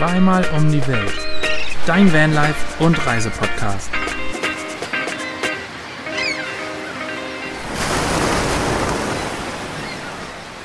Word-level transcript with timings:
Zweimal 0.00 0.46
um 0.56 0.72
die 0.72 0.80
Welt. 0.88 1.12
Dein 1.86 2.10
Vanlife 2.10 2.82
und 2.82 3.06
Reisepodcast. 3.06 3.90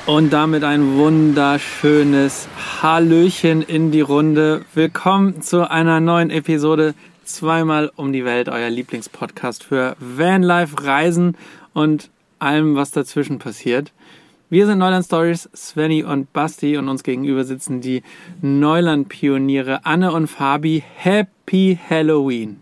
Und 0.06 0.32
damit 0.32 0.64
ein 0.64 0.96
wunderschönes 0.96 2.48
Hallöchen 2.80 3.60
in 3.60 3.90
die 3.90 4.00
Runde. 4.00 4.64
Willkommen 4.72 5.42
zu 5.42 5.70
einer 5.70 6.00
neuen 6.00 6.30
Episode 6.30 6.94
Zweimal 7.26 7.92
um 7.94 8.14
die 8.14 8.24
Welt, 8.24 8.48
euer 8.48 8.70
Lieblingspodcast 8.70 9.64
für 9.64 9.96
Vanlife, 10.00 10.82
Reisen 10.82 11.36
und 11.74 12.08
allem, 12.38 12.74
was 12.74 12.90
dazwischen 12.90 13.38
passiert. 13.38 13.92
Wir 14.48 14.66
sind 14.66 14.78
Neuland 14.78 15.04
Stories, 15.04 15.48
Svenny 15.56 16.04
und 16.04 16.32
Basti 16.32 16.76
und 16.76 16.88
uns 16.88 17.02
gegenüber 17.02 17.42
sitzen 17.42 17.80
die 17.80 18.04
Neuland-Pioniere 18.42 19.84
Anne 19.84 20.12
und 20.12 20.28
Fabi. 20.28 20.84
Happy 20.94 21.76
Halloween! 21.90 22.60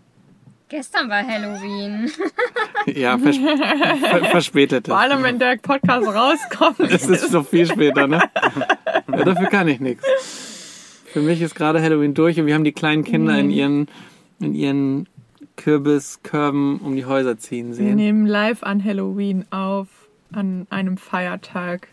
Gestern 0.67 1.09
war 1.09 1.23
Halloween. 1.23 2.09
ja, 2.87 3.19
vers 3.19 3.37
ver 3.37 4.25
verspätet. 4.25 4.87
Vor 4.87 4.97
allem, 4.97 5.21
wenn 5.21 5.37
der 5.37 5.57
Podcast 5.57 6.07
rauskommt. 6.07 6.79
Es 6.91 7.07
ist 7.07 7.31
noch 7.31 7.47
viel 7.47 7.67
später, 7.67 8.07
ne? 8.07 8.19
Ja, 9.11 9.23
dafür 9.23 9.45
kann 9.45 9.67
ich 9.67 9.79
nichts. 9.79 10.03
Für 11.05 11.21
mich 11.21 11.39
ist 11.39 11.53
gerade 11.53 11.83
Halloween 11.83 12.15
durch 12.15 12.39
und 12.39 12.47
wir 12.47 12.55
haben 12.55 12.63
die 12.63 12.71
kleinen 12.71 13.03
Kinder 13.03 13.33
mhm. 13.33 13.39
in 13.39 13.49
ihren, 13.51 13.87
in 14.39 14.55
ihren 14.55 15.09
Kürbiskörben 15.55 16.79
um 16.79 16.95
die 16.95 17.05
Häuser 17.05 17.37
ziehen 17.37 17.75
sehen. 17.75 17.85
Wir 17.85 17.95
nehmen 17.95 18.25
live 18.25 18.63
an 18.63 18.83
Halloween 18.83 19.45
auf 19.51 20.04
an 20.35 20.67
einem 20.69 20.97
Feiertag. 20.97 21.87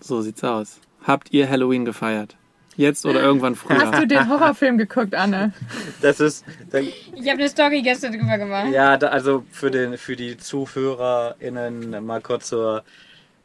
So 0.00 0.22
sieht's 0.22 0.42
aus. 0.42 0.80
Habt 1.02 1.32
ihr 1.32 1.48
Halloween 1.48 1.84
gefeiert? 1.84 2.36
Jetzt 2.76 3.06
oder 3.06 3.22
irgendwann 3.22 3.54
früher? 3.54 3.90
Hast 3.90 4.02
du 4.02 4.06
den 4.06 4.28
Horrorfilm 4.28 4.76
geguckt, 4.76 5.14
Anne? 5.14 5.52
Das 6.02 6.20
ist. 6.20 6.44
Ich 6.72 7.30
habe 7.30 7.40
eine 7.40 7.48
Story 7.48 7.80
gestern 7.80 8.12
drüber 8.12 8.36
gemacht. 8.36 8.68
Ja, 8.70 8.98
da, 8.98 9.08
also 9.08 9.44
für, 9.50 9.70
den, 9.70 9.96
für 9.96 10.14
die 10.14 10.36
ZuhörerInnen 10.36 12.04
mal 12.04 12.20
kurz 12.20 12.48
zur, 12.48 12.84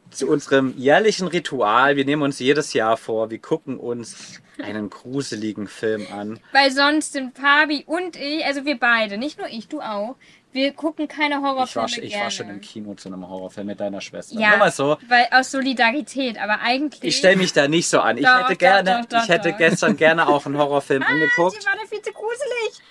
zu 0.09 0.27
unserem 0.27 0.77
jährlichen 0.77 1.27
Ritual. 1.27 1.95
Wir 1.95 2.03
nehmen 2.03 2.23
uns 2.23 2.39
jedes 2.39 2.73
Jahr 2.73 2.97
vor, 2.97 3.29
wir 3.29 3.39
gucken 3.39 3.77
uns 3.77 4.41
einen 4.61 4.89
gruseligen 4.89 5.67
Film 5.67 6.05
an. 6.13 6.39
Weil 6.51 6.71
sonst 6.71 7.13
sind 7.13 7.37
Fabi 7.37 7.83
und 7.85 8.17
ich, 8.17 8.45
also 8.45 8.65
wir 8.65 8.77
beide, 8.77 9.17
nicht 9.17 9.37
nur 9.37 9.47
ich, 9.47 9.69
du 9.69 9.79
auch, 9.79 10.15
wir 10.53 10.73
gucken 10.73 11.07
keine 11.07 11.41
Horrorfilme 11.41 11.87
ich 11.87 11.97
war, 11.97 12.03
ich 12.03 12.19
war 12.19 12.31
schon 12.31 12.49
im 12.49 12.61
Kino 12.61 12.93
zu 12.95 13.09
einem 13.09 13.27
Horrorfilm 13.27 13.67
mit 13.67 13.79
deiner 13.79 14.01
Schwester. 14.01 14.39
Ja, 14.39 14.57
mal 14.57 14.71
so. 14.71 14.97
weil 15.07 15.27
aus 15.31 15.51
Solidarität, 15.51 16.41
aber 16.41 16.59
eigentlich... 16.61 17.03
Ich 17.03 17.17
stelle 17.17 17.37
mich 17.37 17.53
da 17.53 17.67
nicht 17.67 17.87
so 17.87 17.99
an. 17.99 18.17
Ich 18.17 18.25
Doch, 18.25 18.43
hätte 18.43 18.55
gerne, 18.55 19.01
doch, 19.01 19.17
doch, 19.17 19.23
ich 19.23 19.29
hätte 19.29 19.53
gestern 19.53 19.97
gerne 19.97 20.27
auch 20.27 20.45
einen 20.45 20.57
Horrorfilm 20.57 21.03
ah, 21.03 21.07
angeguckt. 21.07 21.61
die 21.61 21.65
war 21.65 21.75
da 21.75 21.87
viel 21.87 22.01
zu 22.01 22.11
gruselig. 22.11 22.81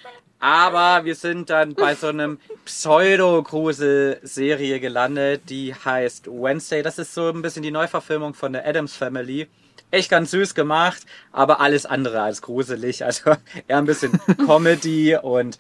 Aber 0.41 1.05
wir 1.05 1.14
sind 1.14 1.50
dann 1.50 1.75
bei 1.75 1.94
so 1.94 2.08
einem 2.08 2.41
Pseudo-Grusel-Serie 2.64 4.81
gelandet, 4.81 5.42
die 5.50 5.75
heißt 5.75 6.28
Wednesday. 6.28 6.83
Das 6.83 6.98
ist 6.98 7.12
so 7.12 7.28
ein 7.28 7.42
bisschen 7.42 7.62
die 7.62 7.70
Neuverfilmung 7.70 8.33
von 8.33 8.55
der 8.55 8.66
Adams 8.66 8.97
Family. 8.97 9.48
Echt 9.91 10.08
ganz 10.08 10.31
süß 10.31 10.55
gemacht, 10.55 11.03
aber 11.33 11.61
alles 11.61 11.84
andere 11.84 12.22
als 12.22 12.41
gruselig. 12.41 13.05
Also 13.05 13.33
eher 13.69 13.77
ein 13.77 13.84
bisschen 13.84 14.19
Comedy 14.47 15.14
und 15.16 15.58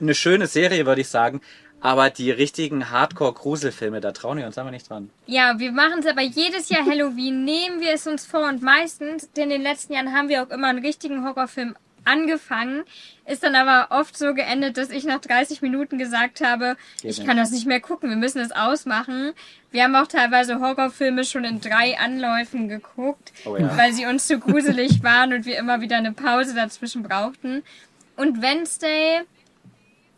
eine 0.00 0.14
schöne 0.14 0.46
Serie, 0.46 0.86
würde 0.86 1.00
ich 1.00 1.08
sagen. 1.08 1.40
Aber 1.80 2.08
die 2.08 2.30
richtigen 2.30 2.90
Hardcore-Gruselfilme, 2.90 4.00
da 4.00 4.12
trauen 4.12 4.38
wir 4.38 4.46
uns 4.46 4.56
aber 4.56 4.70
nicht 4.70 4.88
dran. 4.88 5.10
Ja, 5.26 5.58
wir 5.58 5.70
machen 5.70 5.98
es 6.00 6.06
aber 6.06 6.22
jedes 6.22 6.70
Jahr 6.70 6.86
Halloween, 6.86 7.44
nehmen 7.44 7.80
wir 7.80 7.92
es 7.92 8.06
uns 8.06 8.24
vor 8.24 8.48
und 8.48 8.62
meistens, 8.62 9.30
denn 9.32 9.44
in 9.44 9.50
den 9.50 9.62
letzten 9.62 9.92
Jahren 9.92 10.12
haben 10.14 10.28
wir 10.30 10.42
auch 10.42 10.50
immer 10.50 10.68
einen 10.68 10.78
richtigen 10.84 11.24
Horrorfilm 11.24 11.76
angefangen, 12.06 12.84
ist 13.26 13.42
dann 13.42 13.54
aber 13.54 13.88
oft 13.98 14.16
so 14.16 14.34
geendet, 14.34 14.76
dass 14.76 14.90
ich 14.90 15.04
nach 15.04 15.20
30 15.20 15.62
Minuten 15.62 15.98
gesagt 15.98 16.42
habe, 16.42 16.76
Geht 17.00 17.10
ich 17.12 17.18
nicht. 17.18 17.26
kann 17.26 17.36
das 17.38 17.50
nicht 17.50 17.66
mehr 17.66 17.80
gucken, 17.80 18.10
wir 18.10 18.16
müssen 18.16 18.40
es 18.40 18.52
ausmachen. 18.52 19.32
Wir 19.70 19.84
haben 19.84 19.96
auch 19.96 20.06
teilweise 20.06 20.60
Horrorfilme 20.60 21.24
schon 21.24 21.44
in 21.44 21.60
drei 21.60 21.98
Anläufen 21.98 22.68
geguckt, 22.68 23.32
Oh 23.46 23.56
ja. 23.56 23.74
weil 23.76 23.92
sie 23.92 24.06
uns 24.06 24.26
zu 24.26 24.38
gruselig 24.38 25.02
waren 25.02 25.32
und 25.32 25.46
wir 25.46 25.58
immer 25.58 25.80
wieder 25.80 25.96
eine 25.96 26.12
Pause 26.12 26.54
dazwischen 26.54 27.02
brauchten. 27.02 27.62
Und 28.16 28.42
Wednesday 28.42 29.22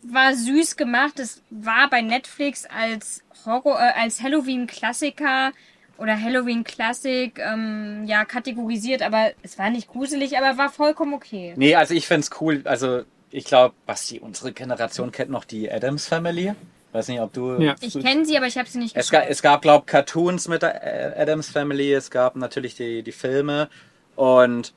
war 0.03 0.33
süß 0.33 0.75
gemacht. 0.77 1.19
Es 1.19 1.41
war 1.49 1.89
bei 1.89 2.01
Netflix 2.01 2.65
als 2.65 3.23
Horror, 3.45 3.79
äh, 3.79 3.99
als 3.99 4.21
Halloween-Klassiker 4.21 5.51
oder 5.97 6.19
Halloween-Klassik 6.21 7.39
ähm, 7.39 8.03
ja 8.05 8.23
kategorisiert, 8.25 9.01
aber 9.01 9.31
es 9.41 9.57
war 9.57 9.69
nicht 9.69 9.87
gruselig, 9.87 10.37
aber 10.37 10.57
war 10.57 10.69
vollkommen 10.69 11.13
okay. 11.13 11.53
Nee, 11.57 11.75
also 11.75 11.93
ich 11.93 12.07
find's 12.07 12.29
cool. 12.39 12.61
Also 12.65 13.03
ich 13.31 13.45
glaube, 13.45 13.75
Basti, 13.85 14.19
unsere 14.19 14.51
Generation 14.53 15.11
kennt 15.11 15.31
noch 15.31 15.43
die 15.45 15.71
Adams 15.71 16.07
Family. 16.07 16.53
Weiß 16.93 17.09
nicht, 17.09 17.19
ob 17.19 17.33
du. 17.33 17.61
Ja. 17.61 17.75
Ich 17.81 17.99
kenne 17.99 18.25
sie, 18.25 18.37
aber 18.37 18.47
ich 18.47 18.57
habe 18.57 18.69
sie 18.69 18.77
nicht 18.79 18.95
Es 18.95 19.09
geschaut. 19.09 19.23
gab, 19.23 19.31
es 19.31 19.41
gab 19.41 19.61
glaube 19.61 19.85
Cartoons 19.85 20.47
mit 20.47 20.61
der 20.61 21.19
Adams 21.19 21.49
Family. 21.49 21.93
Es 21.93 22.09
gab 22.11 22.35
natürlich 22.35 22.75
die, 22.75 23.03
die 23.03 23.11
Filme. 23.11 23.69
Und 24.15 24.73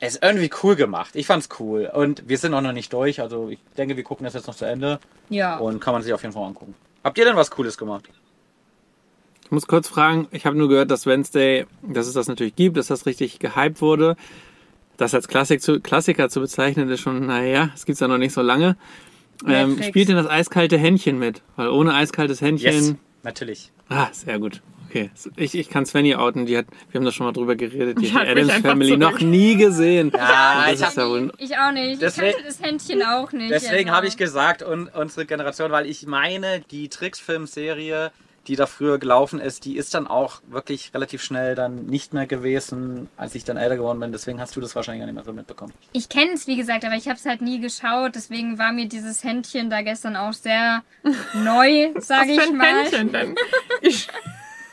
es 0.00 0.14
ist 0.14 0.22
irgendwie 0.22 0.50
cool 0.62 0.76
gemacht. 0.76 1.10
Ich 1.14 1.26
fand's 1.26 1.48
cool. 1.58 1.90
Und 1.92 2.28
wir 2.28 2.38
sind 2.38 2.54
auch 2.54 2.60
noch 2.60 2.72
nicht 2.72 2.92
durch. 2.92 3.20
Also 3.20 3.48
ich 3.48 3.58
denke, 3.76 3.96
wir 3.96 4.04
gucken 4.04 4.24
das 4.24 4.34
jetzt 4.34 4.46
noch 4.46 4.54
zu 4.54 4.64
Ende. 4.64 5.00
ja. 5.28 5.56
Und 5.58 5.80
kann 5.80 5.92
man 5.92 6.02
sich 6.02 6.12
auf 6.12 6.22
jeden 6.22 6.32
Fall 6.32 6.44
angucken. 6.44 6.74
Habt 7.02 7.18
ihr 7.18 7.24
denn 7.24 7.36
was 7.36 7.50
Cooles 7.50 7.76
gemacht? 7.78 8.08
Ich 9.44 9.50
muss 9.50 9.66
kurz 9.66 9.88
fragen, 9.88 10.28
ich 10.30 10.44
habe 10.44 10.56
nur 10.58 10.68
gehört, 10.68 10.90
dass 10.90 11.06
Wednesday, 11.06 11.66
dass 11.82 12.06
es 12.06 12.12
das 12.12 12.28
natürlich 12.28 12.54
gibt, 12.54 12.76
dass 12.76 12.88
das 12.88 13.06
richtig 13.06 13.38
gehypt 13.38 13.80
wurde. 13.80 14.16
Das 14.98 15.14
als 15.14 15.26
Klassik 15.26 15.62
zu, 15.62 15.80
Klassiker 15.80 16.28
zu 16.28 16.40
bezeichnen, 16.40 16.90
ist 16.90 17.00
schon, 17.00 17.26
naja, 17.26 17.70
es 17.74 17.86
gibt's 17.86 18.00
ja 18.00 18.08
noch 18.08 18.18
nicht 18.18 18.34
so 18.34 18.42
lange. 18.42 18.76
Ähm, 19.46 19.82
spielt 19.82 20.08
denn 20.08 20.16
das 20.16 20.26
eiskalte 20.26 20.76
Händchen 20.76 21.18
mit? 21.18 21.42
Weil 21.56 21.68
ohne 21.68 21.94
eiskaltes 21.94 22.40
Händchen. 22.40 22.72
Yes, 22.72 22.94
natürlich. 23.22 23.72
Ah, 23.88 24.08
sehr 24.12 24.38
gut. 24.38 24.60
Okay. 24.88 25.10
Ich, 25.36 25.54
ich 25.54 25.68
kann 25.68 25.84
Svenny 25.86 26.14
outen, 26.14 26.46
die 26.46 26.56
hat, 26.56 26.66
wir 26.90 26.98
haben 26.98 27.04
da 27.04 27.12
schon 27.12 27.26
mal 27.26 27.32
drüber 27.32 27.56
geredet, 27.56 27.98
die 28.00 28.06
Ich 28.06 28.14
hat 28.14 28.26
die 28.26 28.30
Adams 28.30 28.52
Family 28.54 28.88
zurück. 28.88 29.00
noch 29.00 29.20
nie 29.20 29.56
gesehen. 29.56 30.10
Ja, 30.14 30.66
ich 30.72 30.82
hab- 30.82 30.96
ja 30.96 31.28
Ich 31.38 31.58
auch 31.58 31.72
nicht. 31.72 32.00
Deswegen- 32.00 32.26
ich 32.28 32.32
kannte 32.34 32.48
das 32.48 32.62
Händchen 32.62 33.02
auch 33.02 33.32
nicht. 33.32 33.50
Deswegen 33.50 33.90
also. 33.90 33.96
habe 33.96 34.06
ich 34.06 34.16
gesagt, 34.16 34.62
und 34.62 34.88
unsere 34.94 35.26
Generation, 35.26 35.70
weil 35.70 35.86
ich 35.86 36.06
meine, 36.06 36.60
die 36.70 36.88
Trickfilmserie, 36.88 38.10
die 38.46 38.56
da 38.56 38.64
früher 38.64 38.96
gelaufen 38.98 39.40
ist, 39.40 39.66
die 39.66 39.76
ist 39.76 39.92
dann 39.92 40.06
auch 40.06 40.40
wirklich 40.48 40.92
relativ 40.94 41.22
schnell 41.22 41.54
dann 41.54 41.84
nicht 41.84 42.14
mehr 42.14 42.26
gewesen, 42.26 43.08
als 43.18 43.34
ich 43.34 43.44
dann 43.44 43.58
älter 43.58 43.76
geworden 43.76 44.00
bin. 44.00 44.10
Deswegen 44.10 44.40
hast 44.40 44.56
du 44.56 44.62
das 44.62 44.74
wahrscheinlich 44.74 45.00
gar 45.02 45.06
nicht 45.06 45.16
mehr 45.16 45.24
so 45.24 45.34
mitbekommen. 45.34 45.74
Ich 45.92 46.08
kenne 46.08 46.32
es, 46.32 46.46
wie 46.46 46.56
gesagt, 46.56 46.86
aber 46.86 46.94
ich 46.94 47.08
habe 47.08 47.18
es 47.18 47.26
halt 47.26 47.42
nie 47.42 47.60
geschaut. 47.60 48.12
Deswegen 48.14 48.58
war 48.58 48.72
mir 48.72 48.86
dieses 48.88 49.22
Händchen 49.22 49.68
da 49.68 49.82
gestern 49.82 50.16
auch 50.16 50.32
sehr 50.32 50.82
neu, 51.34 51.90
sage 51.98 52.30
Was 52.30 52.36
ich 52.36 52.40
für 52.40 52.48
ein 52.48 52.56
mal. 52.56 52.66
Händchen 52.84 53.12
denn? 53.12 53.34
Ich 53.82 54.08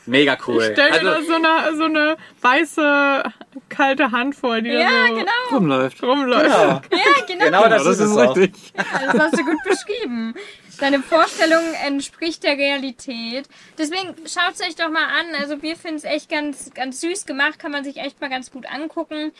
Mega 0.06 0.38
cool. 0.46 0.70
stell 0.72 0.90
mir 0.90 1.10
Also, 1.10 1.10
da 1.10 1.22
so 1.22 1.34
eine, 1.34 1.76
so 1.76 1.84
eine 1.84 2.16
weiße, 2.40 3.22
kalte 3.68 4.10
Hand 4.12 4.36
vor, 4.36 4.60
die 4.60 4.70
Ja, 4.70 4.88
da 4.88 5.06
so 5.08 5.14
genau. 5.16 5.30
rumläuft. 5.52 6.02
rumläuft. 6.02 6.44
genau, 6.44 6.80
Ja, 6.92 7.26
genau. 7.26 7.44
genau 7.44 7.68
das, 7.68 7.86
ist 7.86 7.98
es 8.00 8.16
auch. 8.16 8.36
richtig. 8.36 8.72
Das 8.76 9.18
hast 9.18 9.38
du 9.38 9.44
gut 9.44 9.58
beschrieben. 9.64 10.34
Deine 10.78 11.00
Vorstellung 11.00 11.62
entspricht 11.86 12.44
der 12.44 12.56
Realität. 12.58 13.48
Deswegen 13.78 14.14
schaut 14.26 14.54
es 14.54 14.60
euch 14.60 14.76
doch 14.76 14.90
mal 14.90 15.06
an. 15.06 15.34
Also 15.40 15.62
wir 15.62 15.74
finden 15.76 15.96
es 15.96 16.04
echt 16.04 16.28
ganz, 16.30 16.70
ganz 16.74 17.00
süß 17.00 17.24
gemacht, 17.26 17.58
kann 17.58 17.72
man 17.72 17.82
sich 17.82 17.96
echt 17.96 18.20
mal 18.20 18.28
ganz 18.30 18.50
gut 18.50 18.66
angucken. 18.66 19.32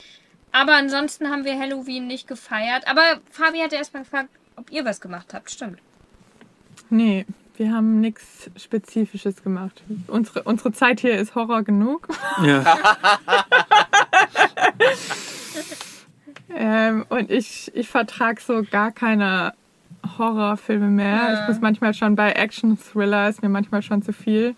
Aber 0.53 0.75
ansonsten 0.75 1.29
haben 1.31 1.45
wir 1.45 1.59
Halloween 1.59 2.07
nicht 2.07 2.27
gefeiert. 2.27 2.89
Aber 2.89 3.03
Fabi 3.31 3.59
hatte 3.59 3.77
erstmal 3.77 4.05
gefragt, 4.05 4.31
ob 4.57 4.71
ihr 4.73 4.85
was 4.87 5.01
gemacht 5.03 5.35
habt. 5.35 5.51
Stimmt. 5.51 5.79
Nee, 6.89 7.27
wir 7.59 7.73
haben 7.73 8.01
nichts 8.01 8.51
Spezifisches 8.57 9.43
gemacht. 9.43 9.83
Unsere, 10.07 10.43
unsere 10.45 10.73
Zeit 10.73 11.01
hier 11.01 11.15
ist 11.19 11.35
Horror 11.35 11.63
genug. 11.63 12.09
Ja. 12.43 12.65
Ähm, 16.59 17.05
und 17.11 17.31
ich, 17.31 17.71
ich 17.75 17.89
vertrag 17.89 18.41
so 18.41 18.63
gar 18.71 18.91
keine 18.91 19.53
Horrorfilme 20.19 20.87
mehr. 20.89 21.17
Ja. 21.17 21.35
Ich 21.43 21.49
muss 21.49 21.61
manchmal 21.61 21.93
schon 21.93 22.17
bei 22.17 22.33
Action-Thriller, 22.33 23.29
ist 23.29 23.43
mir 23.43 23.49
manchmal 23.49 23.83
schon 23.83 24.01
zu 24.03 24.13
viel. 24.13 24.55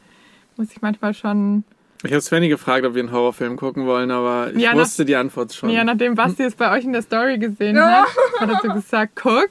Muss 0.56 0.70
ich 0.70 0.80
manchmal 0.82 1.14
schon. 1.14 1.64
Ich 2.04 2.12
habe 2.12 2.20
Svenny 2.20 2.48
gefragt, 2.48 2.84
ob 2.86 2.94
wir 2.94 3.02
einen 3.02 3.10
Horrorfilm 3.10 3.56
gucken 3.56 3.86
wollen, 3.86 4.12
aber 4.12 4.52
ich 4.54 4.60
Ja, 4.62 4.72
nach- 4.74 4.82
wusste 4.82 5.04
die 5.04 5.16
Antwort 5.16 5.52
schon. 5.52 5.70
Ja, 5.70 5.82
nachdem 5.82 6.14
Basti 6.14 6.44
es 6.44 6.54
bei 6.54 6.70
euch 6.70 6.84
in 6.84 6.92
der 6.92 7.02
Story 7.02 7.38
gesehen 7.38 7.74
Ja. 7.76 8.04
hat, 8.38 8.40
hat 8.40 8.50
er 8.50 8.60
so 8.68 8.74
gesagt, 8.74 9.12
guck, 9.20 9.50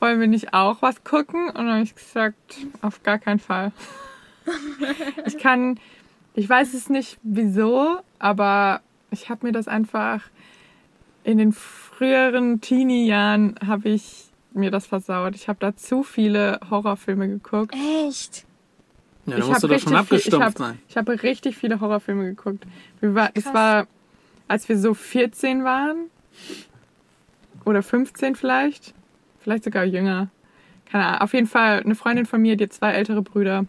wollen 0.00 0.20
wir 0.20 0.26
nicht 0.26 0.54
auch 0.54 0.82
was 0.82 1.04
gucken? 1.04 1.48
Und 1.48 1.54
dann 1.54 1.72
habe 1.72 1.82
ich 1.82 1.94
gesagt, 1.94 2.36
auf 2.82 3.02
gar 3.02 3.18
keinen 3.18 3.38
Fall. 3.38 3.72
Ich 5.26 5.38
kann, 5.38 5.80
ich 6.34 6.48
weiß 6.48 6.72
es 6.74 6.88
nicht 6.88 7.18
wieso, 7.24 7.98
aber 8.20 8.80
ich 9.10 9.28
habe 9.28 9.44
mir 9.44 9.52
das 9.52 9.66
einfach 9.66 10.22
in 11.24 11.38
den 11.38 11.50
früheren 11.50 12.60
Teenie-Jahren 12.60 13.56
habe 13.66 13.88
ich 13.88 14.26
mir 14.52 14.70
das 14.70 14.86
versaut. 14.86 15.34
Ich 15.34 15.48
habe 15.48 15.58
da 15.58 15.74
zu 15.74 16.04
viele 16.04 16.60
Horrorfilme 16.70 17.26
geguckt. 17.26 17.74
Echt? 17.74 18.46
ja, 19.26 19.32
da 19.32 19.38
ich 19.38 19.46
musst 19.48 19.62
du 19.62 19.68
habe 19.68 19.74
doch 19.74 19.82
schon 19.82 19.96
abgestumpft 19.96 20.46
hab, 20.46 20.58
sein. 20.58 20.78
ich 20.88 20.96
habe 20.96 21.22
richtig 21.22 21.56
viele 21.56 21.80
Horrorfilme 21.80 22.24
geguckt. 22.24 22.64
Wir 23.00 23.14
war, 23.14 23.32
Krass. 23.32 23.54
war, 23.54 23.86
als 24.48 24.68
wir 24.68 24.78
so 24.78 24.94
14 24.94 25.64
waren. 25.64 26.10
oder 27.64 27.82
15 27.82 28.36
vielleicht. 28.36 28.94
Vielleicht 29.46 29.62
sogar 29.62 29.84
jünger. 29.84 30.26
Keine 30.90 31.04
Ahnung. 31.06 31.20
Auf 31.20 31.32
jeden 31.32 31.46
Fall 31.46 31.80
eine 31.80 31.94
Freundin 31.94 32.26
von 32.26 32.42
mir, 32.42 32.56
die 32.56 32.64
hat 32.64 32.72
zwei 32.72 32.90
ältere 32.90 33.22
Brüder. 33.22 33.64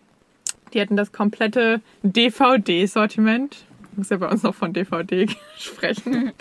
Die 0.73 0.81
hatten 0.81 0.97
das 0.97 1.11
komplette 1.11 1.81
DVD-Sortiment. 2.01 3.57
Ich 3.91 3.97
muss 3.99 4.09
ja 4.09 4.17
bei 4.17 4.27
uns 4.27 4.41
noch 4.41 4.55
von 4.55 4.73
DVD 4.73 5.27
sprechen. 5.59 6.31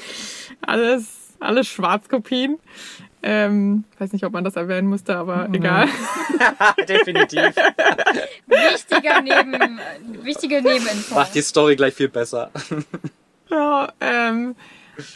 alles, 0.62 1.34
alles 1.38 1.68
Schwarzkopien. 1.68 2.58
Ähm, 3.22 3.84
weiß 3.98 4.14
nicht, 4.14 4.24
ob 4.24 4.32
man 4.32 4.42
das 4.42 4.56
erwähnen 4.56 4.88
musste, 4.88 5.18
aber 5.18 5.50
egal. 5.52 5.86
Definitiv. 6.88 7.54
Wichtiger 8.46 9.20
Neben, 9.20 9.78
wichtige 10.24 10.62
Nebeninfo. 10.62 11.14
Macht 11.14 11.34
die 11.34 11.42
Story 11.42 11.76
gleich 11.76 11.92
viel 11.92 12.08
besser. 12.08 12.50
Ja, 13.50 13.92
ähm, 14.00 14.56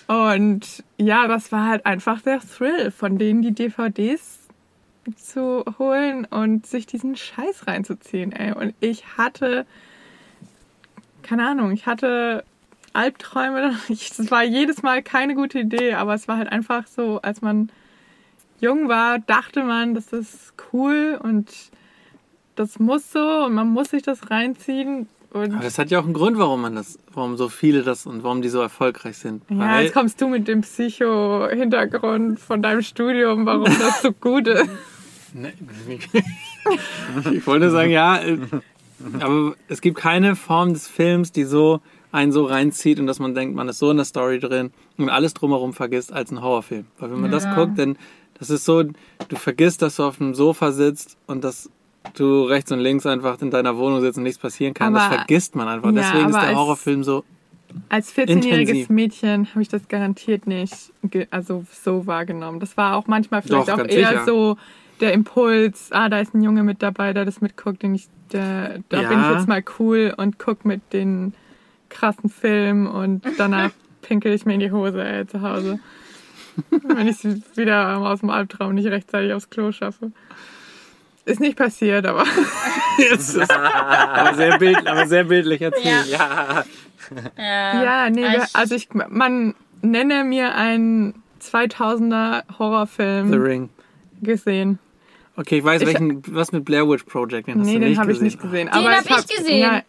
und 0.06 0.84
ja, 0.96 1.26
das 1.26 1.52
war 1.52 1.66
halt 1.66 1.86
einfach 1.86 2.20
der 2.20 2.40
Thrill, 2.40 2.90
von 2.90 3.18
denen 3.18 3.42
die 3.42 3.52
DVDs 3.52 4.40
zu 5.16 5.64
holen 5.78 6.26
und 6.26 6.66
sich 6.66 6.86
diesen 6.86 7.16
Scheiß 7.16 7.66
reinzuziehen, 7.66 8.32
ey. 8.32 8.52
Und 8.52 8.74
ich 8.80 9.16
hatte, 9.16 9.66
keine 11.22 11.46
Ahnung, 11.48 11.72
ich 11.72 11.86
hatte 11.86 12.44
Albträume. 12.92 13.76
Das 13.88 14.30
war 14.30 14.42
jedes 14.42 14.82
Mal 14.82 15.02
keine 15.02 15.34
gute 15.34 15.60
Idee, 15.60 15.94
aber 15.94 16.14
es 16.14 16.28
war 16.28 16.36
halt 16.36 16.50
einfach 16.50 16.86
so, 16.86 17.20
als 17.22 17.42
man 17.42 17.70
jung 18.60 18.88
war, 18.88 19.18
dachte 19.18 19.62
man, 19.62 19.94
das 19.94 20.12
ist 20.12 20.52
cool 20.72 21.18
und 21.22 21.50
das 22.56 22.78
muss 22.78 23.10
so 23.10 23.44
und 23.46 23.54
man 23.54 23.68
muss 23.68 23.90
sich 23.90 24.02
das 24.02 24.30
reinziehen. 24.30 25.08
Und 25.32 25.54
Aber 25.54 25.62
das 25.62 25.78
hat 25.78 25.90
ja 25.92 26.00
auch 26.00 26.04
einen 26.04 26.12
Grund, 26.12 26.38
warum 26.38 26.60
man 26.62 26.74
das, 26.74 26.98
warum 27.14 27.36
so 27.36 27.48
viele 27.48 27.82
das 27.82 28.04
und 28.06 28.24
warum 28.24 28.42
die 28.42 28.48
so 28.48 28.60
erfolgreich 28.60 29.16
sind. 29.18 29.42
ja, 29.48 29.80
jetzt 29.80 29.94
kommst 29.94 30.20
du 30.20 30.26
mit 30.28 30.48
dem 30.48 30.62
Psycho-Hintergrund 30.62 32.40
von 32.40 32.62
deinem 32.62 32.82
Studium, 32.82 33.46
warum 33.46 33.64
das 33.64 34.02
so 34.02 34.12
gut 34.12 34.46
ist. 34.48 34.68
Nee, 35.32 35.52
ich 37.32 37.46
wollte 37.46 37.70
sagen, 37.70 37.92
ja, 37.92 38.20
äh, 38.20 38.36
aber 39.20 39.54
es 39.68 39.80
gibt 39.80 39.96
keine 39.96 40.34
Form 40.34 40.72
des 40.72 40.88
Films, 40.88 41.30
die 41.30 41.44
so 41.44 41.80
einen 42.10 42.32
so 42.32 42.44
reinzieht 42.46 42.98
und 42.98 43.06
dass 43.06 43.20
man 43.20 43.32
denkt, 43.36 43.54
man 43.54 43.68
ist 43.68 43.78
so 43.78 43.92
in 43.92 43.96
der 43.98 44.06
Story 44.06 44.40
drin 44.40 44.72
und 44.98 45.08
alles 45.08 45.32
drumherum 45.34 45.72
vergisst 45.72 46.12
als 46.12 46.32
ein 46.32 46.42
Horrorfilm. 46.42 46.86
Weil 46.98 47.12
wenn 47.12 47.20
man 47.20 47.30
das 47.30 47.44
Ja. 47.44 47.54
guckt, 47.54 47.78
dann 47.78 47.96
das 48.40 48.50
ist 48.50 48.64
so, 48.64 48.82
du 48.82 49.36
vergisst, 49.36 49.82
dass 49.82 49.94
du 49.96 50.02
auf 50.02 50.20
einem 50.20 50.34
Sofa 50.34 50.72
sitzt 50.72 51.16
und 51.28 51.44
dass 51.44 51.70
du 52.14 52.42
rechts 52.44 52.72
und 52.72 52.80
links 52.80 53.06
einfach 53.06 53.40
in 53.42 53.50
deiner 53.50 53.76
Wohnung 53.76 54.00
sitzt 54.00 54.18
und 54.18 54.24
nichts 54.24 54.38
passieren 54.38 54.74
kann. 54.74 54.94
das 54.94 55.04
Aber- 55.04 55.14
vergisst 55.16 55.54
man 55.54 55.68
einfach. 55.68 55.88
Ja, 55.92 56.00
Deswegen 56.02 56.26
ist 56.30 56.34
der 56.34 56.42
als- 56.48 56.56
Horrorfilm 56.56 57.04
so. 57.04 57.24
Als 57.88 58.12
14-jähriges 58.12 58.58
Intensiv. 58.70 58.88
Mädchen 58.88 59.48
habe 59.50 59.62
ich 59.62 59.68
das 59.68 59.86
garantiert 59.86 60.46
nicht 60.48 60.74
also 61.30 61.64
so 61.72 62.04
wahrgenommen. 62.06 62.58
Das 62.58 62.76
war 62.76 62.96
auch 62.96 63.06
manchmal 63.06 63.42
vielleicht 63.42 63.68
Doch, 63.68 63.74
auch 63.78 63.86
eher 63.86 64.08
sicher. 64.08 64.24
so 64.26 64.56
der 65.00 65.12
Impuls, 65.12 65.90
ah, 65.92 66.08
da 66.08 66.18
ist 66.18 66.34
ein 66.34 66.42
Junge 66.42 66.64
mit 66.64 66.82
dabei, 66.82 67.12
der 67.12 67.24
das 67.24 67.40
mitguckt, 67.40 67.82
den 67.84 67.94
ich, 67.94 68.08
der, 68.32 68.80
da 68.88 69.02
Ja. 69.02 69.08
bin 69.08 69.20
ich 69.20 69.30
jetzt 69.30 69.46
mal 69.48 69.62
cool 69.78 70.12
und 70.16 70.38
guck 70.40 70.64
mit 70.64 70.80
den 70.92 71.32
krassen 71.90 72.28
Film 72.28 72.88
und 72.88 73.22
danach 73.38 73.70
pinkel 74.02 74.32
ich 74.34 74.44
mir 74.44 74.54
in 74.54 74.60
die 74.60 74.72
Hose 74.72 75.02
ey, 75.04 75.26
zu 75.28 75.40
Hause. 75.40 75.78
Wenn 76.70 77.06
ich 77.06 77.24
es 77.24 77.56
wieder 77.56 77.98
aus 77.98 78.18
dem 78.20 78.30
Albtraum 78.30 78.74
nicht 78.74 78.88
rechtzeitig 78.88 79.32
aufs 79.32 79.48
Klo 79.48 79.70
schaffe. 79.70 80.10
Ist 81.30 81.40
nicht 81.40 81.56
passiert, 81.56 82.06
aber 82.06 82.24
Jetzt 82.98 83.34
ist, 83.36 83.50
aber, 83.50 84.34
sehr 84.34 84.58
bild, 84.58 84.86
aber 84.86 85.06
sehr 85.06 85.24
bildlich 85.24 85.60
erzählt. 85.62 86.06
Ja. 86.08 86.64
Ja, 87.36 87.82
Ja, 87.82 88.10
nee, 88.10 88.26
ich- 88.36 88.54
also 88.56 88.74
ich, 88.74 88.88
man 88.92 89.54
nenne 89.82 90.24
mir 90.24 90.54
einen 90.54 91.22
2000er 91.42 92.42
Horrorfilm 92.58 93.30
The 93.30 93.36
Ring. 93.38 93.68
gesehen. 94.22 94.78
Okay, 95.36 95.58
ich 95.58 95.64
weiß, 95.64 95.80
Ich- 95.82 95.86
welchen, 95.88 96.22
was 96.34 96.52
mit 96.52 96.64
Blair 96.64 96.86
Witch 96.88 97.04
Project, 97.04 97.48
den 97.48 97.60
hast 97.60 97.66
nee, 97.66 97.74
du 97.74 97.80
den 97.80 97.88
nicht 97.90 97.98
habe 97.98 98.12
ich 98.12 98.20
nicht 98.20 98.40
gesehen. 98.40 98.66
Den 98.66 98.74
aber 98.74 98.90
hab 98.92 99.06
ich 99.08 99.26
gesehen. 99.36 99.58
Ja, 99.60 99.82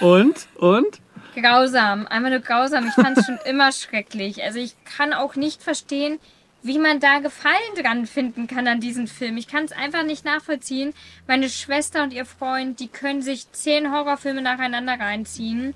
Und? 0.00 0.46
Und? 0.56 1.00
Grausam, 1.34 2.06
einfach 2.06 2.30
nur 2.30 2.38
grausam. 2.40 2.86
Ich 2.86 2.94
fand 2.94 3.18
es 3.18 3.26
schon 3.26 3.38
immer 3.44 3.72
schrecklich. 3.72 4.42
Also 4.42 4.58
ich 4.58 4.74
kann 4.84 5.12
auch 5.12 5.36
nicht 5.36 5.62
verstehen, 5.62 6.18
wie 6.66 6.78
man 6.78 7.00
da 7.00 7.18
Gefallen 7.20 7.56
dran 7.80 8.06
finden 8.06 8.46
kann 8.46 8.66
an 8.66 8.80
diesem 8.80 9.06
Film. 9.06 9.36
Ich 9.36 9.48
kann 9.48 9.64
es 9.64 9.72
einfach 9.72 10.02
nicht 10.02 10.24
nachvollziehen. 10.24 10.94
Meine 11.26 11.48
Schwester 11.48 12.02
und 12.02 12.12
ihr 12.12 12.24
Freund, 12.24 12.80
die 12.80 12.88
können 12.88 13.22
sich 13.22 13.50
zehn 13.52 13.92
Horrorfilme 13.92 14.42
nacheinander 14.42 14.98
reinziehen 14.98 15.74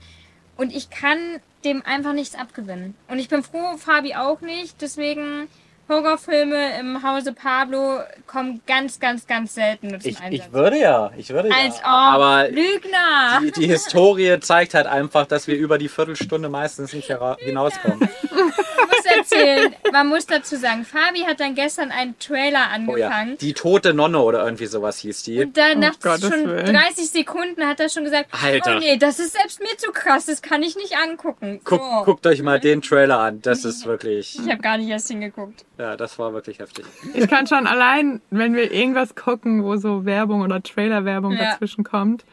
und 0.56 0.74
ich 0.74 0.90
kann 0.90 1.18
dem 1.64 1.82
einfach 1.84 2.12
nichts 2.12 2.34
abgewinnen. 2.34 2.94
Und 3.08 3.18
ich 3.18 3.28
bin 3.28 3.42
froh, 3.42 3.76
Fabi 3.76 4.14
auch 4.14 4.40
nicht. 4.40 4.80
Deswegen 4.80 5.48
Horrorfilme 5.88 6.78
im 6.78 7.02
Hause 7.02 7.32
Pablo 7.32 8.00
kommen 8.26 8.60
ganz, 8.66 9.00
ganz, 9.00 9.26
ganz 9.26 9.54
selten 9.54 10.00
zum 10.00 10.10
Ich, 10.10 10.20
Einsatz. 10.20 10.46
ich 10.46 10.52
würde 10.52 10.78
ja, 10.78 11.10
ich 11.16 11.30
würde 11.30 11.50
Als 11.52 11.78
ja. 11.80 11.82
ob. 11.82 12.14
Aber 12.14 12.48
Lügner! 12.48 13.40
die, 13.42 13.52
die 13.52 13.66
Historie 13.66 14.38
zeigt 14.40 14.74
halt 14.74 14.86
einfach, 14.86 15.26
dass 15.26 15.46
wir 15.46 15.56
über 15.56 15.78
die 15.78 15.88
Viertelstunde 15.88 16.48
meistens 16.48 16.92
nicht 16.92 17.12
hinauskommen. 17.38 18.08
Erzählen, 19.16 19.74
man 19.92 20.08
muss 20.08 20.26
dazu 20.26 20.56
sagen, 20.56 20.84
Fabi 20.84 21.20
hat 21.20 21.40
dann 21.40 21.54
gestern 21.54 21.90
einen 21.90 22.18
Trailer 22.18 22.68
Oh 22.88 22.96
ja. 22.96 23.08
angefangen. 23.08 23.38
Die 23.38 23.52
tote 23.54 23.94
Nonne 23.94 24.18
oder 24.20 24.44
irgendwie 24.44 24.66
sowas 24.66 24.98
hieß 24.98 25.22
die. 25.24 25.40
Und 25.44 25.56
dann 25.56 25.80
nach 25.80 25.98
Gottes 26.00 26.28
schon 26.30 26.46
Willen. 26.46 26.66
30 26.74 27.10
Sekunden 27.10 27.66
hat 27.66 27.80
er 27.80 27.88
schon 27.88 28.04
gesagt, 28.04 28.30
Alter. 28.42 28.76
oh 28.76 28.78
nee, 28.78 28.96
das 28.96 29.18
ist 29.18 29.32
selbst 29.32 29.60
mir 29.60 29.76
zu 29.76 29.90
krass, 29.92 30.26
das 30.26 30.42
kann 30.42 30.62
ich 30.62 30.76
nicht 30.76 30.96
angucken. 30.96 31.60
Guck, 31.64 31.80
so. 31.80 32.04
Guckt 32.04 32.26
euch 32.26 32.42
mal 32.42 32.60
den 32.60 32.82
Trailer 32.82 33.18
an. 33.20 33.40
Das 33.42 33.64
ist 33.64 33.86
wirklich, 33.86 34.38
Ich 34.38 34.50
habe 34.50 34.62
gar 34.62 34.78
nicht 34.78 34.88
erst 34.88 35.08
hingeguckt. 35.08 35.64
ja, 35.78 35.96
das 35.96 36.18
war 36.18 36.32
wirklich 36.32 36.58
heftig. 36.58 36.84
ich 37.14 37.28
kann 37.28 37.46
schon 37.46 37.66
allein, 37.66 38.20
wenn 38.30 38.54
wir 38.54 38.72
irgendwas 38.72 39.14
gucken, 39.14 39.64
wo 39.64 39.76
so 39.76 40.04
Werbung 40.04 40.42
oder 40.42 40.62
Trailer-Werbung 40.62 41.32
Ja. 41.32 41.52
dazwischen 41.52 41.84
kommt. 41.84 42.24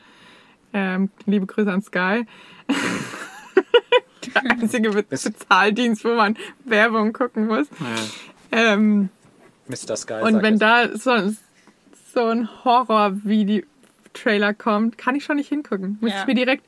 Ähm, 0.73 1.09
liebe 1.25 1.45
Grüße 1.45 1.71
an 1.71 1.81
Sky. 1.81 2.25
Der 4.43 4.51
einzige 4.61 4.89
Be 4.91 5.03
Bezahldienst, 5.03 6.03
wo 6.05 6.15
man 6.15 6.37
Werbung 6.65 7.13
gucken 7.13 7.47
muss. 7.47 7.67
Ja. 8.51 8.73
Ähm, 8.73 9.09
Mr. 9.67 9.95
Sky. 9.97 10.21
Und 10.21 10.41
wenn 10.41 10.57
da 10.59 10.95
so, 10.97 11.33
so 12.13 12.25
ein 12.27 12.47
Horror-Video-Trailer 12.63 14.53
kommt, 14.53 14.97
kann 14.97 15.15
ich 15.15 15.23
schon 15.25 15.37
nicht 15.37 15.49
hingucken. 15.49 15.97
Muss 16.01 16.11
Ja. 16.11 16.21
ich 16.21 16.27
mir 16.27 16.35
direkt 16.35 16.65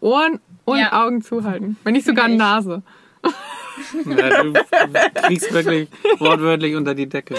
Ohren 0.00 0.40
und 0.64 0.78
Ja. 0.78 1.04
Augen 1.04 1.22
zuhalten. 1.22 1.76
Wenn 1.84 1.92
nicht 1.94 2.06
sogar 2.06 2.28
Ich. 2.28 2.36
Nase. 2.36 2.82
Ja, 4.04 4.42
du 4.42 4.52
kriegst 5.14 5.52
wirklich 5.52 5.88
wortwörtlich 6.18 6.74
unter 6.76 6.94
die 6.94 7.08
Decke. 7.08 7.34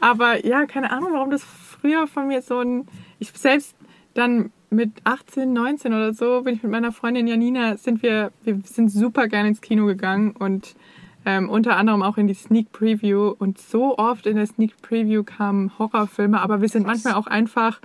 Aber 0.00 0.44
ja, 0.46 0.66
keine 0.66 0.90
Ahnung, 0.90 1.12
warum 1.12 1.30
das 1.30 1.42
früher 1.42 2.06
von 2.06 2.28
mir 2.28 2.42
so 2.42 2.60
ein. 2.60 2.86
Ich 3.18 3.30
selbst 3.34 3.74
dann 4.14 4.52
mit 4.76 4.92
18, 5.04 5.52
19 5.52 5.92
oder 5.92 6.12
so 6.12 6.42
bin 6.42 6.54
ich 6.54 6.62
mit 6.62 6.70
meiner 6.70 6.92
Freundin 6.92 7.26
Janina, 7.26 7.76
sind 7.76 8.02
wir, 8.02 8.30
wir 8.44 8.60
sind 8.64 8.90
super 8.90 9.26
gerne 9.26 9.48
ins 9.48 9.60
Kino 9.60 9.86
gegangen 9.86 10.32
und 10.32 10.76
ähm, 11.24 11.48
unter 11.50 11.76
anderem 11.76 12.02
auch 12.02 12.18
in 12.18 12.28
die 12.28 12.34
Sneak 12.34 12.70
Preview. 12.72 13.34
Und 13.36 13.58
so 13.58 13.98
oft 13.98 14.26
in 14.26 14.36
der 14.36 14.46
Sneak 14.46 14.80
Preview 14.80 15.24
kamen 15.24 15.72
Horrorfilme, 15.78 16.40
aber 16.40 16.60
wir 16.60 16.68
sind 16.68 16.86
manchmal 16.86 17.14
auch 17.14 17.26
einfach 17.26 17.80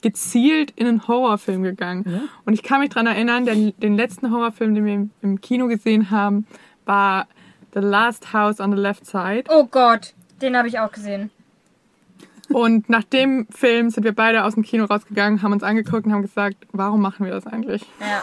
gezielt 0.00 0.72
in 0.76 0.86
einen 0.86 1.06
Horrorfilm 1.06 1.62
gegangen. 1.62 2.28
Und 2.44 2.54
ich 2.54 2.62
kann 2.62 2.80
mich 2.80 2.90
daran 2.90 3.06
erinnern, 3.06 3.44
den, 3.44 3.78
den 3.78 3.96
letzten 3.96 4.30
Horrorfilm, 4.30 4.74
den 4.74 4.84
wir 4.84 4.94
im, 4.94 5.10
im 5.20 5.40
Kino 5.40 5.66
gesehen 5.66 6.10
haben, 6.10 6.46
war 6.84 7.26
The 7.74 7.80
Last 7.80 8.32
House 8.32 8.60
on 8.60 8.70
the 8.70 8.78
Left 8.78 9.04
Side. 9.04 9.44
Oh 9.50 9.66
Gott, 9.66 10.14
den 10.40 10.56
habe 10.56 10.68
ich 10.68 10.78
auch 10.78 10.92
gesehen. 10.92 11.30
Und 12.48 12.88
nach 12.88 13.04
dem 13.04 13.46
Film 13.50 13.90
sind 13.90 14.04
wir 14.04 14.12
beide 14.12 14.44
aus 14.44 14.54
dem 14.54 14.62
Kino 14.62 14.84
rausgegangen, 14.84 15.42
haben 15.42 15.52
uns 15.52 15.62
angeguckt 15.62 16.06
und 16.06 16.12
haben 16.12 16.22
gesagt, 16.22 16.56
warum 16.72 17.00
machen 17.00 17.24
wir 17.26 17.32
das 17.32 17.46
eigentlich? 17.46 17.82
Ja. 18.00 18.22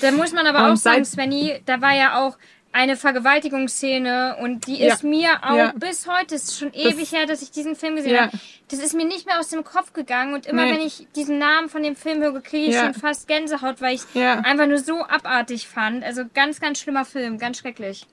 Da 0.00 0.10
muss 0.12 0.32
man 0.32 0.46
aber 0.46 0.64
Und 0.66 0.72
auch 0.72 0.76
sagen, 0.76 1.04
Svenny, 1.04 1.60
da 1.66 1.80
war 1.80 1.94
ja 1.94 2.18
auch 2.20 2.36
eine 2.72 2.96
Vergewaltigungsszene 2.96 4.36
und 4.40 4.66
die 4.66 4.78
Ja. 4.78 4.94
ist 4.94 5.04
mir 5.04 5.30
auch 5.42 5.56
Ja. 5.56 5.72
bis 5.76 6.06
heute, 6.08 6.34
es 6.34 6.44
ist 6.44 6.58
schon 6.58 6.72
ewig 6.72 7.12
her, 7.12 7.26
dass 7.26 7.42
ich 7.42 7.50
diesen 7.50 7.76
Film 7.76 7.96
gesehen 7.96 8.14
Ja. 8.14 8.22
habe. 8.22 8.38
Das 8.70 8.78
ist 8.80 8.94
mir 8.94 9.04
nicht 9.04 9.26
mehr 9.26 9.38
aus 9.38 9.48
dem 9.48 9.62
Kopf 9.62 9.92
gegangen 9.92 10.32
und 10.34 10.46
immer 10.46 10.64
Nee. 10.64 10.72
wenn 10.74 10.80
ich 10.86 11.06
diesen 11.14 11.38
Namen 11.38 11.68
von 11.68 11.82
dem 11.82 11.96
Film 11.96 12.22
höre, 12.22 12.40
kriege 12.40 12.68
ich 12.68 12.74
Ja. 12.74 12.84
schon 12.84 12.94
fast 12.94 13.28
Gänsehaut, 13.28 13.80
weil 13.82 13.94
ich 13.96 14.02
Ja. 14.14 14.40
einfach 14.40 14.66
nur 14.66 14.78
so 14.78 15.02
abartig 15.04 15.68
fand. 15.68 16.02
Also 16.02 16.22
ganz, 16.32 16.60
ganz 16.60 16.80
schlimmer 16.80 17.04
Film, 17.04 17.38
ganz 17.38 17.58
schrecklich. 17.58 18.06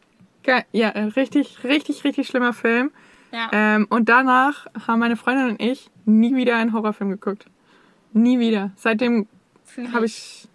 Ja, 0.72 0.90
richtig, 0.90 1.64
richtig, 1.64 2.04
richtig 2.04 2.28
schlimmer 2.28 2.54
Film. 2.54 2.92
Ja. 3.32 3.50
Ähm, 3.52 3.86
und 3.90 4.10
danach 4.10 4.66
haben 4.88 5.00
meine 5.00 5.16
Freundin 5.16 5.50
und 5.50 5.62
ich 5.62 5.90
nie 6.06 6.36
wieder 6.36 6.56
einen 6.58 6.74
Horrorfilm 6.74 7.10
geguckt. 7.12 7.46
Nie 8.14 8.40
wieder. 8.40 8.72
Seitdem 8.76 9.28
habe 9.94 10.06
ich 10.06 10.48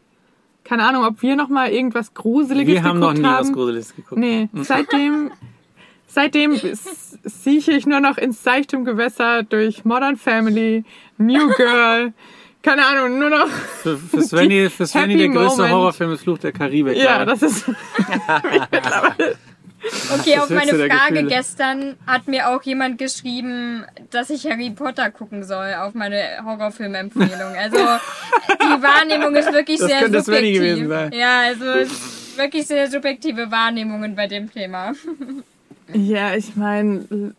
keine 0.64 0.82
Ahnung, 0.88 1.04
ob 1.04 1.20
wir 1.22 1.36
noch 1.36 1.48
mal 1.48 1.70
irgendwas 1.70 2.14
Gruseliges 2.14 2.72
Wir 2.74 2.82
haben 2.82 2.98
noch 2.98 3.08
geguckt 3.10 3.22
nie 3.22 3.28
haben. 3.32 3.46
was 3.48 3.52
Gruseliges 3.52 3.94
geguckt. 3.94 4.18
Nee, 4.18 4.48
seitdem, 4.54 5.30
seitdem 6.06 6.52
s- 6.52 7.18
sieche 7.22 7.72
ich 7.72 7.86
nur 7.86 8.00
noch 8.00 8.16
ins 8.16 8.42
seichtem 8.42 8.84
Gewässer 8.84 9.42
durch 9.42 9.84
Modern 9.84 10.16
Family, 10.16 10.84
New 11.18 11.48
Girl, 11.56 12.12
keine 12.62 12.86
Ahnung, 12.86 13.18
nur 13.18 13.28
noch, 13.28 13.46
Für, 13.48 13.98
für 13.98 14.22
Svenny, 14.22 14.70
für 14.70 14.86
Svenny 14.86 15.18
der 15.18 15.28
größte 15.28 15.58
Moment. 15.58 15.74
Horrorfilm 15.74 16.12
ist 16.12 16.22
Fluch 16.22 16.38
der 16.38 16.52
Karibik. 16.52 16.96
ja, 16.96 17.24
das 17.26 17.42
ist 17.42 17.68
mittlerweile 18.70 19.36
Okay, 20.18 20.32
Das 20.36 20.44
auf 20.44 20.50
meine 20.50 20.70
Frage 20.72 20.88
Gefühle. 21.14 21.26
gestern 21.28 21.96
hat 22.06 22.26
mir 22.26 22.48
auch 22.48 22.62
jemand 22.62 22.98
geschrieben, 22.98 23.84
dass 24.10 24.30
ich 24.30 24.46
Harry 24.46 24.70
Potter 24.70 25.10
gucken 25.10 25.44
soll 25.44 25.74
auf 25.74 25.94
meine 25.94 26.20
Horrorfilmempfehlung. 26.44 27.54
Also 27.58 27.76
die 27.76 28.82
Wahrnehmung 28.82 29.34
ist 29.34 29.52
wirklich 29.52 29.78
Das 29.80 29.88
sehr 29.88 30.00
könnte 30.00 30.22
subjektiv. 30.22 30.58
gewesen 30.60 30.88
sein. 30.88 31.12
Ja, 31.12 31.40
also 31.42 31.64
es 31.66 31.92
ist 31.92 32.38
wirklich 32.38 32.66
sehr 32.66 32.90
subjektive 32.90 33.50
Wahrnehmungen 33.50 34.14
bei 34.16 34.26
dem 34.26 34.50
Thema. 34.52 34.92
Ja, 35.92 36.34
ich 36.34 36.56
meine, 36.56 37.34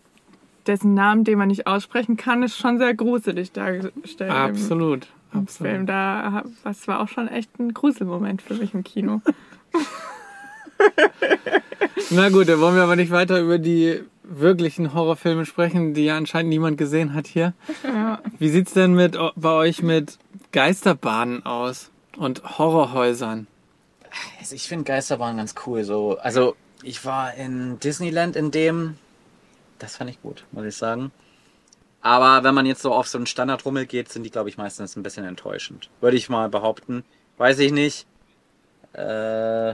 dessen 0.68 0.94
Namen, 0.94 1.24
den 1.24 1.40
man 1.40 1.48
nicht 1.48 1.66
aussprechen 1.66 2.16
kann, 2.16 2.44
ist 2.44 2.56
schon 2.56 2.78
sehr 2.78 2.94
gruselig 2.94 3.52
dargestellt. 3.54 4.30
im- 4.30 4.36
Absolut. 4.36 5.08
Im 5.34 5.40
Absolut. 5.42 5.72
Film. 5.74 5.86
Da, 5.88 6.44
das 6.64 6.88
war 6.88 7.00
auch 7.00 7.08
schon 7.10 7.28
echt 7.28 7.58
ein 7.60 7.74
Gruselmoment 7.74 8.44
für 8.44 8.54
mich 8.54 8.76
im 8.76 8.84
Kino. 8.84 9.22
Na 12.10 12.30
gut, 12.30 12.50
dann 12.50 12.60
wollen 12.60 12.76
wir 12.76 12.84
aber 12.84 12.96
nicht 12.96 13.12
weiter 13.12 13.40
über 13.40 13.58
die 13.58 14.04
wirklichen 14.24 14.94
Horrorfilme 14.94 15.46
sprechen, 15.46 15.94
die 15.94 16.06
ja 16.06 16.18
anscheinend 16.18 16.50
niemand 16.50 16.78
gesehen 16.78 17.14
hat 17.14 17.28
hier. 17.28 17.54
Ja. 17.84 18.20
Wie 18.40 18.50
sieht's 18.50 18.74
denn 18.74 18.94
mit 18.94 19.18
bei 19.36 19.52
euch 19.52 19.82
mit 19.82 20.18
Geisterbahnen 20.52 21.46
aus 21.46 21.92
und 22.18 22.58
Horrorhäusern? 22.58 23.48
Also 24.40 24.56
ich 24.56 24.68
finde 24.68 24.86
Geisterbahn 24.86 25.38
ganz 25.38 25.56
cool. 25.66 25.84
So, 25.84 26.18
also 26.18 26.56
ich 26.84 27.06
war 27.06 27.34
in 27.34 27.80
Disneyland 27.80 28.36
in 28.36 28.52
dem, 28.52 28.98
das 29.80 29.98
fand 29.98 30.10
ich 30.10 30.22
gut, 30.22 30.46
muss 30.52 30.66
ich 30.66 30.76
sagen. 30.76 31.12
Aber 32.02 32.44
wenn 32.44 32.54
man 32.54 32.68
jetzt 32.68 32.84
so 32.84 32.94
auf 32.94 33.08
so 33.08 33.18
einen 33.18 33.26
Standardrummel 33.26 33.88
geht, 33.88 34.10
sind 34.10 34.24
die, 34.24 34.30
glaube 34.30 34.50
ich, 34.50 34.58
meistens 34.58 34.96
ein 34.96 35.02
bisschen 35.02 35.26
enttäuschend. 35.26 35.90
Würde 36.02 36.18
ich 36.18 36.30
mal 36.30 36.50
behaupten. 36.50 37.04
Weiß 37.38 37.58
ich 37.60 37.72
nicht. 37.72 38.06
Äh, 38.94 39.74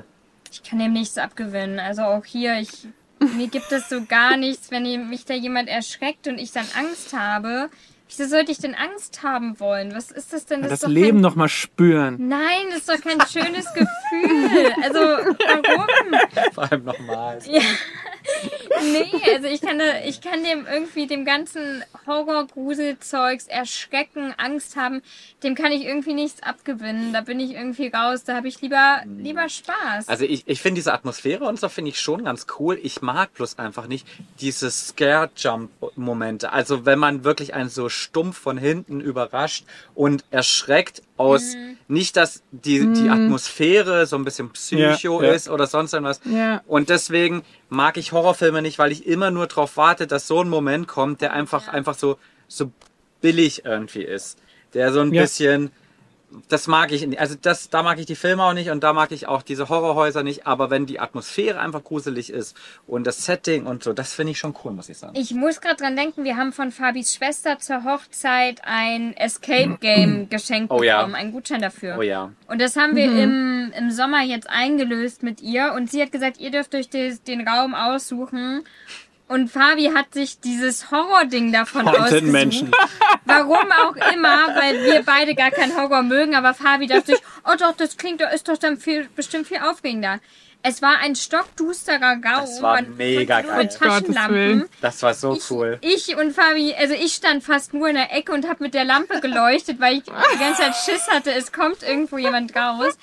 Ich 0.51 0.63
kann 0.63 0.79
dem 0.79 0.93
nichts 0.93 1.17
abgewinnen. 1.17 1.79
Also 1.79 2.03
auch 2.03 2.25
hier, 2.25 2.60
ich, 2.60 2.88
mir 3.20 3.48
gibt 3.48 3.72
es 3.72 3.88
so 3.88 4.03
gar 4.05 4.36
nichts, 4.36 4.70
wenn 4.70 5.10
mich 5.10 5.25
da 5.25 5.34
jemand 5.34 5.70
erschreckt 5.70 6.27
und 6.27 6.38
ich 6.38 6.51
dann 6.51 6.65
Angst 6.77 7.13
habe. 7.13 7.70
Wieso 8.10 8.27
sollte 8.27 8.51
ich 8.51 8.58
denn 8.58 8.75
Angst 8.75 9.24
haben 9.24 9.58
wollen? 9.62 9.96
Was 9.96 10.12
ist 10.12 10.34
das 10.34 10.46
denn? 10.46 10.63
Das, 10.63 10.74
ist 10.74 10.84
doch 10.84 10.89
Leben 10.89 11.17
kein, 11.17 11.22
noch 11.22 11.36
mal 11.36 11.48
spüren. 11.48 12.17
Nein, 12.27 12.65
das 12.70 12.79
ist 12.79 12.89
doch 12.89 13.01
kein 13.01 13.22
schönes 13.22 13.65
Gefühl. 13.74 14.74
Also, 14.84 15.00
warum? 15.00 16.53
vor 16.53 16.70
allem 16.70 16.84
nochmal. 16.84 17.39
Nee, 18.83 19.11
also 19.35 19.47
ich 19.47 19.61
kann, 19.61 19.79
da, 19.79 19.85
ich 20.05 20.21
kann 20.21 20.43
dem 20.43 20.65
irgendwie 20.65 21.07
dem 21.07 21.25
ganzen 21.25 21.83
Horror-Grusel-Zeugs 22.07 23.47
erschrecken, 23.47 24.33
Angst 24.37 24.75
haben, 24.75 25.01
dem 25.43 25.55
kann 25.55 25.71
ich 25.71 25.83
irgendwie 25.85 26.13
nichts 26.13 26.41
abgewinnen. 26.43 27.13
Da 27.13 27.21
bin 27.21 27.39
ich 27.39 27.51
irgendwie 27.51 27.87
raus. 27.87 28.23
Da 28.23 28.35
habe 28.35 28.47
ich 28.47 28.61
lieber, 28.61 29.01
lieber 29.05 29.47
Spaß. 29.49 30.07
Also 30.07 30.25
ich, 30.25 30.43
ich 30.47 30.61
finde 30.61 30.79
diese 30.79 30.93
Atmosphäre 30.93 31.45
und 31.45 31.59
so 31.59 31.69
finde 31.69 31.89
ich 31.89 31.99
schon 31.99 32.23
ganz 32.23 32.47
cool. 32.59 32.79
Ich 32.81 33.01
mag 33.01 33.33
bloß 33.33 33.59
einfach 33.59 33.87
nicht 33.87 34.07
diese 34.39 34.71
Scare-Jump-Momente. 34.71 36.51
Also 36.51 36.85
wenn 36.85 36.99
man 36.99 37.23
wirklich 37.23 37.53
einen 37.53 37.69
so 37.69 37.89
stumpf 37.89 38.37
von 38.37 38.57
hinten 38.57 39.01
überrascht 39.01 39.65
und 39.95 40.23
erschreckt 40.31 41.01
aus, 41.17 41.55
nicht 41.87 42.17
dass 42.17 42.41
die, 42.51 42.91
die 42.93 43.09
Atmosphäre 43.09 44.07
so 44.07 44.15
ein 44.15 44.25
bisschen 44.25 44.49
Psycho 44.51 45.21
Ja, 45.21 45.27
ja. 45.29 45.33
ist 45.33 45.49
oder 45.49 45.67
sonst 45.67 45.93
irgendwas. 45.93 46.19
Ja. 46.25 46.61
Und 46.65 46.89
deswegen 46.89 47.43
mag 47.71 47.95
ich 47.95 48.11
Horrorfilme 48.11 48.61
nicht, 48.61 48.79
weil 48.79 48.91
ich 48.91 49.07
immer 49.07 49.31
nur 49.31 49.47
darauf 49.47 49.77
warte, 49.77 50.05
dass 50.05 50.27
so 50.27 50.43
ein 50.43 50.49
Moment 50.49 50.89
kommt, 50.89 51.21
der 51.21 51.31
einfach, 51.31 51.69
einfach 51.69 51.95
so, 51.95 52.17
so 52.49 52.69
billig 53.21 53.63
irgendwie 53.63 54.03
ist. 54.03 54.37
Der 54.73 54.91
so 54.91 54.99
ein 54.99 55.13
Ja. 55.13 55.21
bisschen, 55.23 55.71
das 56.47 56.67
mag 56.67 56.91
ich, 56.91 57.05
nicht. 57.05 57.19
also 57.19 57.35
das, 57.41 57.69
da 57.69 57.83
mag 57.83 58.00
ich 58.00 58.05
die 58.05 58.15
Filme 58.15 58.43
auch 58.43 58.53
nicht 58.53 58.69
und 58.69 58.83
da 58.83 58.93
mag 58.93 59.11
ich 59.11 59.27
auch 59.27 59.41
diese 59.41 59.69
Horrorhäuser 59.69 60.23
nicht, 60.23 60.47
aber 60.47 60.69
wenn 60.69 60.85
die 60.85 61.00
Atmosphäre 61.00 61.59
einfach 61.59 61.83
gruselig 61.83 62.29
ist 62.31 62.55
und 62.88 63.05
das 63.05 63.25
Setting 63.25 63.65
und 63.65 63.83
so, 63.83 63.93
das 63.93 64.13
finde 64.13 64.31
ich 64.31 64.39
schon 64.39 64.55
cool, 64.63 64.71
muss 64.71 64.89
ich 64.89 64.97
sagen. 64.97 65.13
Ich 65.15 65.33
muss 65.33 65.61
gerade 65.61 65.77
dran 65.77 65.95
denken, 65.95 66.23
wir 66.23 66.38
haben 66.38 66.53
von 66.53 66.71
Fabis 66.71 67.13
Schwester 67.13 67.59
zur 67.59 67.83
Hochzeit 67.83 68.61
ein 68.63 69.15
Escape 69.17 69.77
Game 69.79 70.29
geschenkt 70.29 70.71
Oh 70.71 70.83
ja. 70.83 70.97
bekommen, 70.97 71.15
einen 71.15 71.31
Gutschein 71.31 71.61
dafür. 71.61 71.97
Oh 71.97 72.01
ja. 72.01 72.31
Und 72.47 72.61
das 72.61 72.75
haben 72.75 72.95
wir 72.95 73.05
im, 73.05 73.71
im 73.77 73.91
Sommer 73.91 74.23
jetzt 74.23 74.50
eingelöst 74.50 75.23
mit 75.23 75.41
ihr 75.41 75.73
und 75.75 75.91
sie 75.91 76.01
hat 76.01 76.11
gesagt, 76.11 76.39
ihr 76.39 76.51
dürft 76.51 76.73
euch 76.75 76.89
des, 76.89 77.23
den 77.23 77.47
Raum 77.47 77.73
aussuchen. 77.75 78.63
Und 79.31 79.47
Fabi 79.47 79.91
hat 79.95 80.13
sich 80.13 80.41
dieses 80.41 80.91
Horror-Ding 80.91 81.53
davon 81.53 81.85
Haunted 81.85 82.01
ausgesucht. 82.01 82.31
Menschen. 82.33 82.71
Warum 83.23 83.71
auch 83.71 83.95
immer, 84.13 84.53
weil 84.59 84.83
wir 84.83 85.03
beide 85.03 85.35
gar 85.35 85.51
keinen 85.51 85.73
Horror 85.77 86.01
mögen, 86.03 86.35
aber 86.35 86.53
Fabi 86.53 86.85
dachte 86.88 87.13
sich, 87.13 87.21
oh 87.45 87.55
doch, 87.57 87.71
das 87.77 87.95
klingt, 87.95 88.19
doch 88.19 88.29
ist 88.29 88.50
doch 88.50 88.57
dann 88.57 88.75
viel, 88.75 89.07
bestimmt 89.15 89.47
viel 89.47 89.59
aufregender. 89.59 90.19
Es 90.63 90.81
war 90.81 90.97
ein 91.00 91.15
stockdusterer 91.15 92.17
Raum 92.23 92.41
Das 92.41 92.61
war 92.61 92.81
mega 92.81 93.39
geil. 93.39 93.57
mit 93.63 93.73
Taschenlampen. 93.73 94.67
Das 94.81 95.01
war 95.01 95.13
so 95.13 95.39
cool. 95.50 95.77
Ich, 95.79 96.09
ich 96.09 96.17
und 96.17 96.33
Fabi, 96.33 96.75
also 96.77 96.93
ich 96.93 97.13
stand 97.13 97.41
fast 97.41 97.73
nur 97.73 97.88
in 97.88 97.95
der 97.95 98.13
Ecke 98.13 98.33
und 98.33 98.50
habe 98.50 98.61
mit 98.65 98.73
der 98.73 98.83
Lampe 98.83 99.21
geleuchtet, 99.21 99.79
weil 99.79 100.00
ich 100.00 100.03
die 100.03 100.39
ganze 100.39 100.61
Zeit 100.63 100.75
Schiss 100.75 101.07
hatte, 101.07 101.31
es 101.31 101.53
kommt 101.53 101.83
irgendwo 101.83 102.17
jemand 102.17 102.53
raus. 102.53 102.97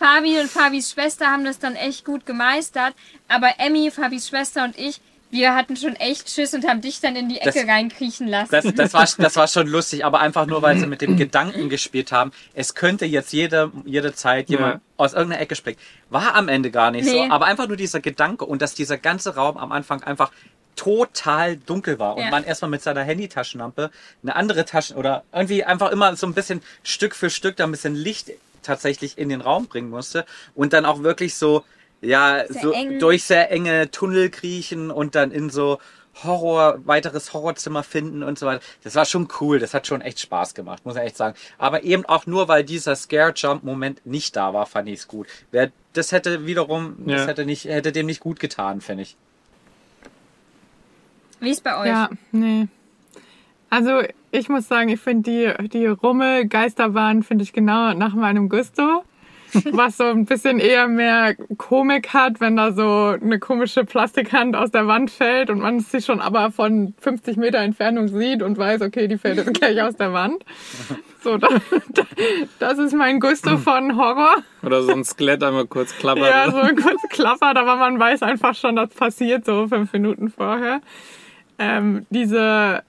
Fabi 0.00 0.40
und 0.40 0.50
Fabis 0.50 0.90
Schwester 0.90 1.26
haben 1.26 1.44
das 1.44 1.58
dann 1.58 1.76
echt 1.76 2.06
gut 2.06 2.24
gemeistert, 2.24 2.94
aber 3.28 3.52
Emmy, 3.58 3.90
Fabis 3.90 4.28
Schwester 4.28 4.64
und 4.64 4.78
ich, 4.78 4.98
wir 5.30 5.54
hatten 5.54 5.76
schon 5.76 5.94
echt 5.96 6.28
Schiss 6.30 6.52
und 6.54 6.66
haben 6.66 6.80
dich 6.80 7.00
dann 7.00 7.16
in 7.16 7.28
die 7.28 7.38
Ecke 7.40 7.60
Das- 7.60 7.68
reinkriechen 7.68 8.26
lassen. 8.28 8.50
Das, 8.50 8.64
das, 8.74 8.92
war, 8.94 9.06
das 9.18 9.36
war 9.36 9.46
schon 9.48 9.66
lustig, 9.68 10.04
aber 10.04 10.20
einfach 10.20 10.46
nur, 10.46 10.60
weil 10.62 10.78
sie 10.78 10.86
mit 10.86 11.00
dem 11.00 11.16
Gedanken 11.16 11.68
gespielt 11.68 12.12
haben, 12.12 12.32
es 12.54 12.74
könnte 12.74 13.06
jetzt 13.06 13.32
jede, 13.32 13.70
jede 13.84 14.12
Zeit 14.14 14.50
jemand 14.50 14.74
Ja. 14.74 14.80
aus 14.96 15.12
irgendeiner 15.12 15.40
Ecke 15.42 15.54
springen. 15.54 15.78
War 16.10 16.34
am 16.34 16.48
Ende 16.48 16.70
gar 16.70 16.90
nicht 16.90 17.04
Nee. 17.04 17.26
so, 17.28 17.32
aber 17.32 17.46
einfach 17.46 17.68
nur 17.68 17.76
dieser 17.76 18.00
Gedanke 18.00 18.44
und 18.44 18.60
dass 18.62 18.74
dieser 18.74 18.98
ganze 18.98 19.34
Raum 19.36 19.56
am 19.56 19.72
Anfang 19.72 20.02
einfach 20.02 20.30
total 20.76 21.56
dunkel 21.58 21.98
war 21.98 22.16
und 22.16 22.22
Ja. 22.24 22.30
man 22.30 22.44
erstmal 22.44 22.70
mit 22.70 22.82
seiner 22.82 23.02
Handytaschenlampe 23.02 23.90
eine 24.22 24.34
andere 24.36 24.64
Taschen 24.64 24.96
oder 24.96 25.24
irgendwie 25.32 25.62
einfach 25.64 25.90
immer 25.90 26.16
so 26.16 26.26
ein 26.26 26.34
bisschen 26.34 26.62
Stück 26.82 27.14
für 27.14 27.28
Stück 27.30 27.56
da 27.56 27.64
ein 27.64 27.70
bisschen 27.70 27.94
Licht 27.94 28.30
tatsächlich 28.62 29.18
in 29.18 29.28
den 29.28 29.40
Raum 29.42 29.66
bringen 29.66 29.90
musste 29.90 30.24
und 30.54 30.72
dann 30.72 30.84
auch 30.86 31.02
wirklich 31.02 31.34
so 31.34 31.64
ja 32.00 32.44
Sehr 32.48 32.62
so 32.62 32.72
eng. 32.72 32.98
durch 32.98 33.24
sehr 33.24 33.50
enge 33.50 33.90
Tunnel 33.90 34.30
kriechen 34.30 34.90
und 34.90 35.14
dann 35.14 35.30
in 35.30 35.50
so 35.50 35.78
Horror, 36.24 36.80
weiteres 36.84 37.32
Horrorzimmer 37.32 37.82
finden 37.82 38.22
und 38.22 38.38
so 38.38 38.44
weiter. 38.46 38.62
Das 38.82 38.94
war 38.96 39.04
schon 39.04 39.28
cool. 39.40 39.58
Das 39.58 39.72
hat 39.74 39.86
schon 39.86 40.00
echt 40.00 40.18
Spaß 40.20 40.54
gemacht, 40.54 40.84
muss 40.84 40.96
ich 40.96 41.02
echt 41.02 41.16
sagen. 41.16 41.36
Aber 41.56 41.82
eben 41.84 42.04
auch 42.04 42.26
nur, 42.26 42.48
weil 42.48 42.64
dieser 42.64 42.96
Scare-Jump-Moment 42.96 44.04
nicht 44.04 44.34
da 44.36 44.52
war, 44.52 44.66
fand 44.66 44.88
ich 44.88 45.00
es 45.00 45.08
gut. 45.08 45.28
Wer, 45.50 45.70
das 45.92 46.10
hätte 46.12 46.46
wiederum, 46.46 46.96
das 47.06 47.22
Ja. 47.22 47.26
hätte 47.28 47.46
nicht, 47.46 47.64
hätte 47.64 47.92
dem 47.92 48.06
nicht 48.06 48.20
gut 48.20 48.40
getan, 48.40 48.80
finde 48.80 49.04
ich. 49.04 49.16
Wie 51.38 51.50
ist 51.50 51.62
bei 51.64 51.78
euch? 51.78 51.86
Ja, 51.86 52.10
nee. 52.32 52.66
Also 53.70 54.02
ich 54.30 54.48
muss 54.48 54.68
sagen, 54.68 54.88
ich 54.90 55.00
finde 55.00 55.30
die, 55.30 55.68
die 55.68 55.86
Rummel-Geisterbahn 55.86 57.22
finde 57.22 57.44
ich 57.44 57.52
genau 57.52 57.94
nach 57.94 58.14
meinem 58.14 58.48
Gusto. 58.48 59.04
Was 59.72 59.96
so 59.96 60.04
ein 60.04 60.24
bisschen 60.24 60.58
eher 60.58 60.88
mehr 60.88 61.34
Komik 61.56 62.12
hat, 62.12 62.40
wenn 62.40 62.56
da 62.56 62.72
so 62.72 63.16
eine 63.20 63.38
komische 63.38 63.84
Plastikhand 63.84 64.56
aus 64.56 64.70
der 64.70 64.86
Wand 64.86 65.10
fällt 65.10 65.50
und 65.50 65.60
man 65.60 65.80
sie 65.80 66.02
schon 66.02 66.20
aber 66.20 66.50
von 66.50 66.94
50 67.00 67.36
Meter 67.36 67.58
Entfernung 67.58 68.08
sieht 68.08 68.42
und 68.42 68.58
weiß, 68.58 68.82
okay, 68.82 69.08
die 69.08 69.18
fällt 69.18 69.38
jetzt 69.38 69.54
gleich 69.54 69.80
aus 69.82 69.96
der 69.96 70.12
Wand. 70.12 70.44
So, 71.22 71.36
da, 71.36 71.48
da, 71.88 72.02
das 72.58 72.78
ist 72.78 72.94
mein 72.94 73.20
Gusto 73.20 73.58
von 73.58 73.96
Horror. 73.96 74.36
Oder 74.62 74.82
so 74.82 74.92
ein 74.92 75.04
Skelett 75.04 75.42
einmal 75.42 75.66
kurz 75.66 75.94
klappert. 75.96 76.24
Ja, 76.24 76.50
so 76.50 76.58
ein 76.58 76.76
kurz 76.76 77.02
klappert, 77.10 77.56
aber 77.58 77.76
man 77.76 77.98
weiß 77.98 78.22
einfach 78.22 78.54
schon, 78.54 78.76
das 78.76 78.90
passiert 78.90 79.44
so 79.44 79.68
fünf 79.68 79.92
Minuten 79.92 80.30
vorher. 80.30 80.80
Ähm, 81.58 82.06
diese, 82.08 82.82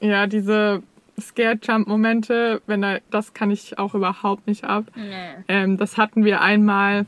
ja, 0.00 0.26
diese 0.26 0.82
Scare-Jump-Momente, 1.20 2.62
wenn 2.66 2.82
er, 2.82 3.00
das 3.10 3.34
kann 3.34 3.50
ich 3.50 3.78
auch 3.78 3.94
überhaupt 3.94 4.46
nicht 4.46 4.64
ab. 4.64 4.84
Nee. 4.94 5.44
Ähm, 5.48 5.76
das 5.76 5.96
hatten 5.96 6.24
wir 6.24 6.40
einmal 6.40 7.06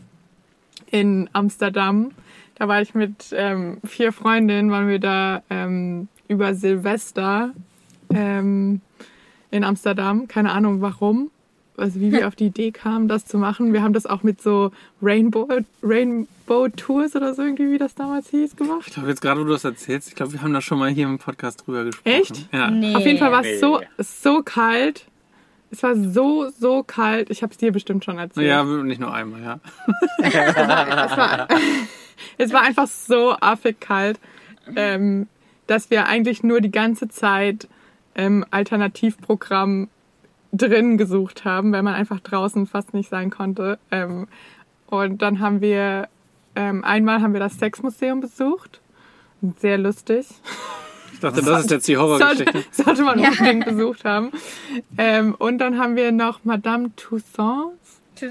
in 0.90 1.28
Amsterdam. 1.32 2.12
Da 2.54 2.68
war 2.68 2.80
ich 2.80 2.94
mit 2.94 3.34
ähm, 3.36 3.78
vier 3.84 4.12
Freundinnen, 4.12 4.70
waren 4.70 4.88
wir 4.88 4.98
da 4.98 5.42
ähm, 5.50 6.08
über 6.28 6.54
Silvester 6.54 7.52
ähm, 8.14 8.80
in 9.50 9.64
Amsterdam. 9.64 10.28
Keine 10.28 10.52
Ahnung 10.52 10.80
warum. 10.80 11.30
Also 11.82 12.00
wie 12.00 12.12
wir 12.12 12.26
auf 12.28 12.36
die 12.36 12.46
Idee 12.46 12.70
kamen, 12.70 13.08
das 13.08 13.26
zu 13.26 13.36
machen. 13.36 13.72
Wir 13.72 13.82
haben 13.82 13.92
das 13.92 14.06
auch 14.06 14.22
mit 14.22 14.40
so 14.40 14.70
Rainbow, 15.02 15.48
Rainbow 15.82 16.68
Tours 16.68 17.16
oder 17.16 17.34
so 17.34 17.42
irgendwie, 17.42 17.72
wie 17.72 17.78
das 17.78 17.94
damals 17.94 18.30
hieß, 18.30 18.56
gemacht. 18.56 18.84
Ich 18.86 18.94
glaube, 18.94 19.08
jetzt 19.08 19.20
gerade, 19.20 19.40
wo 19.40 19.44
du 19.44 19.50
das 19.50 19.64
erzählst, 19.64 20.08
ich 20.08 20.14
glaube, 20.14 20.32
wir 20.32 20.42
haben 20.42 20.52
da 20.52 20.60
schon 20.60 20.78
mal 20.78 20.90
hier 20.90 21.06
im 21.06 21.18
Podcast 21.18 21.66
drüber 21.66 21.84
gesprochen. 21.84 22.08
Echt? 22.08 22.48
Ja. 22.52 22.70
Nee. 22.70 22.94
Auf 22.94 23.04
jeden 23.04 23.18
Fall 23.18 23.32
war 23.32 23.44
es 23.44 23.60
so, 23.60 23.80
so 23.98 24.42
kalt. 24.42 25.06
Es 25.72 25.82
war 25.82 25.96
so, 25.96 26.50
so 26.50 26.82
kalt. 26.82 27.30
Ich 27.30 27.42
habe 27.42 27.50
es 27.50 27.58
dir 27.58 27.72
bestimmt 27.72 28.04
schon 28.04 28.18
erzählt. 28.18 28.46
Ja, 28.46 28.62
nicht 28.62 29.00
nur 29.00 29.12
einmal, 29.12 29.42
ja. 29.42 29.60
es, 30.18 31.16
war, 31.16 31.48
es 32.38 32.52
war 32.52 32.62
einfach 32.62 32.86
so 32.86 33.34
affig 33.40 33.80
kalt, 33.80 34.20
ähm, 34.76 35.26
dass 35.66 35.90
wir 35.90 36.06
eigentlich 36.06 36.42
nur 36.42 36.60
die 36.60 36.70
ganze 36.70 37.08
Zeit 37.08 37.68
ähm, 38.14 38.44
Alternativprogramm 38.50 39.88
drin 40.52 40.98
gesucht 40.98 41.44
haben, 41.44 41.72
weil 41.72 41.82
man 41.82 41.94
einfach 41.94 42.20
draußen 42.20 42.66
fast 42.66 42.94
nicht 42.94 43.08
sein 43.08 43.30
konnte. 43.30 43.78
Ähm, 43.90 44.28
und 44.86 45.22
dann 45.22 45.40
haben 45.40 45.60
wir 45.60 46.08
ähm, 46.54 46.84
einmal 46.84 47.22
haben 47.22 47.32
wir 47.32 47.40
das 47.40 47.58
Sexmuseum 47.58 48.20
besucht. 48.20 48.80
Sehr 49.58 49.78
lustig. 49.78 50.26
Ich 51.12 51.20
dachte, 51.20 51.42
das 51.42 51.64
ist 51.64 51.70
jetzt 51.70 51.88
die 51.88 51.94
Sollte, 51.94 52.18
Horrorgeschichte. 52.18 52.64
sollte 52.84 53.02
man 53.02 53.18
Ja. 53.18 53.30
unbedingt 53.30 53.64
besucht 53.64 54.04
haben. 54.04 54.30
Ähm, 54.98 55.34
und 55.38 55.58
dann 55.58 55.78
haben 55.78 55.96
wir 55.96 56.12
noch 56.12 56.44
Madame 56.44 56.94
Toussaint. 56.96 57.72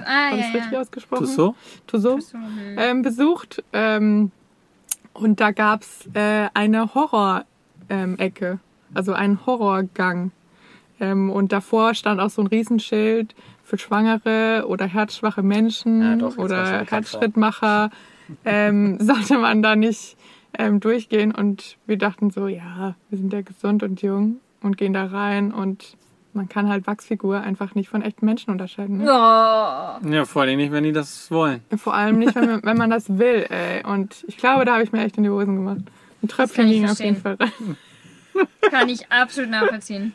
Ah, 0.06 0.30
habe 0.30 0.38
ja, 0.38 0.48
ich 0.48 0.54
richtig 0.54 0.72
ja. 0.72 0.82
ausgesprochen? 0.82 1.56
Toussaint. 1.88 2.24
So, 2.24 2.38
hm. 2.38 2.78
ähm, 2.78 3.02
besucht. 3.02 3.64
Ähm, 3.74 4.32
und 5.14 5.40
da 5.42 5.52
gab's 5.52 6.08
äh, 6.14 6.48
eine 6.54 6.94
Horror-Ecke, 6.94 8.60
also 8.94 9.14
einen 9.14 9.46
Horrorgang. 9.46 10.32
Ähm, 11.02 11.30
und 11.32 11.52
davor 11.52 11.96
stand 11.96 12.22
auch 12.22 12.30
so 12.30 12.42
ein 12.42 12.48
Riesenschild 12.48 13.36
für 13.64 13.78
Schwangere 13.78 14.66
oder 14.68 14.86
herzschwache 14.86 15.42
Menschen 15.42 16.02
Ja, 16.02 16.16
doch, 16.16 16.38
oder. 16.38 16.86
Herzschrittmacher. 16.86 17.90
Ähm, 18.46 18.98
sollte 19.02 19.38
man 19.38 19.62
da 19.62 19.76
nicht 19.76 20.16
ähm, 20.58 20.80
durchgehen. 20.80 21.34
Und 21.34 21.78
wir 21.88 21.98
dachten 21.98 22.30
so, 22.30 22.48
ja, 22.48 22.96
wir 23.10 23.18
sind 23.18 23.34
ja 23.34 23.42
gesund 23.42 23.84
und 23.84 24.02
jung 24.02 24.38
und 24.62 24.78
gehen 24.78 24.94
da 24.94 25.06
rein 25.06 25.52
und 25.52 25.98
man 26.34 26.48
kann 26.48 26.70
halt 26.70 26.88
Wachsfigur 26.88 27.42
einfach 27.42 27.76
nicht 27.76 27.90
von 27.90 28.02
echten 28.02 28.26
Menschen 28.26 28.52
unterscheiden. 28.52 29.00
Ne? 29.00 29.06
Oh. 29.06 30.08
Ja, 30.10 30.26
vor 30.26 30.44
allem 30.44 30.58
nicht, 30.58 30.72
wenn 30.72 30.86
die 30.86 30.94
das 30.94 31.30
wollen. 31.30 31.62
Vor 31.76 31.94
allem 31.94 32.20
nicht, 32.20 32.36
wenn 32.36 32.46
man, 32.46 32.64
wenn 32.64 32.78
man 32.78 32.90
das 32.90 33.18
will, 33.18 33.48
ey. 33.50 33.84
Und 33.86 34.24
ich 34.28 34.38
glaube, 34.38 34.64
da 34.64 34.74
habe 34.74 34.84
ich 34.84 34.94
mir 34.94 35.04
echt 35.04 35.18
in 35.18 35.24
die 35.24 35.30
Hosen 35.30 35.58
gemacht. 35.58 35.82
Ein 36.24 36.28
Tröpfchen 36.30 36.66
kann 36.66 36.72
ich 36.72 36.80
ging 36.80 36.90
auf 36.90 37.00
jeden 37.00 37.18
Fall 37.18 37.36
rein. 37.36 37.78
Kann 38.70 38.88
ich 38.88 39.12
absolut 39.12 39.50
nachvollziehen. 39.52 40.14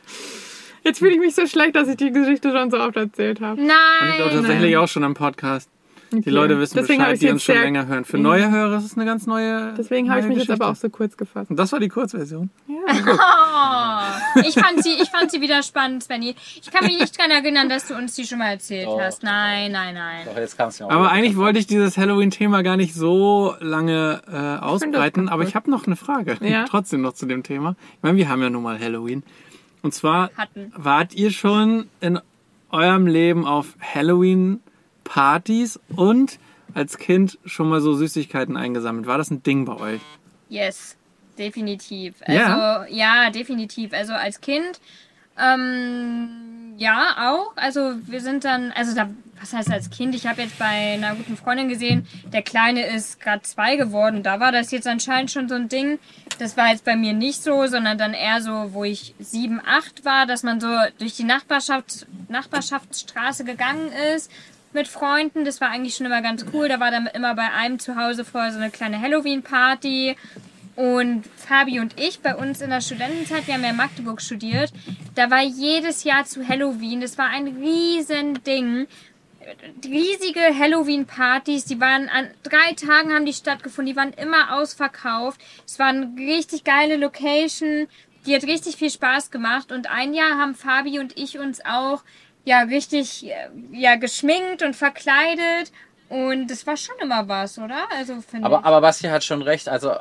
Jetzt 0.87 1.00
fühle 1.00 1.14
ich 1.14 1.19
mich 1.19 1.35
so 1.35 1.47
schlecht, 1.49 1.75
dass 1.75 1.88
ich 1.88 1.97
die 1.97 2.12
Geschichte 2.12 2.52
schon 2.52 2.71
so 2.71 2.78
oft 2.78 2.95
erzählt 2.97 3.40
habe. 3.40 3.61
Und 3.61 3.69
ich 3.69 4.16
glaube 4.16 4.35
Nein. 4.35 4.43
tatsächlich 4.45 4.76
auch 4.76 4.87
schon 4.87 5.02
am 5.02 5.14
Podcast. 5.14 5.69
Die 6.12 6.31
Leute 6.31 6.59
wissen 6.61 6.76
Deswegen 6.76 7.00
Bescheid, 7.00 7.14
ich 7.14 7.21
die 7.21 7.28
uns 7.31 7.43
schon 7.43 7.57
länger 7.57 7.88
hören. 7.88 8.05
Für 8.05 8.19
neue 8.19 8.49
Hörer 8.49 8.78
ist 8.78 8.85
es 8.85 8.97
eine 8.97 9.05
ganz 9.05 9.26
neue. 9.26 9.75
Deswegen 9.76 10.09
habe 10.09 10.21
ich 10.21 10.26
mich 10.26 10.38
jetzt 10.38 10.50
aber 10.50 10.66
auch 10.66 10.71
Geschichte. 10.71 10.87
so 10.87 10.97
kurz 10.97 11.16
gefasst. 11.16 11.50
Und 11.50 11.57
das 11.57 11.73
war 11.73 11.81
die 11.81 11.88
Kurzversion. 11.88 12.50
Oh, 12.88 14.40
ich 14.47 14.55
fand 14.55 14.83
sie, 14.83 14.93
ich 14.93 15.11
fand 15.11 15.31
sie 15.31 15.40
wieder 15.40 15.62
spannend, 15.62 16.05
Svenny. 16.05 16.37
Ich 16.61 16.71
kann 16.71 16.85
mich 16.85 16.99
nicht 17.00 17.19
dran 17.19 17.31
erinnern, 17.31 17.69
dass 17.69 17.88
du 17.88 17.95
uns 17.95 18.14
die 18.14 18.25
schon 18.25 18.38
mal 18.38 18.50
erzählt 18.50 18.87
Doch. 18.87 19.00
hast. 19.00 19.25
Nein, 19.25 19.73
nein, 19.73 19.95
nein. 19.95 20.25
Doch, 20.25 20.37
jetzt 20.37 20.57
kam 20.57 20.69
es 20.69 20.78
mir 20.78 20.87
auch. 20.87 20.90
Aber 20.90 21.11
eigentlich 21.11 21.37
wollte 21.37 21.59
ich 21.59 21.66
dieses 21.66 21.97
Halloween-Thema 21.97 22.62
gar 22.62 22.76
nicht 22.76 22.95
so 22.95 23.55
lange 23.61 24.23
äh, 24.31 24.64
ausbreiten. 24.64 25.23
ganz 25.23 25.33
Aber 25.33 25.43
ich 25.43 25.57
habe 25.57 25.71
noch 25.71 25.87
eine 25.87 25.97
Frage. 25.97 26.37
Ja. 26.40 26.64
Trotzdem 26.69 27.00
noch 27.00 27.14
zu 27.14 27.26
dem 27.26 27.43
Thema. 27.43 27.75
Ich 27.97 28.02
meine, 28.02 28.16
wir 28.16 28.28
haben 28.28 28.43
ja 28.43 28.50
nun 28.50 28.62
mal 28.62 28.78
Halloween. 28.78 29.25
Und 29.87 29.93
zwar 29.93 30.31
Hatten. 30.37 30.73
wart 30.75 31.14
ihr 31.14 31.31
schon 31.31 31.88
in 32.00 32.19
eurem 32.71 33.07
Leben 33.07 33.47
auf 33.47 33.76
Halloween-Partys 33.81 35.78
und 35.95 36.40
als 36.75 36.99
Kind 36.99 37.38
schon 37.45 37.69
mal 37.69 37.81
so 37.81 37.95
Süßigkeiten 37.95 38.57
eingesammelt? 38.57 39.07
War 39.07 39.16
das 39.16 39.31
ein 39.31 39.45
Ding 39.45 39.64
bei 39.64 39.76
euch? 39.76 40.00
Yes, 40.49 40.97
definitiv. 41.38 42.16
Also, 42.23 42.37
Ja? 42.40 42.87
ja, 42.88 43.31
definitiv. 43.31 43.93
Also 43.93 44.12
als 44.12 44.40
Kind, 44.40 44.81
ähm, 45.38 46.56
ja, 46.76 47.30
auch. 47.30 47.52
Also 47.56 47.95
wir 48.06 48.21
sind 48.21 48.45
dann, 48.45 48.73
also 48.73 48.95
da, 48.95 49.09
was 49.40 49.52
heißt 49.52 49.71
als 49.71 49.90
Kind? 49.90 50.14
Ich 50.14 50.26
habe 50.26 50.42
jetzt 50.42 50.59
bei 50.59 50.95
einer 50.95 51.14
guten 51.14 51.37
Freundin 51.37 51.68
gesehen, 51.68 52.06
der 52.33 52.42
Kleine 52.42 52.87
ist 52.87 53.21
gerade 53.21 53.42
zwei 53.42 53.76
geworden. 53.76 54.23
Da 54.23 54.40
war 54.40 54.52
das 54.52 54.71
jetzt 54.71 54.87
anscheinend 54.87 55.30
schon 55.30 55.49
so 55.49 55.54
ein 55.54 55.68
Ding. 55.68 55.99
Das 56.38 56.56
war 56.56 56.68
jetzt 56.68 56.85
bei 56.85 56.97
mir 56.97 57.12
nicht 57.12 57.42
so, 57.42 57.66
sondern 57.66 57.97
dann 57.97 58.12
eher 58.12 58.42
so, 58.42 58.73
wo 58.73 58.85
ich 58.85 59.14
sieben, 59.18 59.61
acht 59.64 60.04
war, 60.04 60.26
dass 60.26 60.42
man 60.42 60.61
so 60.61 60.68
durch 60.99 61.16
die 61.16 61.25
Nachbarschaft, 61.25 62.06
Nachbarschaftsstraße 62.28 63.45
gegangen 63.45 63.90
ist 64.14 64.30
mit 64.73 64.87
Freunden. 64.87 65.44
Das 65.44 65.61
war 65.61 65.70
eigentlich 65.70 65.96
schon 65.96 66.07
immer 66.07 66.22
ganz 66.22 66.44
cool. 66.53 66.68
Da 66.68 66.79
war 66.79 66.90
dann 66.90 67.07
immer 67.07 67.35
bei 67.35 67.51
einem 67.53 67.79
zu 67.79 67.96
Hause 67.96 68.24
vorher 68.24 68.53
so 68.53 68.59
eine 68.59 68.70
kleine 68.70 69.01
Halloween-Party. 69.01 70.16
Und 70.77 71.25
Fabi 71.37 71.81
und 71.81 71.99
ich 71.99 72.21
bei 72.21 72.37
uns 72.37 72.61
in 72.61 72.69
der 72.69 72.83
Studentenzeit, 72.83 73.47
wir 73.47 73.55
haben 73.55 73.65
ja 73.65 73.71
in 73.71 73.77
Magdeburg 73.77 74.21
studiert, 74.21 74.71
da 75.15 75.31
war 75.31 75.43
jedes 75.43 76.05
Jahr 76.05 76.27
zu 76.27 76.47
Halloween, 76.47 77.01
das 77.01 77.17
war 77.17 77.29
ein 77.29 77.49
riesen 77.49 78.43
Ding. 78.45 78.87
Riesige 79.85 80.41
Halloween-Partys, 80.41 81.65
die 81.65 81.81
waren 81.81 82.09
an 82.09 82.29
drei 82.43 82.75
Tagen 82.75 83.15
haben 83.15 83.25
die 83.25 83.33
stattgefunden, 83.33 83.95
die 83.95 83.99
waren 83.99 84.12
immer 84.12 84.55
ausverkauft. 84.59 85.41
Es 85.65 85.79
war 85.79 85.87
eine 85.87 86.12
richtig 86.19 86.65
geile 86.65 86.97
Location, 86.97 87.87
die 88.27 88.35
hat 88.35 88.43
richtig 88.43 88.77
viel 88.77 88.91
Spaß 88.91 89.31
gemacht. 89.31 89.73
Und 89.73 89.89
ein 89.89 90.12
Jahr 90.15 90.37
haben 90.37 90.55
Fabi 90.55 90.99
und 90.99 91.17
ich 91.17 91.39
uns 91.39 91.65
auch 91.65 92.03
ja 92.45 92.62
richtig 92.62 93.27
äh, 93.27 93.49
ja 93.71 93.95
geschminkt 93.95 94.62
und 94.62 94.75
verkleidet. 94.75 95.73
Und 96.09 96.49
das 96.49 96.67
war 96.67 96.77
schon 96.77 96.97
immer 97.01 97.29
was, 97.29 97.59
oder? 97.59 97.87
Also 97.97 98.21
finde 98.21 98.47
Aber, 98.47 98.59
ich. 98.59 98.65
aber 98.65 98.81
Basti 98.81 99.07
hat 99.07 99.25
schon 99.25 99.43
recht. 99.43 99.69
Also 99.69 99.95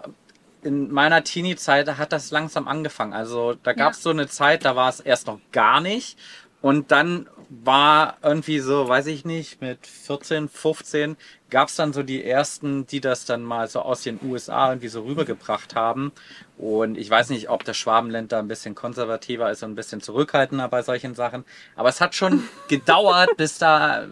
in 0.65 0.91
meiner 0.91 1.23
Teenie-Zeit 1.23 1.87
hat 1.97 2.11
das 2.11 2.31
langsam 2.31 2.67
angefangen. 2.67 3.13
Also 3.13 3.55
da 3.63 3.73
gab 3.73 3.93
es 3.93 3.99
Ja. 3.99 4.03
so 4.03 4.09
eine 4.09 4.27
Zeit, 4.27 4.65
da 4.65 4.75
war 4.75 4.89
es 4.89 4.99
erst 4.99 5.27
noch 5.27 5.39
gar 5.51 5.79
nicht. 5.79 6.17
Und 6.61 6.91
dann 6.91 7.27
war 7.49 8.17
irgendwie 8.23 8.57
so, 8.59 8.87
weiß 8.87 9.05
ich 9.05 9.23
nicht, 9.23 9.61
mit 9.61 9.85
14, 9.85 10.49
15 10.49 11.15
gab 11.51 11.67
es 11.67 11.75
dann 11.75 11.93
so 11.93 12.01
die 12.01 12.23
ersten, 12.23 12.87
die 12.87 12.99
das 12.99 13.25
dann 13.25 13.43
mal 13.43 13.67
so 13.67 13.81
aus 13.81 14.01
den 14.01 14.19
USA 14.23 14.69
irgendwie 14.69 14.87
so 14.87 15.03
rübergebracht 15.03 15.75
haben. 15.75 16.11
Und 16.57 16.97
ich 16.97 17.07
weiß 17.07 17.29
nicht, 17.29 17.49
ob 17.51 17.63
das 17.65 17.77
Schwabenland 17.77 18.31
da 18.31 18.39
ein 18.39 18.47
bisschen 18.47 18.73
konservativer 18.73 19.51
ist 19.51 19.61
und 19.61 19.73
ein 19.73 19.75
bisschen 19.75 20.01
zurückhaltender 20.01 20.67
bei 20.67 20.81
solchen 20.81 21.13
Sachen. 21.13 21.45
Aber 21.75 21.89
es 21.89 22.01
hat 22.01 22.15
schon 22.15 22.43
gedauert, 22.67 23.29
bis 23.37 23.59
da 23.59 24.07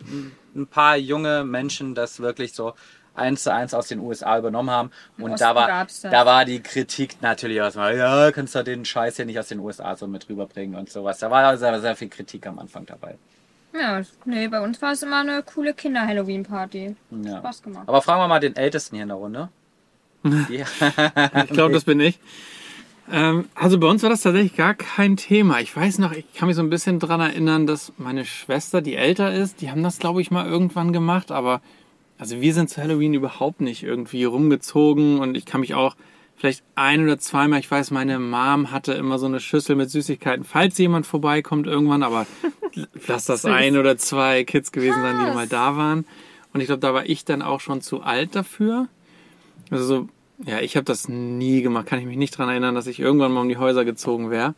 ein 0.55 0.67
paar 0.67 0.95
junge 0.97 1.43
Menschen 1.43 1.95
das 1.95 2.19
wirklich 2.19 2.53
so 2.53 2.75
eins 3.15 3.43
zu 3.43 3.53
eins 3.53 3.73
aus 3.73 3.87
den 3.87 3.99
USA 3.99 4.37
übernommen 4.37 4.71
haben. 4.71 4.91
Und 5.17 5.39
da 5.39 5.55
war, 5.55 5.87
da 6.03 6.25
war 6.25 6.45
die 6.45 6.61
Kritik 6.61 7.21
natürlich 7.21 7.57
erstmal, 7.57 7.97
ja, 7.97 8.31
kannst 8.31 8.55
du 8.55 8.63
den 8.63 8.85
Scheiß 8.85 9.15
hier 9.17 9.25
nicht 9.25 9.39
aus 9.39 9.47
den 9.47 9.59
USA 9.59 9.95
so 9.95 10.07
mit 10.07 10.29
rüberbringen 10.29 10.75
und 10.75 10.89
sowas. 10.89 11.19
Da 11.19 11.29
war 11.29 11.57
sehr, 11.57 11.79
sehr 11.79 11.95
viel 11.95 12.09
Kritik 12.09 12.47
am 12.47 12.59
Anfang 12.59 12.85
dabei. 12.85 13.15
Ja, 13.73 14.01
nee, 14.25 14.47
bei 14.47 14.61
uns 14.61 14.81
war 14.81 14.91
es 14.91 15.01
immer 15.01 15.21
eine 15.21 15.41
coole 15.41 15.73
Kinder-Halloween-Party. 15.73 16.95
Ja. 17.23 17.37
Spaß 17.37 17.63
gemacht. 17.63 17.83
Aber 17.87 18.01
fragen 18.01 18.21
wir 18.21 18.27
mal 18.27 18.39
den 18.39 18.55
Ältesten 18.55 18.95
hier 18.95 19.03
in 19.03 19.09
der 19.09 19.17
Runde. 19.17 19.49
Ich 20.23 21.49
glaube, 21.49 21.73
das 21.73 21.83
bin 21.83 21.99
ich. 21.99 22.19
Ähm, 23.11 23.49
also 23.55 23.77
bei 23.79 23.87
uns 23.87 24.03
war 24.03 24.09
das 24.09 24.21
tatsächlich 24.21 24.55
gar 24.55 24.73
kein 24.73 25.17
Thema. 25.17 25.59
Ich 25.59 25.75
weiß 25.75 25.99
noch, 25.99 26.13
ich 26.13 26.33
kann 26.33 26.47
mich 26.47 26.55
so 26.55 26.63
ein 26.63 26.69
bisschen 26.69 26.99
dran 26.99 27.19
erinnern, 27.19 27.67
dass 27.67 27.91
meine 27.97 28.23
Schwester, 28.25 28.81
die 28.81 28.95
älter 28.95 29.33
ist, 29.33 29.59
die 29.59 29.69
haben 29.69 29.83
das, 29.83 29.99
glaube 29.99 30.21
ich, 30.21 30.31
mal 30.31 30.45
irgendwann 30.47 30.93
gemacht, 30.93 31.31
aber 31.31 31.61
also 32.23 32.39
wir 32.39 32.53
sind 32.53 32.69
zu 32.69 32.81
Halloween 32.81 33.13
überhaupt 33.13 33.59
nicht 33.59 33.83
irgendwie 33.83 34.23
rumgezogen 34.23 35.19
und 35.19 35.35
ich 35.35 35.45
kann 35.45 35.59
mich 35.59 35.73
auch 35.73 35.97
vielleicht 36.37 36.63
ein 36.73 37.03
oder 37.03 37.19
zweimal, 37.19 37.59
ich 37.59 37.69
weiß, 37.69 37.91
meine 37.91 38.17
Mom 38.17 38.71
hatte 38.71 38.93
immer 38.93 39.19
so 39.19 39.25
eine 39.25 39.41
Schüssel 39.41 39.75
mit 39.75 39.89
Süßigkeiten, 39.91 40.45
falls 40.45 40.77
jemand 40.77 41.05
vorbeikommt 41.05 41.67
irgendwann, 41.67 42.01
aber 42.01 42.25
lass 43.07 43.25
das 43.25 43.43
ein 43.43 43.75
oder 43.75 43.97
zwei 43.97 44.45
Kids 44.45 44.71
gewesen 44.71 45.01
sein, 45.01 45.17
die 45.19 45.33
mal 45.33 45.49
da 45.49 45.75
waren. 45.75 46.05
Und 46.53 46.61
ich 46.61 46.67
glaube, 46.67 46.79
da 46.79 46.93
war 46.93 47.05
ich 47.05 47.25
dann 47.25 47.41
auch 47.41 47.59
schon 47.59 47.81
zu 47.81 48.03
alt 48.03 48.37
dafür. 48.37 48.87
Also 49.69 49.83
so, 49.83 50.09
ja, 50.45 50.61
ich 50.61 50.77
habe 50.77 50.85
das 50.85 51.09
nie 51.09 51.61
gemacht, 51.61 51.87
kann 51.87 51.99
ich 51.99 52.05
mich 52.05 52.15
nicht 52.15 52.37
dran 52.37 52.47
erinnern, 52.47 52.73
dass 52.73 52.87
ich 52.87 53.01
irgendwann 53.01 53.33
mal 53.33 53.41
um 53.41 53.49
die 53.49 53.57
Häuser 53.57 53.83
gezogen 53.83 54.29
wäre. 54.29 54.55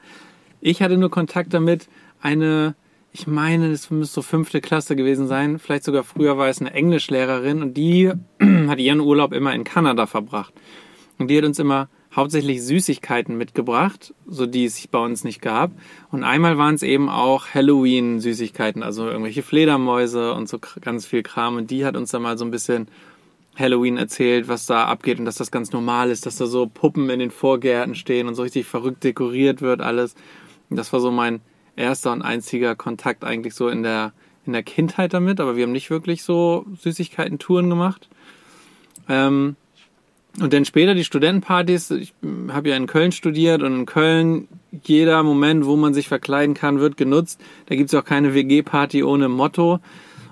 Ich 0.61 0.83
hatte 0.83 0.97
nur 0.97 1.09
Kontakt 1.09 1.51
damit, 1.55 1.87
eine, 2.21 2.75
ich 3.17 3.27
meine, 3.27 3.71
das 3.71 3.89
müsste 3.91 4.15
so 4.15 4.21
fünfte 4.21 4.59
Klasse 4.59 4.97
gewesen 4.97 5.29
sein, 5.29 5.57
vielleicht 5.57 5.85
sogar 5.85 6.03
früher 6.03 6.37
war 6.37 6.49
es 6.49 6.59
eine 6.59 6.73
Englischlehrerin 6.73 7.61
und 7.61 7.73
die 7.75 8.11
hat 8.67 8.77
ihren 8.79 8.99
Urlaub 8.99 9.31
immer 9.31 9.53
in 9.55 9.63
Kanada 9.63 10.05
verbracht. 10.05 10.53
Und 11.17 11.29
die 11.29 11.37
hat 11.37 11.45
uns 11.45 11.57
immer 11.57 11.87
hauptsächlich 12.13 12.61
Süßigkeiten 12.61 13.37
mitgebracht, 13.37 14.13
so 14.27 14.45
die 14.45 14.65
es 14.65 14.85
bei 14.87 14.99
uns 14.99 15.23
nicht 15.23 15.41
gab. 15.41 15.71
Und 16.11 16.25
einmal 16.25 16.57
waren 16.57 16.75
es 16.75 16.83
eben 16.83 17.07
auch 17.07 17.47
Halloween-Süßigkeiten, 17.53 18.83
also 18.83 19.07
irgendwelche 19.07 19.43
Fledermäuse 19.43 20.33
und 20.33 20.49
so 20.49 20.59
ganz 20.81 21.05
viel 21.05 21.23
Kram. 21.23 21.55
Und 21.55 21.71
die 21.71 21.85
hat 21.85 21.95
uns 21.95 22.11
dann 22.11 22.21
mal 22.21 22.37
so 22.37 22.43
ein 22.43 22.51
bisschen 22.51 22.89
Halloween 23.55 23.95
erzählt, 23.95 24.49
was 24.49 24.65
da 24.65 24.87
abgeht 24.87 25.19
und 25.19 25.25
dass 25.25 25.35
das 25.35 25.51
ganz 25.51 25.71
normal 25.71 26.11
ist, 26.11 26.25
dass 26.25 26.35
da 26.35 26.47
so 26.47 26.67
Puppen 26.67 27.09
in 27.09 27.19
den 27.19 27.31
Vorgärten 27.31 27.95
stehen 27.95 28.27
und 28.27 28.35
so 28.35 28.43
richtig 28.43 28.65
verrückt 28.65 29.05
dekoriert 29.05 29.61
wird 29.61 29.79
alles. 29.79 30.15
Und 30.69 30.75
das 30.75 30.91
war 30.91 30.99
so 30.99 31.11
mein 31.11 31.39
erster 31.75 32.11
und 32.11 32.21
einziger 32.21 32.75
Kontakt 32.75 33.23
eigentlich 33.23 33.53
so 33.53 33.67
in 33.69 33.83
der 33.83 34.13
in 34.45 34.53
der 34.53 34.63
Kindheit 34.63 35.13
damit, 35.13 35.39
aber 35.39 35.55
wir 35.55 35.63
haben 35.63 35.71
nicht 35.71 35.89
wirklich 35.89 36.21
so 36.23 36.65
Süßigkeiten-Touren 36.79 37.67
gemacht. 37.67 38.07
Ähm, 39.09 39.55
und 40.39 40.51
dann 40.53 40.65
später 40.65 40.93
die 40.93 41.03
Studentenpartys. 41.05 41.91
Ich 41.91 42.13
habe 42.49 42.69
ja 42.69 42.75
in 42.75 42.87
Köln 42.87 43.11
studiert 43.11 43.63
und 43.63 43.73
in 43.73 43.85
Köln 43.85 44.47
jeder 44.83 45.23
Moment, 45.23 45.65
wo 45.65 45.77
man 45.77 45.93
sich 45.93 46.09
verkleiden 46.09 46.53
kann, 46.53 46.79
wird 46.79 46.97
genutzt. 46.97 47.39
Da 47.67 47.75
gibt's 47.75 47.93
auch 47.93 48.03
keine 48.03 48.33
WG-Party 48.33 49.03
ohne 49.03 49.29
Motto. 49.29 49.79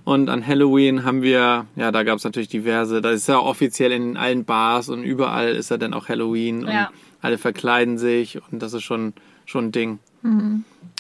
Und 0.03 0.29
an 0.29 0.45
Halloween 0.45 1.05
haben 1.05 1.21
wir, 1.21 1.65
ja, 1.77 1.91
da 1.93 2.03
gab's 2.03 2.25
natürlich 2.25 2.49
diverse, 2.49 3.01
da 3.01 3.11
ist 3.11 3.27
ja 3.29 3.39
offiziell 3.39 3.93
in 3.93 4.17
allen 4.17 4.43
Bars 4.43 4.89
und 4.89 5.03
überall 5.03 5.55
ist 5.55 5.71
ja 5.71 5.77
dann 5.77 5.93
auch 5.93 6.09
Halloween 6.09 6.65
und 6.65 6.71
Ja. 6.71 6.91
alle 7.21 7.37
verkleiden 7.37 7.97
sich 7.97 8.39
und 8.51 8.61
das 8.61 8.73
ist 8.73 8.83
schon, 8.83 9.13
schon 9.45 9.67
ein 9.67 9.71
Ding. 9.71 9.99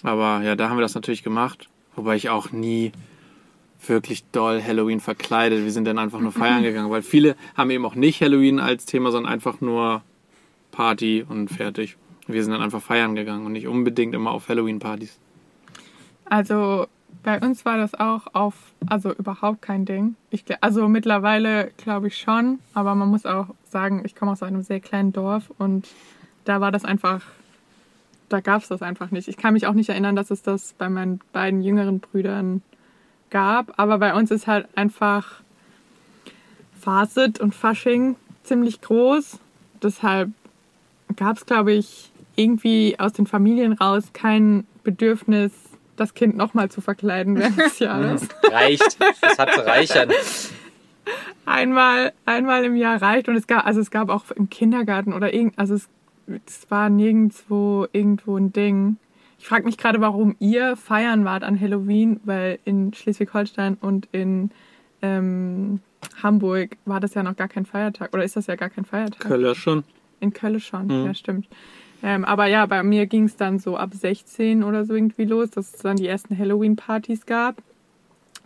Aber 0.03 0.41
ja, 0.43 0.55
da 0.55 0.69
haben 0.69 0.77
wir 0.77 0.81
das 0.81 0.95
natürlich 0.95 1.23
gemacht. 1.23 1.69
Wobei 1.95 2.15
ich 2.15 2.29
auch 2.29 2.51
nie 2.51 2.91
wirklich 3.85 4.23
doll 4.31 4.61
Halloween 4.61 4.99
verkleidet. 4.99 5.63
Wir 5.63 5.71
sind 5.71 5.85
dann 5.85 5.99
einfach 5.99 6.19
nur 6.19 6.31
feiern 6.31 6.63
gegangen, 6.63 6.89
weil 6.89 7.01
viele 7.01 7.35
haben 7.55 7.69
eben 7.69 7.85
auch 7.85 7.95
nicht 7.95 8.21
Halloween 8.21 8.59
als 8.59 8.85
Thema, 8.85 9.11
sondern 9.11 9.31
einfach 9.31 9.61
nur 9.61 10.01
Party 10.71 11.25
und 11.27 11.49
fertig. 11.49 11.97
Wir 12.27 12.43
sind 12.43 12.53
dann 12.53 12.61
einfach 12.61 12.81
feiern 12.81 13.15
gegangen 13.15 13.45
und 13.45 13.51
nicht 13.51 13.67
unbedingt 13.67 14.15
immer 14.15 14.31
auf 14.31 14.47
Halloween-Partys. 14.47 15.19
Also 16.25 16.87
bei 17.21 17.39
uns 17.39 17.65
war 17.65 17.77
das 17.77 17.93
auch 17.95 18.27
auf, 18.33 18.55
also 18.87 19.13
überhaupt 19.13 19.61
kein 19.61 19.85
Ding. 19.85 20.15
Ich, 20.29 20.45
also 20.61 20.87
mittlerweile 20.87 21.71
glaube 21.77 22.07
ich 22.07 22.17
schon, 22.17 22.59
aber 22.73 22.95
man 22.95 23.09
muss 23.09 23.25
auch 23.25 23.47
sagen, 23.65 24.03
ich 24.05 24.15
komme 24.15 24.31
aus 24.31 24.43
einem 24.43 24.61
sehr 24.61 24.79
kleinen 24.79 25.13
Dorf 25.13 25.51
und 25.57 25.87
da 26.45 26.59
war 26.59 26.71
das 26.71 26.85
einfach, 26.85 27.21
da 28.33 28.39
gab 28.39 28.63
es 28.63 28.67
das 28.67 28.81
einfach 28.81 29.11
nicht. 29.11 29.27
Ich 29.27 29.37
kann 29.37 29.53
mich 29.53 29.67
auch 29.67 29.73
nicht 29.73 29.89
erinnern, 29.89 30.15
dass 30.15 30.31
es 30.31 30.41
das 30.41 30.73
bei 30.73 30.89
meinen 30.89 31.19
beiden 31.33 31.61
jüngeren 31.61 31.99
Brüdern 31.99 32.63
gab, 33.29 33.79
aber 33.79 33.99
bei 33.99 34.15
uns 34.15 34.31
ist 34.31 34.47
halt 34.47 34.67
einfach 34.75 35.41
Faset 36.81 37.39
und 37.39 37.53
Fasching 37.53 38.15
ziemlich 38.43 38.81
groß. 38.81 39.37
Deshalb 39.83 40.31
gab 41.15 41.37
es, 41.37 41.45
glaube 41.45 41.73
ich, 41.73 42.11
irgendwie 42.35 42.99
aus 42.99 43.13
den 43.13 43.27
Familien 43.27 43.73
raus 43.73 44.05
kein 44.13 44.65
Bedürfnis, 44.83 45.51
das 45.95 46.15
Kind 46.15 46.35
nochmal 46.35 46.69
zu 46.69 46.81
verkleiden 46.81 47.37
während 47.37 47.59
des 47.59 47.77
Jahres. 47.79 48.27
Reicht. 48.51 48.97
Das 49.21 49.37
hat 49.37 49.53
zu 49.53 49.63
reichern. 49.63 50.09
einmal, 51.45 52.13
einmal 52.25 52.65
im 52.65 52.75
Jahr 52.75 52.99
reicht 52.99 53.27
und 53.29 53.35
es 53.35 53.45
gab, 53.45 53.67
also 53.67 53.79
es 53.79 53.91
gab 53.91 54.09
auch 54.09 54.31
im 54.31 54.49
Kindergarten 54.49 55.13
oder 55.13 55.33
irgend, 55.35 55.59
also 55.59 55.75
es, 55.75 55.87
es 56.45 56.69
war 56.69 56.89
nirgendwo 56.89 57.87
irgendwo 57.91 58.37
ein 58.37 58.51
Ding. 58.53 58.97
Ich 59.39 59.47
frage 59.47 59.65
mich 59.65 59.77
gerade, 59.77 59.99
warum 60.01 60.35
ihr 60.39 60.75
feiern 60.77 61.25
wart 61.25 61.43
an 61.43 61.59
Halloween, 61.59 62.19
weil 62.23 62.59
in 62.65 62.93
Schleswig-Holstein 62.93 63.77
und 63.81 64.07
in 64.11 64.51
ähm, 65.01 65.81
Hamburg 66.21 66.77
war 66.85 66.99
das 66.99 67.13
ja 67.13 67.23
noch 67.23 67.35
gar 67.35 67.47
kein 67.49 67.65
Feiertag 67.65 68.13
oder 68.13 68.23
ist 68.23 68.35
das 68.37 68.47
ja 68.47 68.55
gar 68.55 68.69
kein 68.69 68.85
Feiertag? 68.85 69.19
Köller 69.19 69.53
schon. 69.55 69.83
In 70.21 70.31
Köln 70.31 70.59
schon, 70.61 70.87
Mhm. 70.87 71.05
ja, 71.07 71.13
stimmt. 71.13 71.47
Ähm, 72.01 72.23
aber 72.25 72.45
ja, 72.47 72.65
bei 72.65 72.83
mir 72.83 73.05
ging 73.05 73.25
es 73.25 73.35
dann 73.35 73.59
so 73.59 73.75
ab 73.77 73.93
16 73.93 74.63
oder 74.63 74.85
so 74.85 74.93
irgendwie 74.93 75.25
los, 75.25 75.49
dass 75.51 75.73
es 75.73 75.81
dann 75.81 75.97
die 75.97 76.07
ersten 76.07 76.37
Halloween-Partys 76.37 77.25
gab. 77.25 77.61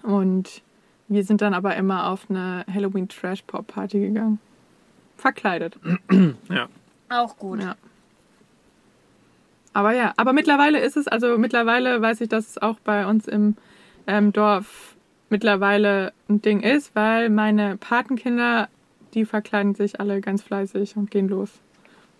Und 0.03 0.61
wir 1.07 1.23
sind 1.23 1.41
dann 1.41 1.53
aber 1.53 1.75
immer 1.75 2.07
auf 2.09 2.27
eine 2.29 2.65
Halloween-Trash-Pop-Party 2.71 3.99
gegangen. 3.99 4.39
Verkleidet. 5.17 5.77
Ja. 6.49 6.67
Auch 7.09 7.37
gut. 7.37 7.61
Ja. 7.61 7.75
Aber 9.73 9.93
ja, 9.93 10.13
aber 10.17 10.33
mittlerweile 10.33 10.79
ist 10.79 10.97
es, 10.97 11.07
also 11.07 11.37
mittlerweile 11.37 12.01
weiß 12.01 12.21
ich, 12.21 12.29
dass 12.29 12.47
es 12.49 12.57
auch 12.61 12.79
bei 12.79 13.05
uns 13.05 13.27
im 13.27 13.55
ähm, 14.07 14.33
Dorf 14.33 14.95
mittlerweile 15.29 16.13
ein 16.29 16.41
Ding 16.41 16.61
ist, 16.61 16.95
weil 16.95 17.29
meine 17.29 17.77
Patenkinder, 17.77 18.69
die 19.13 19.25
verkleiden 19.25 19.75
sich 19.75 19.99
alle 19.99 20.21
ganz 20.21 20.41
fleißig 20.41 20.95
und 20.97 21.11
gehen 21.11 21.27
los. 21.27 21.51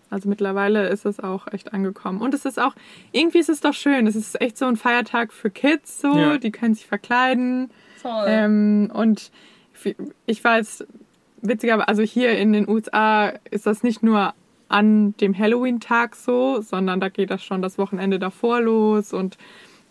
Also 0.09 0.29
mittlerweile 0.29 0.87
ist 0.87 1.05
es 1.05 1.19
auch 1.19 1.47
echt 1.51 1.73
angekommen. 1.73 2.21
Und 2.21 2.33
es 2.33 2.45
ist 2.45 2.59
auch, 2.59 2.75
irgendwie 3.11 3.39
ist 3.39 3.49
es 3.49 3.59
doch 3.59 3.73
schön. 3.73 4.07
Es 4.07 4.15
ist 4.15 4.39
echt 4.39 4.57
so 4.57 4.65
ein 4.65 4.77
Feiertag 4.77 5.33
für 5.33 5.49
Kids, 5.49 5.99
so, 5.99 6.15
Ja. 6.15 6.37
die 6.37 6.51
können 6.51 6.75
sich 6.75 6.85
verkleiden. 6.85 7.71
Voll. 8.01 8.25
Ähm, 8.27 8.91
und 8.93 9.31
ich 10.25 10.43
weiß, 10.43 10.85
witziger, 11.41 11.87
also 11.89 12.03
hier 12.03 12.37
in 12.37 12.53
den 12.53 12.69
USA 12.69 13.33
ist 13.51 13.65
das 13.65 13.83
nicht 13.83 14.01
nur 14.01 14.33
an 14.69 15.15
dem 15.17 15.37
Halloween-Tag 15.37 16.15
so, 16.15 16.61
sondern 16.61 16.99
da 16.99 17.09
geht 17.09 17.29
das 17.31 17.43
schon 17.43 17.61
das 17.61 17.77
Wochenende 17.77 18.19
davor 18.19 18.61
los 18.61 19.13
und 19.13 19.37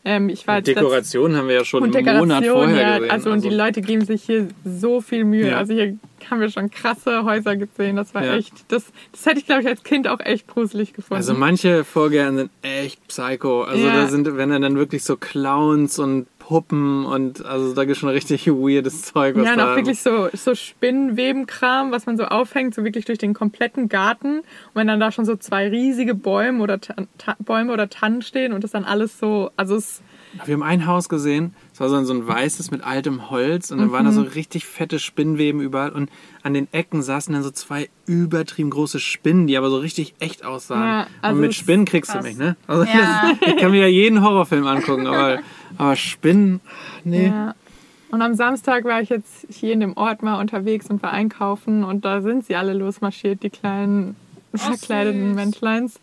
ähm, 0.04 0.28
ich 0.28 0.46
war 0.46 0.58
Und 0.58 0.68
jetzt 0.68 0.76
letzt- 0.76 0.80
Dekoration 0.84 1.34
haben 1.36 1.48
wir 1.48 1.56
ja 1.56 1.64
schon 1.64 1.82
einen 1.82 2.18
Monat 2.18 2.46
vorher 2.46 2.80
ja, 2.80 2.96
gesehen. 2.98 3.10
also 3.10 3.30
und 3.30 3.42
die 3.42 3.48
Leute 3.50 3.80
geben 3.80 4.04
sich 4.04 4.22
hier 4.22 4.46
so 4.64 5.00
viel 5.00 5.24
Mühe. 5.24 5.48
Ja. 5.50 5.58
Also 5.58 5.72
hier 5.74 5.98
haben 6.30 6.40
wir 6.40 6.48
schon 6.48 6.70
krasse 6.70 7.24
Häuser 7.24 7.56
gesehen. 7.56 7.96
Das 7.96 8.14
war 8.14 8.24
Ja. 8.24 8.36
echt, 8.36 8.52
das, 8.70 8.84
das 9.10 9.26
hätte 9.26 9.40
ich 9.40 9.46
glaube 9.46 9.62
ich 9.62 9.66
als 9.68 9.82
Kind 9.82 10.06
auch 10.06 10.20
echt 10.20 10.46
gruselig 10.46 10.92
gefunden. 10.92 11.16
Also 11.16 11.34
manche 11.34 11.82
Vorgärten 11.82 12.36
sind 12.36 12.50
echt 12.62 13.04
psycho. 13.08 13.62
Also 13.64 13.84
da 13.84 14.06
sind, 14.06 14.36
wenn 14.36 14.50
dann 14.50 14.76
wirklich 14.76 15.02
so 15.02 15.16
Clowns 15.16 15.98
und 15.98 16.28
Puppen 16.46 17.04
und 17.04 17.44
also 17.44 17.74
da 17.74 17.84
gibt 17.84 17.98
schon 17.98 18.08
richtig 18.08 18.46
weirdes 18.46 19.02
Zeug. 19.02 19.34
Was 19.36 19.44
ja, 19.46 19.54
und 19.54 19.60
auch 19.60 19.74
wirklich 19.74 20.00
so, 20.00 20.28
so 20.32 20.54
Spinnenwebenkram, 20.54 21.90
was 21.90 22.06
man 22.06 22.16
so 22.16 22.24
aufhängt, 22.24 22.74
so 22.74 22.84
wirklich 22.84 23.04
durch 23.04 23.18
den 23.18 23.34
kompletten 23.34 23.88
Garten. 23.88 24.38
Und 24.38 24.44
wenn 24.74 24.86
dann 24.86 25.00
da 25.00 25.10
schon 25.10 25.24
so 25.24 25.36
zwei 25.36 25.68
riesige 25.68 26.14
Bäume 26.14 26.62
oder, 26.62 26.80
Tan- 26.80 27.08
Bäume 27.40 27.72
oder 27.72 27.88
Tannen 27.88 28.22
stehen 28.22 28.52
und 28.52 28.62
das 28.64 28.70
dann 28.70 28.84
alles 28.84 29.18
so, 29.18 29.50
also 29.56 29.74
es, 29.76 30.02
Wir 30.44 30.54
haben 30.54 30.62
ein 30.62 30.86
Haus 30.86 31.08
gesehen, 31.08 31.54
es 31.72 31.80
war 31.80 31.88
so 31.88 31.96
ein, 31.96 32.04
so 32.06 32.14
ein 32.14 32.26
weißes 32.26 32.70
mit 32.70 32.84
altem 32.84 33.28
Holz 33.30 33.70
und 33.70 33.78
dann 33.78 33.90
waren 33.92 34.04
da 34.04 34.10
Mhm. 34.12 34.14
so 34.14 34.22
richtig 34.22 34.66
fette 34.66 34.98
Spinnweben 34.98 35.60
überall 35.60 35.90
und 35.90 36.10
an 36.42 36.54
den 36.54 36.68
Ecken 36.72 37.02
saßen 37.02 37.32
dann 37.34 37.42
so 37.42 37.50
zwei 37.50 37.88
übertrieben 38.06 38.70
große 38.70 39.00
Spinnen, 39.00 39.46
die 39.48 39.56
aber 39.56 39.68
so 39.70 39.78
richtig 39.78 40.14
echt 40.20 40.44
aussahen. 40.44 40.82
Ja, 40.82 41.06
also 41.22 41.34
und 41.34 41.40
mit 41.40 41.50
es- 41.50 41.56
Spinnen 41.56 41.86
kriegst 41.86 42.10
du 42.10 42.18
krass. 42.18 42.24
mich, 42.24 42.36
ne? 42.36 42.56
Also 42.68 42.84
Ja. 42.84 43.32
das, 43.40 43.48
ich 43.48 43.56
kann 43.56 43.72
mir 43.72 43.80
ja 43.80 43.86
jeden 43.88 44.22
Horrorfilm 44.22 44.66
angucken, 44.66 45.06
aber, 45.08 45.40
aber 45.78 45.96
Spinnen, 45.96 46.60
nee. 47.04 47.26
ja. 47.28 47.54
Und 48.10 48.22
am 48.22 48.34
Samstag 48.34 48.84
war 48.84 49.00
ich 49.02 49.08
jetzt 49.08 49.46
hier 49.50 49.72
in 49.72 49.80
dem 49.80 49.96
Ort 49.96 50.22
mal 50.22 50.40
unterwegs 50.40 50.88
und 50.88 51.02
war 51.02 51.12
einkaufen 51.12 51.82
und 51.84 52.04
da 52.04 52.20
sind 52.22 52.46
sie 52.46 52.54
alle 52.56 52.72
losmarschiert, 52.72 53.42
die 53.42 53.50
kleinen 53.50 54.14
verkleideten 54.54 55.28
süß. 55.28 55.34
Menschleins 55.36 56.00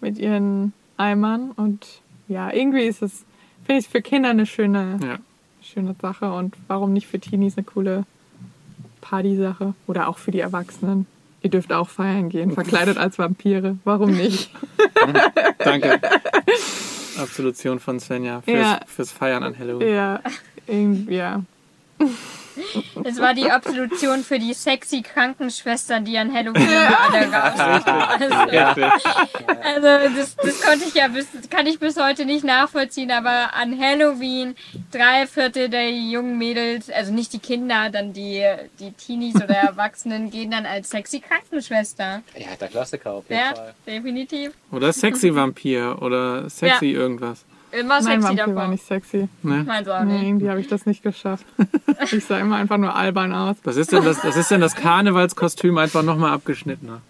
mit 0.00 0.18
ihren 0.18 0.72
Eimern 0.96 1.50
und 1.56 1.86
ja, 2.28 2.52
irgendwie 2.52 2.82
ist 2.82 3.02
es, 3.02 3.24
finde 3.64 3.80
ich 3.80 3.88
für 3.88 4.02
Kinder 4.02 4.28
eine 4.30 4.46
schöne, 4.46 4.98
Ja. 5.02 5.18
schöne 5.62 5.96
Sache 6.00 6.30
und 6.32 6.54
warum 6.68 6.92
nicht 6.92 7.06
für 7.06 7.18
Teenies 7.18 7.56
eine 7.56 7.64
coole 7.64 8.04
Partysache 9.00 9.74
oder 9.86 10.08
auch 10.08 10.18
für 10.18 10.30
die 10.30 10.40
Erwachsenen. 10.40 11.06
Ihr 11.42 11.50
dürft 11.50 11.72
auch 11.72 11.88
feiern 11.88 12.28
gehen, 12.28 12.50
verkleidet 12.52 12.98
als 12.98 13.18
Vampire. 13.18 13.78
Warum 13.84 14.10
nicht? 14.10 14.50
Danke. 15.58 15.98
Absolution 17.18 17.80
von 17.80 17.98
Svenja 18.00 18.40
fürs, 18.42 18.56
Ja. 18.58 18.80
fürs 18.86 19.12
Feiern 19.12 19.42
an 19.42 19.58
Halloween. 19.58 19.88
Ja, 19.94 20.20
irgendwie, 20.66 21.16
ja. 21.16 21.42
Das 23.02 23.18
war 23.18 23.34
die 23.34 23.50
Absolution 23.50 24.22
für 24.22 24.38
die 24.38 24.52
sexy 24.54 25.02
Krankenschwestern, 25.02 26.04
die 26.04 26.18
an 26.18 26.32
Halloween 26.32 26.62
immer 26.62 27.00
alle 27.00 27.32
raus. 27.32 27.60
Also, 28.20 28.54
Ja. 28.54 28.74
also 29.62 30.16
das, 30.16 30.36
das 30.36 30.60
konnte 30.62 30.84
ich 30.86 30.94
ja 30.94 31.08
bis, 31.08 31.26
kann 31.50 31.66
ich 31.66 31.78
bis 31.78 31.96
heute 32.00 32.24
nicht 32.24 32.44
nachvollziehen, 32.44 33.10
aber 33.10 33.54
an 33.54 33.78
Halloween 33.78 34.54
drei 34.90 35.26
Viertel 35.26 35.68
der 35.68 35.90
jungen 35.90 36.38
Mädels, 36.38 36.90
also 36.90 37.12
nicht 37.12 37.32
die 37.32 37.38
Kinder, 37.38 37.90
dann 37.90 38.12
die, 38.12 38.44
die 38.78 38.92
Teenies 38.92 39.36
oder 39.36 39.54
Erwachsenen 39.56 40.30
gehen 40.30 40.50
dann 40.50 40.66
als 40.66 40.90
sexy 40.90 41.20
Krankenschwester. 41.20 42.22
Ja, 42.36 42.56
der 42.60 42.68
Klassiker 42.68 43.12
auf 43.12 43.24
jeden 43.28 43.40
Ja, 43.40 43.54
Fall. 43.54 43.74
definitiv. 43.86 44.52
Oder 44.72 44.92
sexy 44.92 45.34
Vampir 45.34 45.98
oder 46.00 46.48
sexy 46.50 46.86
irgendwas. 46.90 47.44
Immer 47.72 48.00
Mein 48.00 48.02
sexy 48.02 48.22
Vampir 48.22 48.36
davor. 48.46 48.54
war 48.56 48.68
nicht 48.68 48.84
sexy. 48.86 49.28
Ne? 49.42 49.64
Meins 49.66 49.88
auch 49.88 50.02
Nee, 50.04 50.12
nicht. 50.14 50.22
irgendwie 50.24 50.50
habe 50.50 50.60
ich 50.60 50.68
das 50.68 50.86
nicht 50.86 51.02
geschafft. 51.02 51.44
Ich 52.12 52.24
sah 52.24 52.38
immer 52.38 52.56
einfach 52.56 52.78
nur 52.78 52.96
albern 52.96 53.32
aus. 53.34 53.56
Das 53.62 53.76
ist 53.76 53.92
denn 53.92 54.02
das, 54.04 54.22
das, 54.22 54.34
ist 54.34 54.50
denn 54.50 54.62
das 54.62 54.74
Karnevalskostüm 54.74 55.76
einfach 55.76 56.02
nochmal 56.02 56.32
abgeschnittener. 56.32 57.02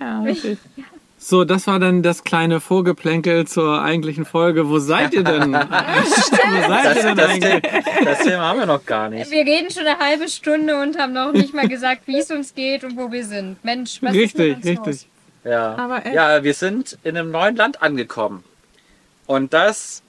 Ja, 0.00 0.20
richtig. 0.22 0.58
So, 1.18 1.44
das 1.44 1.66
war 1.66 1.78
dann 1.80 2.02
das 2.02 2.22
kleine 2.24 2.60
Vorgeplänkel 2.60 3.46
zur 3.48 3.82
eigentlichen 3.82 4.24
Folge. 4.24 4.68
Wo 4.68 4.78
seid 4.78 5.12
ihr 5.12 5.24
denn? 5.24 5.52
Wo 5.54 6.68
seid 6.68 6.84
Das, 6.84 6.96
ihr 6.96 7.02
denn 7.02 7.16
das, 7.16 7.28
eigentlich? 7.30 7.62
das 8.04 8.18
Thema 8.20 8.42
haben 8.48 8.58
wir 8.60 8.66
noch 8.66 8.84
gar 8.86 9.08
nicht. 9.08 9.28
Wir 9.30 9.44
reden 9.44 9.70
schon 9.72 9.86
eine 9.86 9.98
halbe 9.98 10.28
Stunde 10.28 10.80
und 10.80 10.96
haben 10.98 11.12
noch 11.12 11.32
nicht 11.32 11.52
mal 11.52 11.66
gesagt, 11.68 12.02
wie 12.06 12.18
es 12.18 12.30
uns 12.30 12.54
geht 12.54 12.84
und 12.84 12.96
wo 12.96 13.10
wir 13.10 13.24
sind. 13.24 13.62
Mensch, 13.64 13.98
was 14.02 14.12
Richtig, 14.14 14.58
ist 14.58 14.64
mit 14.64 14.78
uns 14.78 14.86
richtig. 14.88 15.08
Ja. 15.44 15.74
Aber 15.76 16.06
echt. 16.06 16.14
ja, 16.14 16.42
wir 16.44 16.54
sind 16.54 16.96
in 17.02 17.16
einem 17.16 17.32
neuen 17.32 17.56
Land 17.56 17.82
angekommen. 17.82 18.44
Und 19.26 19.52
das 19.52 20.02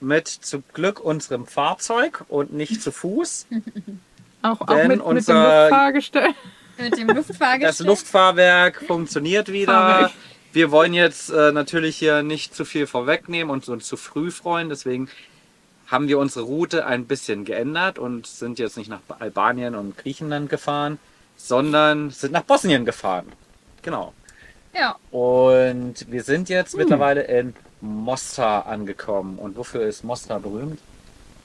mit 0.00 0.28
zum 0.28 0.62
Glück 0.72 1.00
unserem 1.00 1.46
Fahrzeug 1.46 2.24
und 2.28 2.52
nicht 2.52 2.82
zu 2.82 2.92
Fuß. 2.92 3.46
Auch, 4.40 4.60
auch 4.60 4.68
mit, 4.76 4.88
mit 4.88 4.98
dem 4.98 5.00
unser- 5.00 5.60
Luftfahrgestell. 5.62 6.28
Mit 6.78 6.96
dem 6.96 7.08
Luftfahrgestell. 7.08 7.60
Das 7.68 7.80
Luftfahrwerk 7.80 8.84
funktioniert 8.86 9.50
wieder. 9.50 9.72
Fahrwerk. 9.72 10.12
Wir 10.52 10.70
wollen 10.70 10.94
jetzt 10.94 11.30
äh, 11.30 11.50
natürlich 11.50 11.96
hier 11.96 12.22
nicht 12.22 12.54
zu 12.54 12.64
viel 12.64 12.86
vorwegnehmen 12.86 13.50
und 13.50 13.68
uns 13.68 13.86
zu 13.88 13.96
früh 13.96 14.30
freuen. 14.30 14.68
Deswegen 14.68 15.08
haben 15.88 16.06
wir 16.06 16.20
unsere 16.20 16.44
Route 16.44 16.86
ein 16.86 17.06
bisschen 17.06 17.44
geändert 17.44 17.98
und 17.98 18.28
sind 18.28 18.60
jetzt 18.60 18.76
nicht 18.76 18.88
nach 18.88 19.00
Albanien 19.18 19.74
und 19.74 19.96
Griechenland 19.98 20.48
gefahren, 20.50 21.00
sondern 21.36 22.10
sind 22.10 22.32
nach 22.32 22.42
Bosnien 22.44 22.84
gefahren. 22.84 23.26
Genau. 23.82 24.12
Ja, 24.72 24.96
Und 25.10 26.06
wir 26.12 26.22
sind 26.22 26.48
jetzt 26.48 26.76
mittlerweile 26.76 27.22
in 27.22 27.54
Mostar 27.80 28.66
angekommen. 28.66 29.38
Und 29.38 29.56
wofür 29.56 29.82
ist 29.86 30.04
Mostar 30.04 30.40
berühmt? 30.40 30.80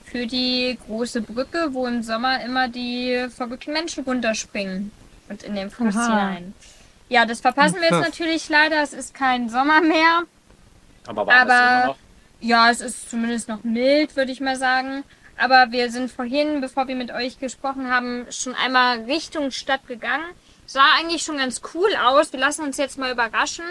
für 0.06 0.28
die 0.28 0.78
große 0.86 1.22
Brücke, 1.22 1.70
wo 1.72 1.88
im 1.88 2.04
Sommer 2.04 2.44
immer 2.44 2.68
die 2.68 3.26
verrückten 3.36 3.74
Menschen 3.74 4.04
runterspringen 4.04 4.92
und 5.28 5.42
in 5.42 5.56
den 5.56 5.72
Fluss 5.72 5.96
Aha. 5.96 6.06
hinein. 6.06 6.54
Ja, 7.10 7.26
das 7.26 7.42
verpassen 7.42 7.76
wir 7.78 7.84
jetzt 7.84 7.94
Krass. 7.94 8.06
natürlich 8.10 8.48
leider. 8.48 8.84
Es 8.84 8.94
ist 8.94 9.16
kein 9.16 9.50
Sommer 9.50 9.82
mehr. 9.82 10.22
Aber 11.08 11.26
war 11.26 11.34
Aber- 11.42 11.54
immer 11.54 11.86
noch? 11.88 11.96
Ja, 12.42 12.70
es 12.70 12.82
ist 12.82 13.10
zumindest 13.10 13.50
noch 13.50 13.64
mild, 13.64 14.16
würde 14.16 14.32
ich 14.32 14.40
mal 14.40 14.56
sagen. 14.56 15.04
Aber 15.36 15.72
wir 15.72 15.90
sind 15.90 16.12
vorhin, 16.12 16.62
bevor 16.62 16.88
wir 16.88 16.96
mit 16.96 17.10
euch 17.12 17.40
gesprochen 17.40 17.90
haben, 17.90 18.28
schon 18.30 18.54
einmal 18.54 19.00
Richtung 19.06 19.50
Stadt 19.50 19.88
gegangen. 19.88 20.26
Sah 20.68 20.86
eigentlich 21.00 21.24
schon 21.24 21.38
ganz 21.38 21.62
cool 21.74 21.90
aus. 22.06 22.32
Wir 22.32 22.40
lassen 22.40 22.64
uns 22.64 22.78
jetzt 22.78 23.00
mal 23.00 23.12
überraschen 23.12 23.66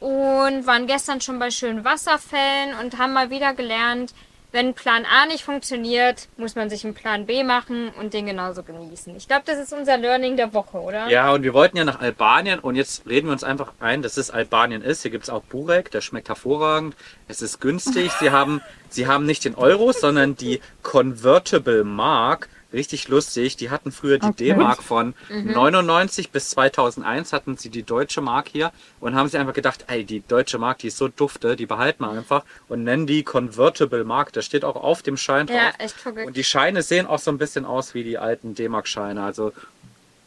und 0.00 0.66
waren 0.66 0.86
gestern 0.86 1.20
schon 1.20 1.38
bei 1.38 1.50
schönen 1.50 1.84
Wasserfällen 1.84 2.74
und 2.80 2.98
haben 2.98 3.12
mal 3.12 3.30
wieder 3.30 3.54
gelernt, 3.54 4.14
wenn 4.50 4.72
Plan 4.72 5.04
A 5.04 5.26
nicht 5.26 5.44
funktioniert, 5.44 6.28
muss 6.38 6.54
man 6.54 6.70
sich 6.70 6.84
einen 6.84 6.94
Plan 6.94 7.26
B 7.26 7.44
machen 7.44 7.90
und 8.00 8.14
den 8.14 8.24
genauso 8.24 8.62
genießen. 8.62 9.14
Ich 9.14 9.28
glaube, 9.28 9.42
das 9.44 9.58
ist 9.58 9.74
unser 9.74 9.98
Learning 9.98 10.38
der 10.38 10.54
Woche, 10.54 10.78
oder? 10.78 11.08
Ja, 11.10 11.32
und 11.32 11.42
wir 11.42 11.52
wollten 11.52 11.76
ja 11.76 11.84
nach 11.84 12.00
Albanien 12.00 12.58
und 12.58 12.74
jetzt 12.74 13.06
reden 13.06 13.26
wir 13.26 13.32
uns 13.32 13.44
einfach 13.44 13.72
ein, 13.78 14.00
dass 14.00 14.16
es 14.16 14.30
Albanien 14.30 14.80
ist. 14.80 15.02
Hier 15.02 15.10
gibt's 15.10 15.28
auch 15.28 15.42
Burek, 15.42 15.90
der 15.90 16.00
schmeckt 16.00 16.28
hervorragend. 16.28 16.96
Es 17.26 17.42
ist 17.42 17.60
günstig. 17.60 18.10
Sie 18.20 18.30
haben, 18.30 18.62
sie 18.88 19.06
haben 19.06 19.26
nicht 19.26 19.44
den 19.44 19.54
Euro, 19.54 19.92
sondern 19.92 20.34
die 20.34 20.60
Convertible 20.82 21.84
Mark. 21.84 22.48
Richtig 22.72 23.08
lustig. 23.08 23.56
Die 23.56 23.70
hatten 23.70 23.92
früher 23.92 24.18
die 24.18 24.26
Okay. 24.26 24.52
D-Mark 24.52 24.82
von 24.82 25.14
99 25.30 26.30
bis 26.30 26.50
2001 26.50 27.32
hatten 27.32 27.56
sie 27.56 27.70
die 27.70 27.82
deutsche 27.82 28.20
Mark 28.20 28.48
hier 28.48 28.72
und 29.00 29.14
haben 29.14 29.26
sich 29.28 29.40
einfach 29.40 29.54
gedacht, 29.54 29.86
ey, 29.88 30.04
die 30.04 30.20
deutsche 30.26 30.58
Mark, 30.58 30.78
die 30.78 30.88
ist 30.88 30.98
so 30.98 31.08
dufte, 31.08 31.56
die 31.56 31.64
behalten 31.66 32.04
wir 32.04 32.10
einfach 32.10 32.44
und 32.68 32.84
nennen 32.84 33.06
die 33.06 33.22
Convertible 33.22 34.04
Mark. 34.04 34.32
Das 34.34 34.44
steht 34.44 34.64
auch 34.64 34.76
auf 34.76 35.02
dem 35.02 35.16
Schein 35.16 35.46
drauf. 35.46 35.56
Ja, 35.56 35.72
echt 35.78 35.96
verrückt. 35.96 36.26
Und 36.26 36.36
die 36.36 36.44
Scheine 36.44 36.82
sehen 36.82 37.06
auch 37.06 37.18
so 37.18 37.30
ein 37.30 37.38
bisschen 37.38 37.64
aus 37.64 37.94
wie 37.94 38.04
die 38.04 38.18
alten 38.18 38.54
D-Mark-Scheine. 38.54 39.22
Also 39.22 39.52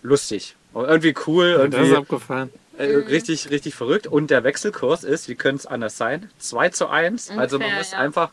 lustig. 0.02 0.56
Und 0.74 0.86
irgendwie 0.86 1.14
cool, 1.28 1.68
Das 1.70 1.88
ist 1.88 1.96
abgefallen. 1.96 2.50
äh, 2.78 2.86
richtig, 2.86 3.50
richtig 3.52 3.76
verrückt. 3.76 4.08
Und 4.08 4.32
der 4.32 4.44
Wechselkurs 4.44 5.04
ist, 5.04 5.28
wie 5.30 5.36
könnte 5.36 5.60
es 5.60 5.66
anders 5.68 5.98
sein? 5.98 6.30
2 6.40 6.70
zu 6.70 6.88
1. 6.88 7.32
Also 7.32 7.60
man 7.60 7.74
muss 7.76 7.92
ja. 7.92 8.00
einfach 8.00 8.32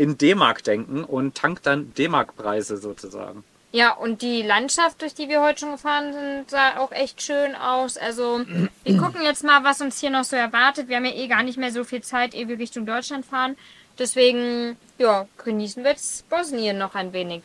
in 0.00 0.16
D-Mark 0.16 0.64
denken 0.64 1.04
und 1.04 1.34
tankt 1.34 1.66
dann 1.66 1.92
D-Mark-Preise 1.92 2.78
sozusagen. 2.78 3.44
Ja, 3.70 3.92
und 3.92 4.22
die 4.22 4.40
Landschaft, 4.40 5.02
durch 5.02 5.12
die 5.12 5.28
wir 5.28 5.42
heute 5.42 5.60
schon 5.60 5.72
gefahren 5.72 6.14
sind, 6.14 6.50
sah 6.50 6.78
auch 6.78 6.90
echt 6.90 7.20
schön 7.20 7.54
aus. 7.54 7.98
Also, 7.98 8.40
wir 8.82 8.96
gucken 8.96 9.22
jetzt 9.22 9.44
mal, 9.44 9.62
was 9.62 9.82
uns 9.82 10.00
hier 10.00 10.08
noch 10.08 10.24
so 10.24 10.36
erwartet. 10.36 10.88
Wir 10.88 10.96
haben 10.96 11.04
ja 11.04 11.14
eh 11.14 11.28
gar 11.28 11.42
nicht 11.42 11.58
mehr 11.58 11.70
so 11.70 11.84
viel 11.84 12.00
Zeit, 12.00 12.34
ehe 12.34 12.48
wir 12.48 12.58
Richtung 12.58 12.86
Deutschland 12.86 13.26
fahren. 13.26 13.56
Deswegen, 13.98 14.78
ja, 14.96 15.26
genießen 15.44 15.84
wir 15.84 15.90
jetzt 15.90 16.26
Bosnien 16.30 16.78
noch 16.78 16.94
ein 16.94 17.12
wenig. 17.12 17.42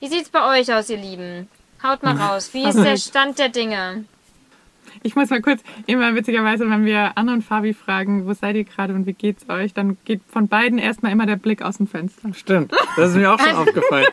Wie 0.00 0.08
sieht's 0.08 0.30
bei 0.30 0.58
euch 0.58 0.74
aus, 0.74 0.90
ihr 0.90 0.96
Lieben? 0.96 1.48
Haut 1.84 2.02
mal 2.02 2.16
raus. 2.20 2.50
Wie 2.52 2.64
ist 2.68 2.82
der 2.82 2.96
Stand 2.96 3.38
der 3.38 3.48
Dinge? 3.48 4.04
Ich 5.02 5.14
muss 5.16 5.30
mal 5.30 5.40
kurz, 5.40 5.60
immer 5.86 6.14
witzigerweise, 6.14 6.68
wenn 6.70 6.84
wir 6.84 7.12
Anna 7.16 7.32
und 7.34 7.42
Fabi 7.42 7.72
fragen, 7.74 8.26
wo 8.26 8.32
seid 8.32 8.56
ihr 8.56 8.64
gerade 8.64 8.94
und 8.94 9.06
wie 9.06 9.12
geht's 9.12 9.48
euch, 9.48 9.72
dann 9.74 9.96
geht 10.04 10.20
von 10.30 10.48
beiden 10.48 10.78
erstmal 10.78 11.12
immer 11.12 11.26
der 11.26 11.36
Blick 11.36 11.62
aus 11.62 11.76
dem 11.78 11.86
Fenster. 11.86 12.32
Stimmt. 12.34 12.72
Das 12.96 13.10
ist 13.10 13.16
mir 13.16 13.32
auch 13.32 13.38
schon 13.38 13.54
aufgefallen. 13.56 14.06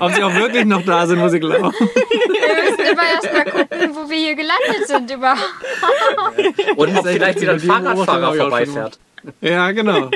Ob 0.00 0.12
sie 0.12 0.22
auch 0.22 0.34
wirklich 0.34 0.64
noch 0.64 0.82
da 0.84 1.06
sind, 1.06 1.18
muss 1.18 1.32
ich 1.32 1.40
glauben. 1.40 1.72
Wir 1.78 2.70
müssen 2.70 2.92
immer 2.92 3.02
erst 3.14 3.32
mal 3.32 3.44
gucken, 3.44 3.90
wo 3.94 4.08
wir 4.10 4.16
hier 4.16 4.34
gelandet 4.34 4.86
sind 4.86 5.10
überhaupt. 5.10 5.54
Und 6.76 6.96
ob 6.96 7.06
vielleicht 7.06 7.40
wieder 7.40 7.52
ein 7.52 7.60
Fahrradfahrer 7.60 8.34
vorbeifährt. 8.34 8.98
Ja, 9.40 9.70
genau. 9.72 10.10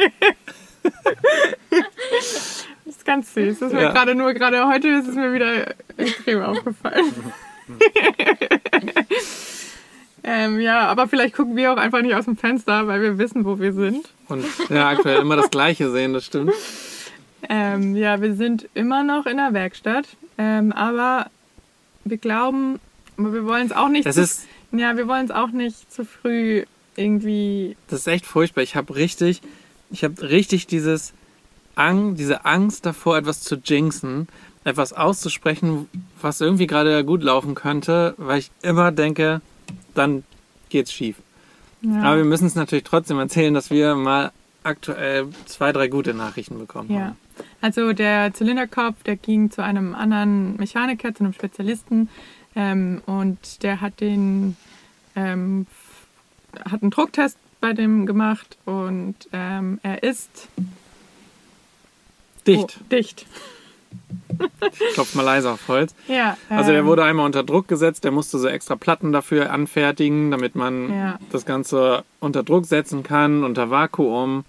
Das 2.14 2.97
ist 2.97 3.05
ganz 3.05 3.33
süß. 3.35 3.59
Das 3.59 3.68
ist 3.68 3.75
mir 3.75 3.83
Ja. 3.83 3.92
gerade 3.92 4.14
nur, 4.14 4.33
gerade 4.35 4.66
heute 4.66 4.88
ist 4.88 5.09
es 5.09 5.14
mir 5.14 5.33
wieder 5.33 5.75
extrem 5.97 6.42
aufgefallen. 6.42 7.12
ähm, 10.30 10.60
ja, 10.60 10.80
aber 10.88 11.08
vielleicht 11.08 11.34
gucken 11.34 11.56
wir 11.56 11.72
auch 11.72 11.78
einfach 11.78 12.02
nicht 12.02 12.14
aus 12.14 12.26
dem 12.26 12.36
Fenster, 12.36 12.86
weil 12.86 13.00
wir 13.00 13.16
wissen, 13.16 13.46
wo 13.46 13.58
wir 13.58 13.72
sind. 13.72 14.10
Und 14.28 14.44
ja, 14.68 14.90
aktuell 14.90 15.22
immer 15.22 15.36
das 15.36 15.48
Gleiche 15.48 15.90
sehen, 15.90 16.12
das 16.12 16.26
stimmt. 16.26 16.52
Ähm, 17.48 17.96
ja, 17.96 18.20
wir 18.20 18.34
sind 18.34 18.68
immer 18.74 19.04
noch 19.04 19.24
in 19.24 19.38
der 19.38 19.54
Werkstatt, 19.54 20.06
ähm, 20.36 20.72
aber 20.72 21.30
wir 22.04 22.18
glauben, 22.18 22.78
aber 23.16 23.32
wir 23.32 23.46
wollen 23.46 23.68
es 23.68 23.72
auch 23.72 23.88
nicht. 23.88 24.04
Das 24.04 24.16
zu, 24.16 24.22
ist, 24.22 24.46
ja, 24.70 24.98
wir 24.98 25.08
wollen 25.08 25.24
es 25.24 25.30
auch 25.30 25.48
nicht 25.48 25.90
zu 25.90 26.04
früh 26.04 26.64
irgendwie. 26.94 27.78
das 27.88 28.00
ist 28.00 28.08
echt 28.08 28.26
furchtbar. 28.26 28.60
Ich 28.60 28.76
habe 28.76 28.96
richtig, 28.96 29.40
ich 29.90 30.04
habe 30.04 30.28
richtig 30.28 30.66
dieses 30.66 31.14
Ang, 31.74 32.16
diese 32.16 32.44
Angst 32.44 32.84
davor, 32.84 33.16
etwas 33.16 33.40
zu 33.40 33.54
jinxen, 33.64 34.28
etwas 34.64 34.92
auszusprechen, 34.92 35.88
was 36.20 36.42
irgendwie 36.42 36.66
gerade 36.66 37.02
gut 37.02 37.22
laufen 37.22 37.54
könnte, 37.54 38.12
weil 38.18 38.40
ich 38.40 38.50
immer 38.60 38.92
denke, 38.92 39.40
dann 39.98 40.24
geht's 40.68 40.92
schief. 40.92 41.16
Ja, 41.82 42.02
Aber 42.02 42.16
wir 42.18 42.24
müssen 42.24 42.46
es 42.46 42.54
natürlich 42.54 42.84
trotzdem 42.84 43.18
erzählen, 43.18 43.54
dass 43.54 43.70
wir 43.70 43.94
mal 43.94 44.32
aktuell 44.64 45.28
zwei, 45.46 45.72
drei 45.72 45.88
gute 45.88 46.14
Nachrichten 46.14 46.58
bekommen 46.58 46.92
ja. 46.92 47.00
haben. 47.00 47.16
Also 47.61 47.92
der 47.92 48.34
Zylinderkopf, 48.34 49.02
der 49.04 49.16
ging 49.16 49.50
zu 49.50 49.62
einem 49.62 49.94
anderen 49.94 50.56
Mechaniker, 50.56 51.14
zu 51.14 51.24
einem 51.24 51.32
Spezialisten, 51.32 52.08
ähm, 52.56 53.02
und 53.06 53.62
der 53.62 53.80
hat 53.80 54.00
den 54.00 54.56
ähm, 55.14 55.66
hat 56.64 56.82
einen 56.82 56.90
Drucktest 56.90 57.38
bei 57.61 57.72
dem 57.72 58.06
gemacht 58.06 58.56
und 58.64 59.14
ähm, 59.32 59.78
er 59.82 60.02
ist 60.02 60.48
Dicht. 62.46 62.78
Oh, 62.80 62.84
dicht. 62.90 63.26
Klopf 64.94 65.14
mal 65.14 65.22
leise 65.22 65.51
auf 65.51 65.66
Holz. 65.68 65.94
Ja. 66.07 66.37
Also 66.48 66.70
der 66.70 66.81
ähm, 66.81 66.87
wurde 66.87 67.05
einmal 67.05 67.27
unter 67.27 67.42
Druck 67.42 67.68
gesetzt, 67.68 68.05
der 68.05 68.11
musste 68.11 68.38
so 68.38 68.48
extra 68.48 68.77
Platten 68.77 69.12
dafür 69.12 69.51
anfertigen, 69.53 70.31
damit 70.31 70.55
man 70.55 70.90
Ja. 70.92 71.18
das 71.33 71.44
Ganze 71.44 72.05
unter 72.20 72.42
Druck 72.42 72.66
setzen 72.66 73.03
kann, 73.03 73.44
unter 73.44 73.70
Vakuum 73.70 74.44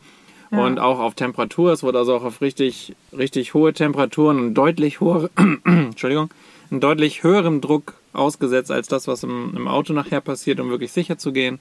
Ja. 0.52 0.64
und 0.66 0.80
auch 0.80 1.00
auf 1.00 1.16
Temperatur. 1.16 1.72
Es 1.74 1.84
wurde 1.84 2.00
also 2.00 2.16
auch 2.16 2.24
auf 2.24 2.42
richtig, 2.42 2.96
richtig 3.18 3.54
hohe 3.54 3.74
Temperaturen 3.74 4.40
und 4.40 4.54
deutlich 4.54 5.00
hohe, 5.00 5.30
Entschuldigung, 5.66 6.30
einen 6.72 6.80
deutlich 6.82 7.24
höheren 7.24 7.62
Druck 7.62 7.94
ausgesetzt 8.14 8.72
als 8.72 8.88
das, 8.88 9.08
was 9.08 9.24
im, 9.24 9.54
im 9.56 9.68
Auto 9.68 9.94
nachher 9.94 10.22
passiert, 10.22 10.60
um 10.60 10.70
wirklich 10.70 10.92
sicher 10.92 11.18
zu 11.18 11.32
gehen. 11.32 11.60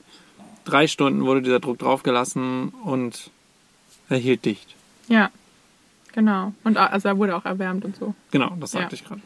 Drei 0.64 0.86
Stunden 0.86 1.24
wurde 1.24 1.40
dieser 1.42 1.60
Druck 1.60 1.78
draufgelassen 1.78 2.68
und 2.84 3.30
er 4.10 4.18
hielt 4.18 4.44
dicht. 4.44 4.74
Ja, 5.08 5.30
genau. 6.18 6.52
Und 6.64 6.76
a- 6.76 6.86
also 6.86 7.08
er 7.08 7.16
wurde 7.16 7.36
auch 7.36 7.44
erwärmt 7.44 7.84
und 7.84 7.94
so. 7.96 8.12
Genau, 8.32 8.50
das 8.58 8.72
sagte 8.72 8.96
Ja. 8.96 9.00
ich 9.00 9.04
gerade. 9.06 9.20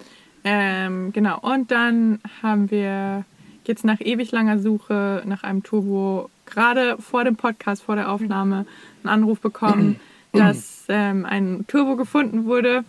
Ähm, 0.44 1.12
genau. 1.12 1.38
Und 1.40 1.70
dann 1.70 2.20
haben 2.42 2.70
wir 2.70 3.24
jetzt 3.64 3.84
nach 3.84 4.00
ewig 4.00 4.30
langer 4.32 4.58
Suche 4.58 5.22
nach 5.24 5.42
einem 5.42 5.62
Turbo 5.62 6.28
gerade 6.46 6.98
vor 6.98 7.24
dem 7.24 7.36
Podcast, 7.36 7.82
vor 7.82 7.94
der 7.96 8.10
Aufnahme, 8.10 8.66
einen 9.02 9.08
Anruf 9.08 9.40
bekommen, 9.40 9.98
dass 10.32 10.84
ähm, 10.88 11.24
ein 11.24 11.64
Turbo 11.68 11.96
gefunden 11.96 12.44
wurde 12.44 12.84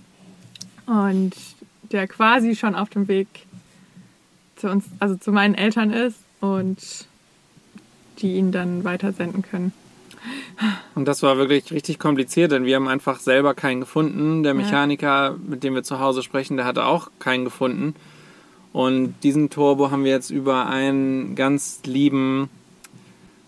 und 0.87 1.31
der 1.91 2.07
quasi 2.07 2.55
schon 2.55 2.75
auf 2.75 2.89
dem 2.89 3.07
Weg 3.07 3.27
zu 4.57 4.69
uns, 4.69 4.85
also 4.99 5.15
zu 5.15 5.31
meinen 5.31 5.55
Eltern 5.55 5.91
ist 5.91 6.17
und 6.41 7.07
die 8.19 8.35
ihn 8.35 8.51
dann 8.51 8.83
weitersenden 8.83 9.43
können. 9.43 9.71
Und 10.95 11.07
das 11.07 11.23
war 11.23 11.37
wirklich 11.37 11.71
richtig 11.71 11.99
kompliziert, 11.99 12.51
denn 12.51 12.65
wir 12.65 12.75
haben 12.75 12.87
einfach 12.87 13.19
selber 13.19 13.53
keinen 13.53 13.81
gefunden. 13.81 14.43
Der 14.43 14.53
Mechaniker, 14.53 15.35
mit 15.47 15.63
dem 15.63 15.75
wir 15.75 15.83
zu 15.83 15.99
Hause 15.99 16.23
sprechen, 16.23 16.57
der 16.57 16.65
hatte 16.65 16.85
auch 16.85 17.09
keinen 17.19 17.45
gefunden. 17.45 17.95
Und 18.71 19.15
diesen 19.23 19.49
Turbo 19.49 19.91
haben 19.91 20.03
wir 20.03 20.11
jetzt 20.11 20.29
über 20.29 20.67
einen 20.67 21.35
ganz 21.35 21.81
lieben 21.85 22.49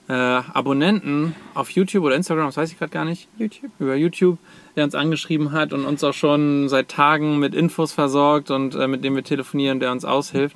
äh, 0.08 0.14
Abonnenten 0.14 1.36
auf 1.56 1.72
YouTube 1.72 2.04
oder 2.04 2.16
Instagram, 2.16 2.46
das 2.46 2.58
weiß 2.58 2.72
ich 2.72 2.78
gerade 2.78 2.92
gar 2.92 3.06
nicht, 3.06 3.28
YouTube. 3.38 3.72
über 3.80 3.96
YouTube, 3.96 4.38
der 4.76 4.84
uns 4.84 4.94
angeschrieben 4.94 5.52
hat 5.52 5.74
und 5.74 5.86
uns 5.86 6.04
auch 6.04 6.14
schon 6.14 6.70
seit 6.70 6.90
Tagen 6.90 7.40
mit 7.40 7.56
Infos 7.56 7.92
versorgt 7.92 8.52
und 8.52 8.76
äh, 8.76 8.88
mit 8.88 9.04
dem 9.04 9.16
wir 9.16 9.24
telefonieren, 9.24 9.80
der 9.80 9.92
uns 9.92 10.06
aushilft. 10.06 10.56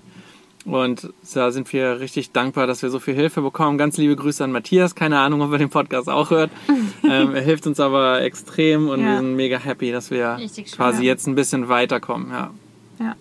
Und 0.66 1.10
da 1.34 1.52
sind 1.52 1.72
wir 1.72 2.00
richtig 2.02 2.32
dankbar, 2.32 2.68
dass 2.68 2.82
wir 2.84 2.90
so 2.90 3.00
viel 3.00 3.14
Hilfe 3.16 3.42
bekommen. 3.42 3.78
Ganz 3.78 3.98
liebe 3.98 4.16
Grüße 4.16 4.44
an 4.44 4.52
Matthias. 4.52 4.94
Keine 4.94 5.18
Ahnung, 5.20 5.42
ob 5.42 5.52
er 5.54 5.58
den 5.58 5.70
Podcast 5.70 6.10
auch 6.10 6.30
hört. 6.32 6.52
ähm, 7.04 7.34
er 7.34 7.42
hilft 7.42 7.66
uns 7.66 7.80
aber 7.80 8.22
extrem 8.22 8.90
und 8.90 9.00
Ja. 9.00 9.06
wir 9.08 9.18
sind 9.20 9.36
mega 9.36 9.58
happy, 9.58 9.92
dass 9.92 10.12
wir 10.12 10.36
Richtig 10.38 10.68
schön. 10.70 10.76
quasi 10.78 11.04
Ja. 11.04 11.12
jetzt 11.12 11.28
ein 11.28 11.36
bisschen 11.36 11.70
weiterkommen. 11.70 12.30
Ja. 12.32 12.52
Ja. 13.00 13.16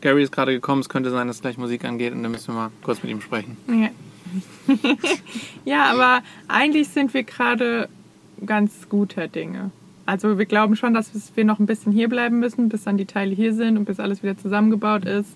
Gary 0.00 0.22
ist 0.22 0.32
gerade 0.32 0.52
gekommen. 0.52 0.80
Es 0.80 0.88
könnte 0.88 1.10
sein, 1.10 1.26
dass 1.26 1.40
gleich 1.42 1.58
Musik 1.58 1.84
angeht 1.84 2.14
und 2.14 2.22
dann 2.22 2.32
müssen 2.32 2.48
wir 2.48 2.54
mal 2.54 2.70
kurz 2.82 3.02
mit 3.02 3.12
ihm 3.12 3.20
sprechen. 3.20 3.56
Ja. 3.68 3.90
ja, 5.64 5.84
aber 5.92 6.22
eigentlich 6.48 6.88
sind 6.88 7.12
wir 7.14 7.22
gerade 7.22 7.88
ganz 8.44 8.88
guter 8.88 9.28
Dinge. 9.28 9.70
Also 10.06 10.38
wir 10.38 10.46
glauben 10.46 10.74
schon, 10.76 10.94
dass 10.94 11.10
wir 11.34 11.44
noch 11.44 11.58
ein 11.58 11.66
bisschen 11.66 11.92
hier 11.92 12.08
bleiben 12.08 12.38
müssen, 12.38 12.68
bis 12.70 12.84
dann 12.84 12.96
die 12.96 13.04
Teile 13.04 13.34
hier 13.34 13.52
sind 13.52 13.76
und 13.76 13.84
bis 13.84 14.00
alles 14.00 14.22
wieder 14.22 14.38
zusammengebaut 14.38 15.04
ist. 15.04 15.30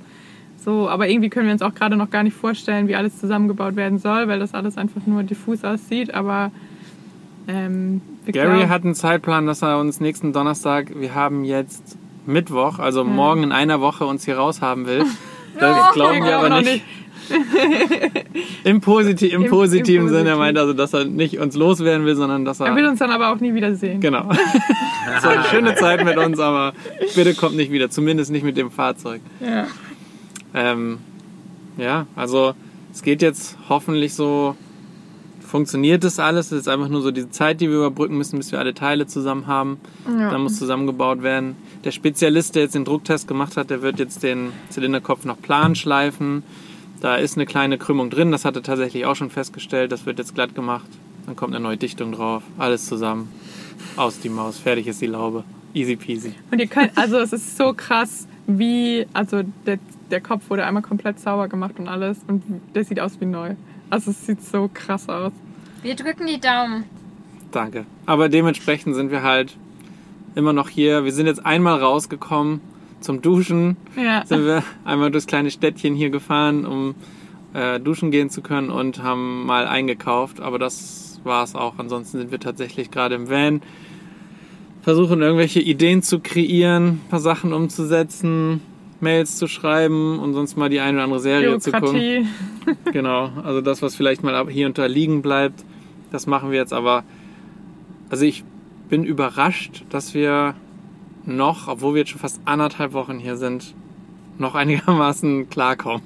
So, 0.65 0.89
aber 0.89 1.09
irgendwie 1.09 1.29
können 1.29 1.47
wir 1.47 1.53
uns 1.53 1.63
auch 1.63 1.75
gerade 1.75 1.97
noch 1.97 2.11
gar 2.11 2.23
nicht 2.23 2.37
vorstellen, 2.37 2.87
wie 2.89 2.95
alles 2.95 3.19
zusammengebaut 3.19 3.75
werden 3.77 3.99
soll, 3.99 4.29
weil 4.29 4.39
das 4.39 4.55
alles 4.55 4.77
einfach 4.79 5.01
nur 5.07 5.23
diffus 5.23 5.65
aussieht. 5.65 6.15
Aber 6.15 6.51
ähm, 7.49 8.01
Gary 8.27 8.47
glauben- 8.59 8.69
hat 8.69 8.85
einen 8.85 8.95
Zeitplan, 8.95 9.47
dass 9.47 9.63
er 9.63 9.79
uns 9.81 10.01
nächsten 10.01 10.33
Donnerstag, 10.33 10.93
wir 10.95 11.15
haben 11.15 11.45
jetzt 11.45 11.97
Mittwoch, 12.27 12.79
also 12.79 13.03
morgen 13.05 13.43
in 13.43 13.51
einer 13.53 13.81
Woche 13.81 14.07
uns 14.07 14.25
hier 14.25 14.37
raus 14.39 14.61
haben 14.61 14.87
will. 14.87 15.05
Das 15.61 15.77
Oh, 15.91 15.93
glauben 15.93 16.25
wir 16.25 16.39
aber 16.39 16.61
nicht. 16.63 16.83
Im, 18.65 18.81
Posit 18.81 19.21
im, 19.23 19.43
Im- 19.45 19.51
positiven 19.51 20.07
im 20.07 20.13
Sinne. 20.13 20.31
Er 20.31 20.37
meint 20.37 20.57
also, 20.57 20.73
dass 20.73 20.95
er 20.95 21.05
nicht 21.05 21.39
uns 21.39 21.55
loswerden 21.55 22.07
will, 22.07 22.15
sondern 22.17 22.47
dass 22.47 22.61
er. 22.61 22.69
Er 22.69 22.77
will 22.77 22.87
uns 22.87 22.99
dann 23.01 23.11
aber 23.11 23.31
auch 23.33 23.39
nie 23.39 23.53
wiedersehen. 23.55 24.01
Genau. 24.01 24.31
Es 25.15 25.25
war 25.25 25.33
eine 25.33 25.45
schöne 25.45 25.75
Zeit 25.75 26.05
mit 26.05 26.17
uns, 26.17 26.39
aber 26.41 26.73
bitte 27.15 27.35
kommt 27.35 27.55
nicht 27.57 27.71
wieder. 27.71 27.91
Zumindest 27.91 28.31
nicht 28.31 28.45
mit 28.45 28.57
dem 28.57 28.71
Fahrzeug. 28.71 29.21
Ja. 29.41 29.67
Ähm, 30.55 30.99
ja, 31.77 32.07
also 32.17 32.55
es 32.93 33.03
geht 33.03 33.23
jetzt 33.23 33.57
hoffentlich 33.69 34.15
so. 34.15 34.57
Funktioniert 35.41 36.03
das 36.03 36.19
alles? 36.19 36.47
Es 36.51 36.61
ist 36.61 36.69
einfach 36.69 36.89
nur 36.89 37.03
so 37.03 37.11
diese 37.11 37.29
Zeit, 37.29 37.61
die 37.61 37.69
wir 37.69 37.77
überbrücken 37.77 38.17
müssen, 38.17 38.39
bis 38.39 38.53
wir 38.53 38.59
alle 38.59 38.73
Teile 38.73 39.07
zusammen 39.07 39.47
haben. 39.47 39.79
Ja. 40.07 40.31
Dann 40.31 40.41
muss 40.41 40.57
zusammengebaut 40.59 41.23
werden. 41.23 41.57
Der 41.85 41.91
Spezialist, 41.91 42.55
der 42.55 42.63
jetzt 42.63 42.75
den 42.75 42.87
Drucktest 42.87 43.29
gemacht 43.29 43.59
hat, 43.59 43.69
der 43.69 43.83
wird 43.83 43.99
jetzt 43.99 44.23
den 44.23 44.53
Zylinderkopf 44.71 45.27
noch 45.27 45.39
plan 45.43 45.75
schleifen. 45.75 46.43
Da 47.03 47.17
ist 47.17 47.37
eine 47.37 47.45
kleine 47.45 47.77
Krümmung 47.77 48.09
drin, 48.09 48.31
das 48.31 48.47
hat 48.47 48.57
er 48.57 48.63
tatsächlich 48.63 49.05
auch 49.05 49.17
schon 49.17 49.29
festgestellt. 49.29 49.93
Das 49.93 50.07
wird 50.07 50.19
jetzt 50.19 50.35
glatt 50.35 50.55
gemacht. 50.55 50.87
Dann 51.27 51.37
kommt 51.37 51.55
eine 51.55 51.63
neue 51.63 51.77
Dichtung 51.77 52.13
drauf. 52.13 52.43
Alles 52.57 52.87
zusammen. 52.87 53.29
Aus 53.97 54.21
die 54.21 54.29
Maus. 54.29 54.57
Fertig 54.59 54.87
ist 54.87 55.03
die 55.03 55.07
Laube. 55.07 55.45
Easy 55.75 55.97
peasy. 55.97 56.35
Und 56.51 56.61
ihr 56.61 56.67
könnt, 56.67 56.97
also 56.97 57.19
es 57.19 57.33
ist 57.33 57.57
so 57.57 57.75
krass, 57.75 58.27
wie, 58.59 59.07
also 59.13 59.43
der, 59.67 59.79
der 60.11 60.21
Kopf 60.21 60.51
wurde 60.51 60.65
einmal 60.65 60.83
komplett 60.83 61.21
sauber 61.21 61.49
gemacht 61.49 61.79
und 61.79 61.89
alles 61.89 62.19
und 62.27 62.43
der 62.75 62.85
sieht 62.85 63.01
aus 63.01 63.21
wie 63.21 63.27
neu. 63.27 63.55
Also 63.91 64.11
es 64.11 64.27
sieht 64.27 64.43
so 64.43 64.71
krass 64.73 65.09
aus. 65.09 65.33
Wir 65.83 65.97
drücken 65.97 66.27
die 66.27 66.41
Daumen. 66.41 66.85
Danke. 67.51 67.85
Aber 68.07 68.29
dementsprechend 68.29 68.95
sind 68.95 69.11
wir 69.11 69.23
halt 69.23 69.57
immer 70.35 70.53
noch 70.53 70.69
hier. 70.69 71.05
Wir 71.05 71.13
sind 71.13 71.27
jetzt 71.27 71.45
einmal 71.45 71.79
rausgekommen 71.79 72.61
zum 73.01 73.21
Duschen. 73.21 73.77
Ja. 73.97 74.25
Sind 74.25 74.45
wir 74.45 74.63
einmal 74.85 75.11
durchs 75.11 75.27
kleine 75.27 75.51
Städtchen 75.51 75.95
hier 75.95 76.11
gefahren, 76.11 76.65
um 76.65 76.95
äh, 77.53 77.81
duschen 77.81 78.11
gehen 78.11 78.31
zu 78.31 78.41
können 78.41 78.71
und 78.71 79.03
haben 79.03 79.45
mal 79.45 79.67
eingekauft. 79.67 80.41
Aber 80.41 80.59
das 80.59 81.21
war's 81.25 81.55
auch. 81.55 81.79
Ansonsten 81.79 82.19
sind 82.19 82.31
wir 82.31 82.41
tatsächlich 82.41 82.91
gerade 82.91 83.15
im 83.15 83.29
Van. 83.29 83.61
Versuchen 84.83 85.23
irgendwelche 85.23 85.61
Ideen 85.61 86.03
zu 86.03 86.21
kreieren, 86.21 86.85
ein 86.87 87.09
paar 87.09 87.21
Sachen 87.21 87.53
umzusetzen, 87.53 88.61
Mails 89.01 89.37
zu 89.37 89.47
schreiben 89.47 90.19
und 90.19 90.35
sonst 90.35 90.57
mal 90.57 90.69
die 90.69 90.81
eine 90.81 90.99
oder 90.99 91.05
andere 91.05 91.21
Serie 91.21 91.59
zu 91.59 91.73
gucken. 91.73 91.93
Bürokratie. 91.93 92.27
Genau, 92.93 93.31
also 93.43 93.61
das, 93.61 93.83
was 93.83 93.97
vielleicht 93.97 94.23
mal 94.23 94.49
hier 94.49 94.67
und 94.67 94.79
da 94.79 94.87
liegen 94.87 95.23
bleibt, 95.23 95.65
das 96.11 96.27
machen 96.27 96.51
wir 96.51 96.59
jetzt. 96.59 96.73
Aber 96.73 97.05
also 98.11 98.25
ich 98.25 98.45
bin 98.89 99.05
überrascht, 99.05 99.85
dass 99.91 100.15
wir 100.15 100.55
noch, 101.25 101.69
obwohl 101.69 101.95
wir 101.95 102.01
jetzt 102.01 102.11
schon 102.11 102.21
fast 102.21 102.41
anderthalb 102.45 102.93
Wochen 102.93 103.19
hier 103.19 103.37
sind, 103.37 103.75
noch 104.39 104.55
einigermaßen 104.55 105.49
klarkommen. 105.51 106.03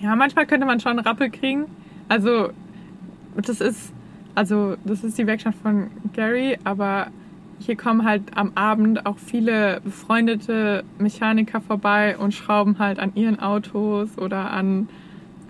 Ja, 0.00 0.16
manchmal 0.16 0.46
könnte 0.46 0.66
man 0.66 0.80
schon 0.80 0.92
einen 0.92 1.00
Rappel 1.00 1.30
kriegen. 1.30 1.66
Also, 2.08 2.50
das 3.36 3.60
ist, 3.60 3.92
also, 4.34 4.76
das 4.84 5.04
ist 5.04 5.18
die 5.18 5.26
Werkstatt 5.26 5.54
von 5.62 5.88
Gary, 6.12 6.58
aber 6.64 7.08
hier 7.60 7.76
kommen 7.76 8.04
halt 8.04 8.22
am 8.36 8.52
Abend 8.54 9.06
auch 9.06 9.18
viele 9.18 9.80
befreundete 9.82 10.84
Mechaniker 10.98 11.60
vorbei 11.60 12.16
und 12.16 12.32
schrauben 12.32 12.78
halt 12.78 12.98
an 12.98 13.12
ihren 13.14 13.40
Autos 13.40 14.16
oder 14.18 14.50
an, 14.50 14.88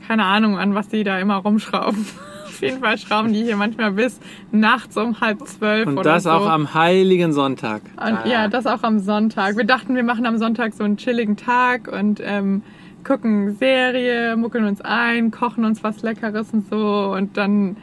keine 0.07 0.25
Ahnung, 0.25 0.59
an 0.59 0.75
was 0.75 0.89
die 0.89 1.05
da 1.05 1.19
immer 1.19 1.37
rumschrauben. 1.37 2.07
Auf 2.47 2.63
jeden 2.63 2.81
Fall 2.81 2.99
schrauben 2.99 3.33
die 3.33 3.45
hier 3.45 3.57
manchmal 3.57 3.93
bis 3.93 4.19
nachts 4.51 4.97
um 4.97 5.21
halb 5.21 5.47
zwölf 5.47 5.87
Und 5.87 6.05
das 6.05 6.25
so. 6.25 6.31
auch 6.31 6.49
am 6.49 6.75
Heiligen 6.75 7.33
Sonntag. 7.33 7.83
Und, 7.97 8.29
ja, 8.29 8.49
das 8.49 8.67
auch 8.67 8.83
am 8.83 8.99
Sonntag. 8.99 9.57
Wir 9.57 9.65
dachten, 9.65 9.95
wir 9.95 10.03
machen 10.03 10.27
am 10.27 10.39
Sonntag 10.39 10.75
so 10.75 10.83
einen 10.83 10.97
chilligen 10.97 11.37
Tag 11.37 11.87
und 11.87 12.21
ähm, 12.25 12.63
gucken 13.05 13.55
Serie, 13.55 14.37
muckeln 14.37 14.65
uns 14.65 14.81
ein, 14.81 15.31
kochen 15.31 15.65
uns 15.65 15.85
was 15.85 16.03
Leckeres 16.03 16.51
und 16.53 16.69
so. 16.69 17.13
Und 17.15 17.37
dann, 17.37 17.77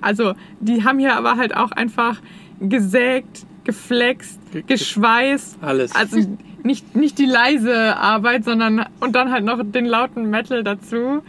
also, 0.00 0.32
die 0.60 0.82
haben 0.84 0.98
hier 0.98 1.16
aber 1.16 1.36
halt 1.36 1.54
auch 1.54 1.72
einfach 1.72 2.22
gesägt, 2.60 3.44
geflext, 3.64 4.38
Ge- 4.52 4.62
geschweißt. 4.66 5.58
Alles. 5.60 5.94
Also 5.94 6.18
nicht, 6.62 6.94
nicht 6.94 7.18
die 7.18 7.26
leise 7.26 7.96
Arbeit, 7.96 8.44
sondern 8.44 8.84
und 9.00 9.14
dann 9.14 9.30
halt 9.30 9.44
noch 9.44 9.60
den 9.64 9.86
lauten 9.86 10.28
Metal 10.30 10.62
dazu. 10.64 11.22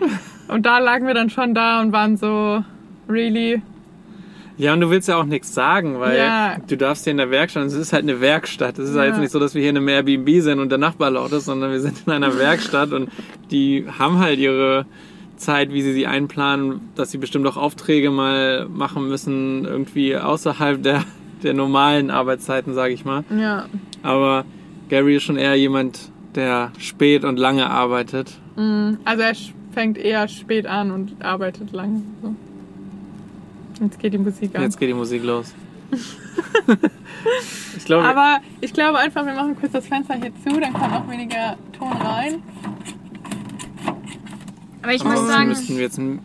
Und 0.47 0.65
da 0.65 0.79
lagen 0.79 1.07
wir 1.07 1.13
dann 1.13 1.29
schon 1.29 1.53
da 1.53 1.81
und 1.81 1.91
waren 1.93 2.17
so, 2.17 2.63
really? 3.07 3.61
Ja, 4.57 4.73
und 4.73 4.81
du 4.81 4.89
willst 4.89 5.07
ja 5.07 5.15
auch 5.17 5.23
nichts 5.25 5.53
sagen, 5.53 5.99
weil 5.99 6.17
Ja. 6.17 6.57
du 6.67 6.75
darfst 6.77 7.05
hier 7.05 7.11
in 7.11 7.17
der 7.17 7.31
Werkstatt, 7.31 7.65
es 7.65 7.73
ist 7.73 7.93
halt 7.93 8.03
eine 8.03 8.19
Werkstatt. 8.21 8.77
Es 8.77 8.89
ist 8.89 8.95
ja 8.95 9.03
Ja. 9.03 9.09
jetzt 9.09 9.19
nicht 9.19 9.31
so, 9.31 9.39
dass 9.39 9.55
wir 9.55 9.61
hier 9.61 9.71
in 9.71 9.77
einem 9.77 9.87
Airbnb 9.87 10.29
sind 10.41 10.59
und 10.59 10.69
der 10.69 10.77
Nachbar 10.77 11.09
laut 11.11 11.31
ist, 11.31 11.45
sondern 11.45 11.71
wir 11.71 11.79
sind 11.79 12.03
in 12.05 12.11
einer 12.11 12.37
Werkstatt 12.37 12.91
und 12.91 13.09
die 13.49 13.85
haben 13.97 14.19
halt 14.19 14.37
ihre 14.39 14.85
Zeit, 15.37 15.73
wie 15.73 15.81
sie 15.81 15.93
sie 15.93 16.05
einplanen, 16.05 16.81
dass 16.95 17.09
sie 17.09 17.17
bestimmt 17.17 17.47
auch 17.47 17.57
Aufträge 17.57 18.11
mal 18.11 18.67
machen 18.69 19.07
müssen, 19.07 19.65
irgendwie 19.65 20.15
außerhalb 20.15 20.83
der, 20.83 21.03
der 21.43 21.53
normalen 21.53 22.09
Arbeitszeiten, 22.11 22.73
sage 22.73 22.93
ich 22.93 23.05
mal. 23.05 23.23
Ja. 23.35 23.65
Aber 24.03 24.45
Gary 24.89 25.15
ist 25.17 25.23
schon 25.23 25.37
eher 25.37 25.55
jemand, 25.55 26.11
der 26.35 26.71
spät 26.77 27.23
und 27.23 27.37
lange 27.37 27.69
arbeitet. 27.69 28.37
Mm, 28.55 28.93
Also 29.05 29.23
er 29.23 29.33
fängt 29.71 29.97
eher 29.97 30.27
spät 30.27 30.65
an 30.65 30.91
und 30.91 31.23
arbeitet 31.23 31.71
lange. 31.71 32.01
So. 32.21 32.35
Jetzt 33.81 33.99
geht 33.99 34.13
die 34.13 34.17
Musik 34.17 34.55
an. 34.55 34.61
Jetzt 34.63 34.79
geht 34.79 34.89
die 34.89 34.93
Musik 34.93 35.23
los. 35.23 35.53
ich 37.77 37.85
glaube, 37.85 38.05
Aber 38.05 38.39
ich 38.61 38.73
glaube 38.73 38.99
einfach, 38.99 39.25
wir 39.25 39.33
machen 39.33 39.55
kurz 39.59 39.73
das 39.73 39.87
Fenster 39.87 40.15
hier 40.15 40.31
zu, 40.43 40.59
dann 40.59 40.73
kommt 40.73 40.93
auch 40.93 41.09
weniger 41.09 41.57
Ton 41.77 41.91
rein. 41.91 42.43
Aber 44.81 44.93
ich 44.93 45.03
muss 45.03 45.27
sagen, 45.27 45.49
müssten 45.49 45.75
wir 45.75 45.83
jetzt 45.83 45.97
ein 45.97 46.19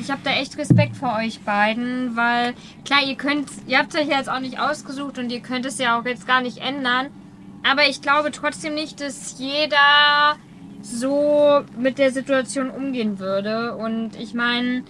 ich 0.00 0.10
habe 0.10 0.20
da 0.24 0.30
echt 0.30 0.58
Respekt 0.58 0.96
vor 0.96 1.16
euch 1.16 1.40
beiden, 1.40 2.16
weil 2.16 2.54
klar, 2.84 3.02
ihr 3.06 3.16
könnt, 3.16 3.48
ihr 3.66 3.78
habt 3.78 3.94
euch 3.94 4.08
ja 4.08 4.18
jetzt 4.18 4.30
auch 4.30 4.40
nicht 4.40 4.58
ausgesucht 4.58 5.18
und 5.18 5.30
ihr 5.30 5.40
könnt 5.40 5.66
es 5.66 5.78
ja 5.78 5.98
auch 5.98 6.04
jetzt 6.04 6.26
gar 6.26 6.40
nicht 6.40 6.58
ändern. 6.58 7.08
Aber 7.62 7.88
ich 7.88 8.02
glaube 8.02 8.30
trotzdem 8.30 8.74
nicht, 8.74 9.00
dass 9.00 9.38
jeder 9.38 10.36
so 10.82 11.62
mit 11.78 11.98
der 11.98 12.10
Situation 12.10 12.70
umgehen 12.70 13.18
würde. 13.18 13.74
Und 13.76 14.16
ich 14.20 14.34
meine, 14.34 14.84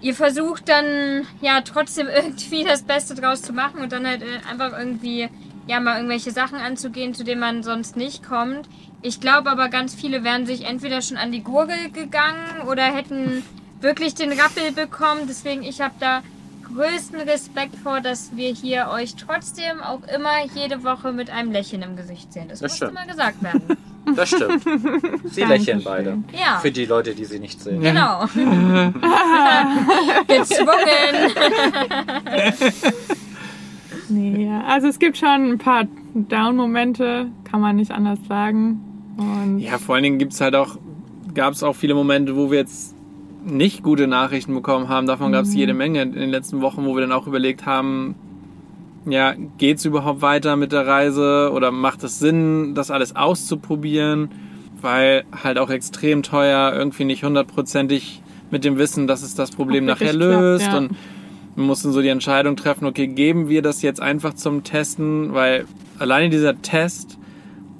ihr 0.00 0.14
versucht 0.14 0.68
dann 0.68 1.26
ja 1.40 1.60
trotzdem 1.62 2.06
irgendwie 2.14 2.64
das 2.64 2.82
Beste 2.82 3.14
draus 3.14 3.42
zu 3.42 3.52
machen 3.52 3.80
und 3.80 3.92
dann 3.92 4.06
halt 4.06 4.22
äh, 4.22 4.48
einfach 4.48 4.78
irgendwie 4.78 5.28
ja 5.66 5.80
mal 5.80 5.96
irgendwelche 5.96 6.30
Sachen 6.30 6.58
anzugehen, 6.58 7.14
zu 7.14 7.24
denen 7.24 7.40
man 7.40 7.62
sonst 7.62 7.96
nicht 7.96 8.26
kommt. 8.26 8.68
Ich 9.02 9.20
glaube 9.20 9.50
aber 9.50 9.68
ganz 9.68 9.94
viele 9.94 10.24
wären 10.24 10.46
sich 10.46 10.64
entweder 10.64 11.02
schon 11.02 11.18
an 11.18 11.30
die 11.30 11.42
Gurgel 11.42 11.90
gegangen 11.92 12.62
oder 12.66 12.84
hätten 12.84 13.42
wirklich 13.80 14.14
den 14.14 14.32
Rappel 14.32 14.72
bekommen. 14.72 15.22
Deswegen 15.28 15.62
ich 15.62 15.80
habe 15.80 15.94
da 16.00 16.22
größten 16.74 17.20
Respekt 17.20 17.76
vor, 17.76 18.00
dass 18.00 18.30
wir 18.36 18.50
hier 18.52 18.88
euch 18.92 19.14
trotzdem 19.16 19.80
auch 19.82 20.00
immer 20.14 20.44
jede 20.54 20.84
Woche 20.84 21.12
mit 21.12 21.30
einem 21.30 21.50
Lächeln 21.50 21.80
im 21.82 21.96
Gesicht 21.96 22.32
sehen. 22.32 22.46
Das, 22.48 22.60
Das 22.60 22.72
muss 22.72 22.76
stimmt. 22.76 22.92
immer 22.92 23.06
gesagt 23.06 23.42
werden. 23.42 23.62
Das 24.16 24.30
stimmt. 24.30 24.64
Sie 25.34 25.42
lächeln 25.42 25.82
beide. 25.84 26.16
Ja, 26.32 26.60
Für 26.60 26.70
die 26.70 26.86
Leute, 26.86 27.14
die 27.14 27.26
sie 27.26 27.38
nicht 27.38 27.60
sehen. 27.60 27.82
genau. 27.82 28.20
Gezwungen. 30.26 31.34
Nee. 34.10 34.50
Also 34.66 34.86
es 34.88 34.98
gibt 34.98 35.18
schon 35.18 35.50
ein 35.52 35.58
paar 35.58 35.84
Down-Momente, 36.14 37.26
kann 37.44 37.60
man 37.60 37.76
nicht 37.76 37.90
anders 37.90 38.18
sagen. 38.26 38.80
Und 39.18 39.58
Ja, 39.58 39.76
vor 39.76 39.96
allen 39.96 40.04
Dingen 40.04 40.18
gibt's 40.18 40.40
halt 40.40 40.54
auch, 40.54 40.78
gab 41.34 41.52
es 41.52 41.62
auch 41.62 41.76
viele 41.76 41.94
Momente, 41.94 42.34
wo 42.34 42.50
wir 42.50 42.60
jetzt 42.60 42.94
nicht 43.44 43.82
gute 43.82 44.06
Nachrichten 44.06 44.54
bekommen 44.54 44.88
haben. 44.88 45.06
Davon 45.06 45.32
gab 45.32 45.44
es 45.44 45.54
jede 45.54 45.74
Menge 45.74 46.02
in 46.02 46.12
den 46.12 46.30
letzten 46.30 46.60
Wochen, 46.60 46.84
wo 46.84 46.94
wir 46.94 47.02
dann 47.02 47.12
auch 47.12 47.26
überlegt 47.26 47.66
haben, 47.66 48.14
ja, 49.06 49.34
geht's 49.58 49.84
überhaupt 49.84 50.22
weiter 50.22 50.56
mit 50.56 50.72
der 50.72 50.86
Reise 50.86 51.50
oder 51.54 51.70
macht 51.70 52.02
es 52.04 52.18
Sinn, 52.18 52.74
das 52.74 52.90
alles 52.90 53.16
auszuprobieren? 53.16 54.30
Weil 54.80 55.24
halt 55.42 55.58
auch 55.58 55.70
extrem 55.70 56.22
teuer, 56.22 56.72
irgendwie 56.74 57.04
nicht 57.04 57.24
hundertprozentig 57.24 58.22
mit 58.50 58.64
dem 58.64 58.78
Wissen, 58.78 59.06
dass 59.06 59.22
es 59.22 59.34
das 59.34 59.50
Problem 59.50 59.84
nachher 59.84 60.12
wirklich 60.12 60.20
klappt, 60.20 60.40
löst 60.40 60.66
ja. 60.66 60.78
und 60.78 60.90
wir 61.56 61.64
mussten 61.64 61.92
so 61.92 62.00
die 62.02 62.08
Entscheidung 62.08 62.54
treffen, 62.54 62.86
okay, 62.86 63.08
geben 63.08 63.48
wir 63.48 63.62
das 63.62 63.82
jetzt 63.82 64.00
einfach 64.00 64.34
zum 64.34 64.62
Testen, 64.62 65.34
weil 65.34 65.66
alleine 65.98 66.30
dieser 66.30 66.62
Test 66.62 67.18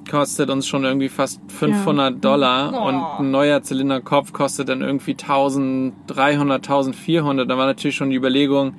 kostet 0.08 0.50
uns 0.50 0.66
schon 0.66 0.84
irgendwie 0.84 1.08
fast 1.08 1.40
500 1.48 2.24
Dollar 2.24 2.72
Boah. 2.72 2.86
und 2.86 3.26
ein 3.26 3.30
neuer 3.30 3.62
Zylinderkopf 3.62 4.32
kostet 4.32 4.68
dann 4.68 4.80
irgendwie 4.80 5.12
1300, 5.12 6.68
1400. 6.68 7.48
Da 7.48 7.56
war 7.56 7.66
natürlich 7.66 7.96
schon 7.96 8.10
die 8.10 8.16
Überlegung, 8.16 8.74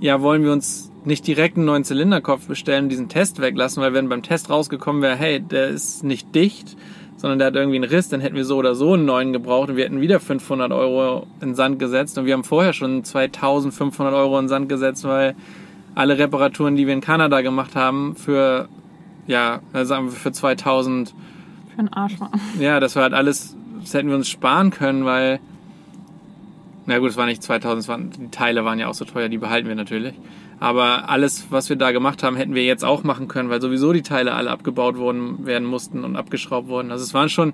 ja, 0.00 0.20
wollen 0.20 0.42
wir 0.42 0.52
uns 0.52 0.90
nicht 1.04 1.26
direkt 1.26 1.56
einen 1.56 1.66
neuen 1.66 1.84
Zylinderkopf 1.84 2.46
bestellen, 2.46 2.88
diesen 2.88 3.08
Test 3.08 3.40
weglassen, 3.40 3.82
weil 3.82 3.92
wenn 3.92 4.08
beim 4.08 4.22
Test 4.22 4.50
rausgekommen 4.50 5.02
wäre, 5.02 5.16
hey, 5.16 5.40
der 5.40 5.68
ist 5.68 6.02
nicht 6.02 6.34
dicht, 6.34 6.76
sondern 7.16 7.38
der 7.38 7.48
hat 7.48 7.54
irgendwie 7.54 7.76
einen 7.76 7.90
Riss, 7.90 8.08
dann 8.08 8.20
hätten 8.20 8.36
wir 8.36 8.44
so 8.44 8.56
oder 8.56 8.74
so 8.74 8.94
einen 8.94 9.04
neuen 9.04 9.32
gebraucht 9.32 9.70
und 9.70 9.76
wir 9.76 9.84
hätten 9.84 10.00
wieder 10.00 10.20
500 10.20 10.72
Euro 10.72 11.26
in 11.40 11.54
Sand 11.54 11.78
gesetzt 11.78 12.18
und 12.18 12.26
wir 12.26 12.32
haben 12.32 12.44
vorher 12.44 12.72
schon 12.72 13.04
2500 13.04 14.14
Euro 14.14 14.38
in 14.38 14.48
Sand 14.48 14.68
gesetzt, 14.68 15.04
weil 15.04 15.34
alle 15.94 16.18
Reparaturen, 16.18 16.76
die 16.76 16.86
wir 16.86 16.94
in 16.94 17.00
Kanada 17.00 17.40
gemacht 17.40 17.76
haben, 17.76 18.16
für, 18.16 18.68
ja, 19.26 19.60
äh, 19.72 19.84
sagen 19.84 20.06
wir 20.06 20.12
für 20.12 20.32
2000 20.32 21.14
für 21.72 21.78
einen 21.78 21.92
Arsch 21.92 22.20
war. 22.20 22.30
ja, 22.58 22.80
das 22.80 22.96
war 22.96 23.04
halt 23.04 23.14
alles 23.14 23.56
das 23.84 23.94
hätten 23.94 24.08
wir 24.08 24.16
uns 24.16 24.28
sparen 24.28 24.70
können, 24.70 25.04
weil, 25.04 25.40
na 26.86 26.98
gut, 26.98 27.10
es 27.10 27.16
war 27.16 27.26
nicht 27.26 27.42
2000, 27.42 27.82
es 27.82 27.88
waren, 27.88 28.10
die 28.10 28.30
Teile 28.30 28.64
waren 28.64 28.78
ja 28.78 28.88
auch 28.88 28.94
so 28.94 29.04
teuer, 29.04 29.28
die 29.28 29.38
behalten 29.38 29.68
wir 29.68 29.74
natürlich. 29.74 30.14
Aber 30.60 31.10
alles, 31.10 31.46
was 31.50 31.68
wir 31.68 31.76
da 31.76 31.92
gemacht 31.92 32.22
haben, 32.22 32.36
hätten 32.36 32.54
wir 32.54 32.64
jetzt 32.64 32.84
auch 32.84 33.04
machen 33.04 33.28
können, 33.28 33.50
weil 33.50 33.60
sowieso 33.60 33.92
die 33.92 34.02
Teile 34.02 34.32
alle 34.32 34.50
abgebaut 34.50 34.96
worden 34.96 35.44
werden 35.46 35.66
mussten 35.66 36.04
und 36.04 36.16
abgeschraubt 36.16 36.68
wurden. 36.68 36.90
Also 36.90 37.04
es 37.04 37.12
waren 37.12 37.28
schon 37.28 37.52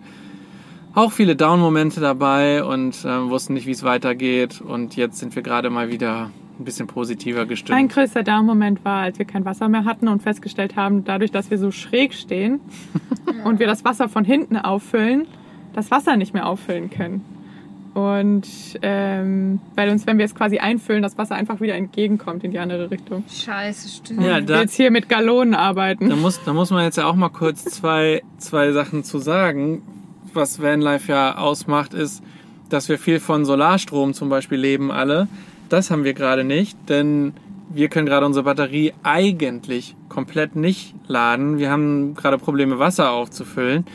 auch 0.94 1.12
viele 1.12 1.34
Down-Momente 1.34 2.00
dabei 2.00 2.62
und 2.64 3.04
ähm, 3.04 3.30
wussten 3.30 3.54
nicht, 3.54 3.66
wie 3.66 3.72
es 3.72 3.82
weitergeht. 3.82 4.60
Und 4.60 4.96
jetzt 4.96 5.18
sind 5.18 5.34
wir 5.34 5.42
gerade 5.42 5.70
mal 5.70 5.90
wieder 5.90 6.30
ein 6.60 6.64
bisschen 6.64 6.86
positiver 6.86 7.46
gestimmt. 7.46 7.78
Mein 7.78 7.88
größter 7.88 8.22
Down-Moment 8.22 8.84
war, 8.84 9.02
als 9.02 9.18
wir 9.18 9.26
kein 9.26 9.44
Wasser 9.44 9.68
mehr 9.68 9.84
hatten 9.84 10.08
und 10.08 10.22
festgestellt 10.22 10.76
haben, 10.76 11.04
dadurch, 11.04 11.30
dass 11.30 11.50
wir 11.50 11.58
so 11.58 11.70
schräg 11.70 12.14
stehen 12.14 12.60
und 13.44 13.58
wir 13.58 13.66
das 13.66 13.84
Wasser 13.84 14.08
von 14.08 14.24
hinten 14.24 14.56
auffüllen, 14.56 15.26
das 15.72 15.90
Wasser 15.90 16.16
nicht 16.16 16.34
mehr 16.34 16.46
auffüllen 16.46 16.90
können. 16.90 17.24
Und 17.92 18.46
ähm, 18.82 19.58
weil 19.74 19.90
uns, 19.90 20.06
wenn 20.06 20.18
wir 20.18 20.24
es 20.24 20.34
quasi 20.34 20.58
einfüllen, 20.58 21.02
das 21.02 21.18
Wasser 21.18 21.34
einfach 21.34 21.60
wieder 21.60 21.74
entgegenkommt 21.74 22.44
in 22.44 22.52
die 22.52 22.58
andere 22.60 22.90
Richtung. 22.90 23.24
Scheiße, 23.28 23.88
stimmt. 23.88 24.22
Ja, 24.22 24.36
wir 24.36 24.42
da, 24.42 24.60
jetzt 24.60 24.74
hier 24.74 24.92
mit 24.92 25.08
Gallonen 25.08 25.54
arbeiten. 25.54 26.08
da, 26.08 26.14
muss, 26.14 26.40
da 26.44 26.52
muss 26.52 26.70
man 26.70 26.84
jetzt 26.84 26.98
ja 26.98 27.06
auch 27.06 27.16
mal 27.16 27.30
kurz 27.30 27.64
zwei, 27.64 28.22
zwei 28.38 28.70
Sachen 28.70 29.02
zu 29.02 29.18
sagen. 29.18 29.82
Was 30.32 30.62
Vanlife 30.62 31.10
ja 31.10 31.36
ausmacht, 31.36 31.92
ist, 31.92 32.22
dass 32.68 32.88
wir 32.88 32.98
viel 32.98 33.18
von 33.18 33.44
Solarstrom 33.44 34.14
zum 34.14 34.28
Beispiel 34.28 34.58
leben 34.58 34.92
alle. 34.92 35.26
Das 35.70 35.92
haben 35.92 36.02
wir 36.02 36.14
gerade 36.14 36.42
nicht, 36.42 36.76
denn 36.88 37.32
wir 37.72 37.88
können 37.88 38.04
gerade 38.04 38.26
unsere 38.26 38.44
Batterie 38.44 38.92
eigentlich 39.04 39.94
komplett 40.08 40.56
nicht 40.56 40.96
laden. 41.06 41.58
Wir 41.58 41.70
haben 41.70 42.14
gerade 42.16 42.38
Probleme, 42.38 42.80
Wasser 42.80 43.12
aufzufüllen. 43.12 43.86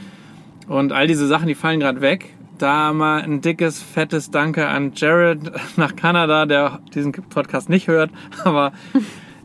Und 0.69 0.93
all 0.93 1.05
diese 1.05 1.27
Sachen, 1.27 1.47
die 1.47 1.53
fallen 1.53 1.81
gerade 1.81 1.99
weg. 1.99 2.33
Da 2.57 2.93
mal 2.93 3.21
ein 3.21 3.41
dickes, 3.41 3.83
fettes 3.83 4.31
Danke 4.31 4.67
an 4.67 4.93
Jared 4.95 5.51
nach 5.75 5.97
Kanada, 5.97 6.45
der 6.45 6.79
diesen 6.93 7.11
Podcast 7.11 7.67
nicht 7.67 7.89
hört. 7.89 8.09
Aber 8.45 8.71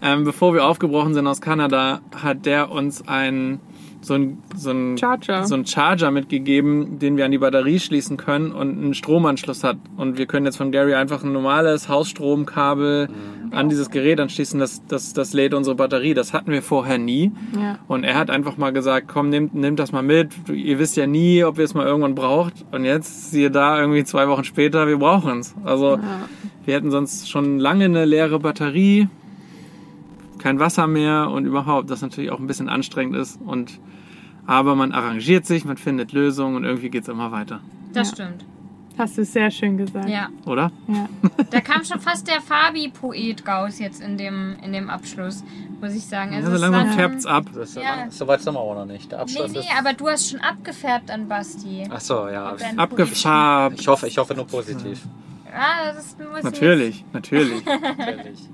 ähm, 0.01 0.23
bevor 0.23 0.55
wir 0.55 0.65
aufgebrochen 0.65 1.15
sind 1.15 1.27
aus 1.27 1.41
Kanada, 1.41 2.01
hat 2.15 2.47
der 2.47 2.71
uns 2.71 3.09
ein, 3.09 3.59
so 4.03 4.15
ein, 4.15 4.39
so 4.57 4.71
ein 4.71 4.97
Charger. 4.97 5.45
so 5.45 5.55
einen 5.55 5.67
Charger 5.67 6.11
mitgegeben, 6.11 6.99
den 6.99 7.17
wir 7.17 7.25
an 7.27 7.31
die 7.31 7.39
Batterie 7.39 7.79
schließen 7.79 8.17
können 8.17 8.51
und 8.53 8.79
einen 8.79 8.95
Stromanschluss 8.95 9.63
hat. 9.63 9.77
Und 9.97 10.17
wir 10.17 10.27
können 10.27 10.47
jetzt 10.47 10.57
von 10.57 10.73
Gary 10.73 10.95
einfach 10.95 11.23
ein 11.23 11.33
normales 11.33 11.89
Hausstromkabel 11.89 13.09
an 13.51 13.69
dieses 13.69 13.91
Gerät 13.91 14.21
anschließen, 14.21 14.61
das, 14.61 14.87
das, 14.87 15.13
das 15.13 15.33
lädt 15.33 15.55
unsere 15.55 15.75
Batterie. 15.77 16.15
Das 16.15 16.33
hatten 16.33 16.53
wir 16.53 16.63
vorher 16.63 16.99
nie. 16.99 17.33
Ja. 17.61 17.79
Und 17.89 18.05
er 18.05 18.17
hat 18.17 18.31
einfach 18.31 18.57
mal 18.57 18.71
gesagt, 18.73 19.09
komm, 19.09 19.29
nehmt, 19.29 19.55
nehmt 19.55 19.79
das 19.79 19.91
mal 19.93 20.03
mit. 20.03 20.31
Ihr 20.49 20.79
wisst 20.79 20.97
ja 20.97 21.07
nie, 21.07 21.43
ob 21.45 21.59
ihr 21.59 21.65
es 21.65 21.75
mal 21.75 21.85
irgendwann 21.87 22.15
braucht. 22.15 22.65
Und 22.71 22.85
jetzt, 22.85 23.33
siehe 23.33 23.51
da, 23.51 23.79
irgendwie 23.81 24.05
zwei 24.05 24.29
Wochen 24.29 24.45
später, 24.45 24.87
wir 24.87 24.99
brauchen 24.99 25.41
es. 25.41 25.55
Also 25.65 25.97
Ja. 25.97 26.01
wir 26.65 26.75
hätten 26.75 26.91
sonst 26.91 27.29
schon 27.29 27.59
lange 27.59 27.87
eine 27.87 28.05
leere 28.05 28.39
Batterie, 28.39 29.09
kein 30.39 30.59
Wasser 30.59 30.87
mehr 30.87 31.29
und 31.31 31.45
überhaupt, 31.45 31.91
das 31.91 32.01
natürlich 32.03 32.31
auch 32.31 32.39
ein 32.39 32.47
bisschen 32.47 32.69
anstrengend 32.69 33.17
ist. 33.17 33.39
Und 33.45 33.79
aber 34.51 34.75
man 34.75 34.91
arrangiert 34.91 35.47
sich, 35.47 35.65
man 35.65 35.77
findet 35.77 36.11
Lösungen 36.11 36.57
und 36.57 36.65
irgendwie 36.65 36.91
geht's 36.91 37.07
immer 37.07 37.31
weiter. 37.31 37.61
Das 37.93 38.09
Ja. 38.11 38.15
stimmt. 38.17 38.45
Hast 38.99 39.17
du 39.17 39.25
sehr 39.25 39.51
schön 39.53 39.79
gesagt. 39.79 40.09
Ja. 40.09 40.29
Oder? 40.45 40.73
ja. 40.89 41.09
Da 41.51 41.61
kam 41.61 41.85
schon 41.85 42.01
fast 42.01 42.27
der 42.29 42.41
Fabi-Poet 42.43 43.47
raus 43.47 43.79
jetzt 43.79 44.03
in 44.03 44.19
dem, 44.19 44.57
in 44.63 44.73
dem 44.73 44.91
Abschluss, 44.91 45.45
muss 45.81 45.95
ich 45.95 46.05
sagen. 46.05 46.35
Also 46.35 46.51
ja, 46.51 46.59
so 46.59 46.65
es 46.65 46.71
langsam 46.71 46.93
färbt's 46.99 47.25
ab. 47.25 47.45
So, 47.65 47.81
Ja. 47.81 47.95
lang, 47.95 48.11
so 48.11 48.27
weit 48.27 48.41
sind 48.43 48.55
wir 48.55 48.61
auch 48.61 48.75
noch 48.75 48.85
nicht. 48.87 49.11
Der 49.13 49.19
Nee, 49.19 49.23
Abschluss 49.23 49.53
nee, 49.53 49.61
ist. 49.61 49.69
aber 49.79 49.93
du 49.95 50.09
hast 50.09 50.29
schon 50.31 50.41
abgefärbt 50.41 51.11
an 51.13 51.29
Basti. 51.29 51.85
Ach 51.89 52.01
so, 52.01 52.29
ja. 52.29 52.55
Dein 52.59 52.79
Abgefarbt. 52.79 53.81
Ich 53.81 53.87
hoffe, 53.89 54.09
ich 54.09 54.19
hoffe 54.19 54.35
nur 54.35 54.47
positiv. 54.49 55.01
Ah, 55.55 55.93
das 55.95 56.17
muss 56.19 56.43
Natürlich, 56.43 57.05
natürlich. 57.13 57.65
Natürlich. 57.97 58.49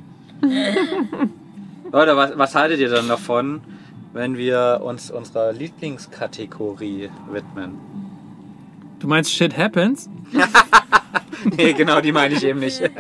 Leute, 1.93 2.17
was, 2.17 2.37
was 2.39 2.55
haltet 2.55 2.81
ihr 2.81 2.89
dann 2.91 3.09
davon, 3.09 3.61
wenn 4.17 4.37
wir 4.37 4.81
uns 4.83 5.11
unserer 5.11 5.53
Lieblingskategorie 5.53 7.11
widmen? 7.31 7.75
Du 8.99 9.07
meinst 9.07 9.33
Shit 9.33 9.57
Happens? 9.57 10.09
Nee, 11.57 11.75
genau, 11.75 12.01
die 12.01 12.11
meine 12.13 12.35
ich 12.35 12.43
eben 12.43 12.59
nicht. 12.59 12.81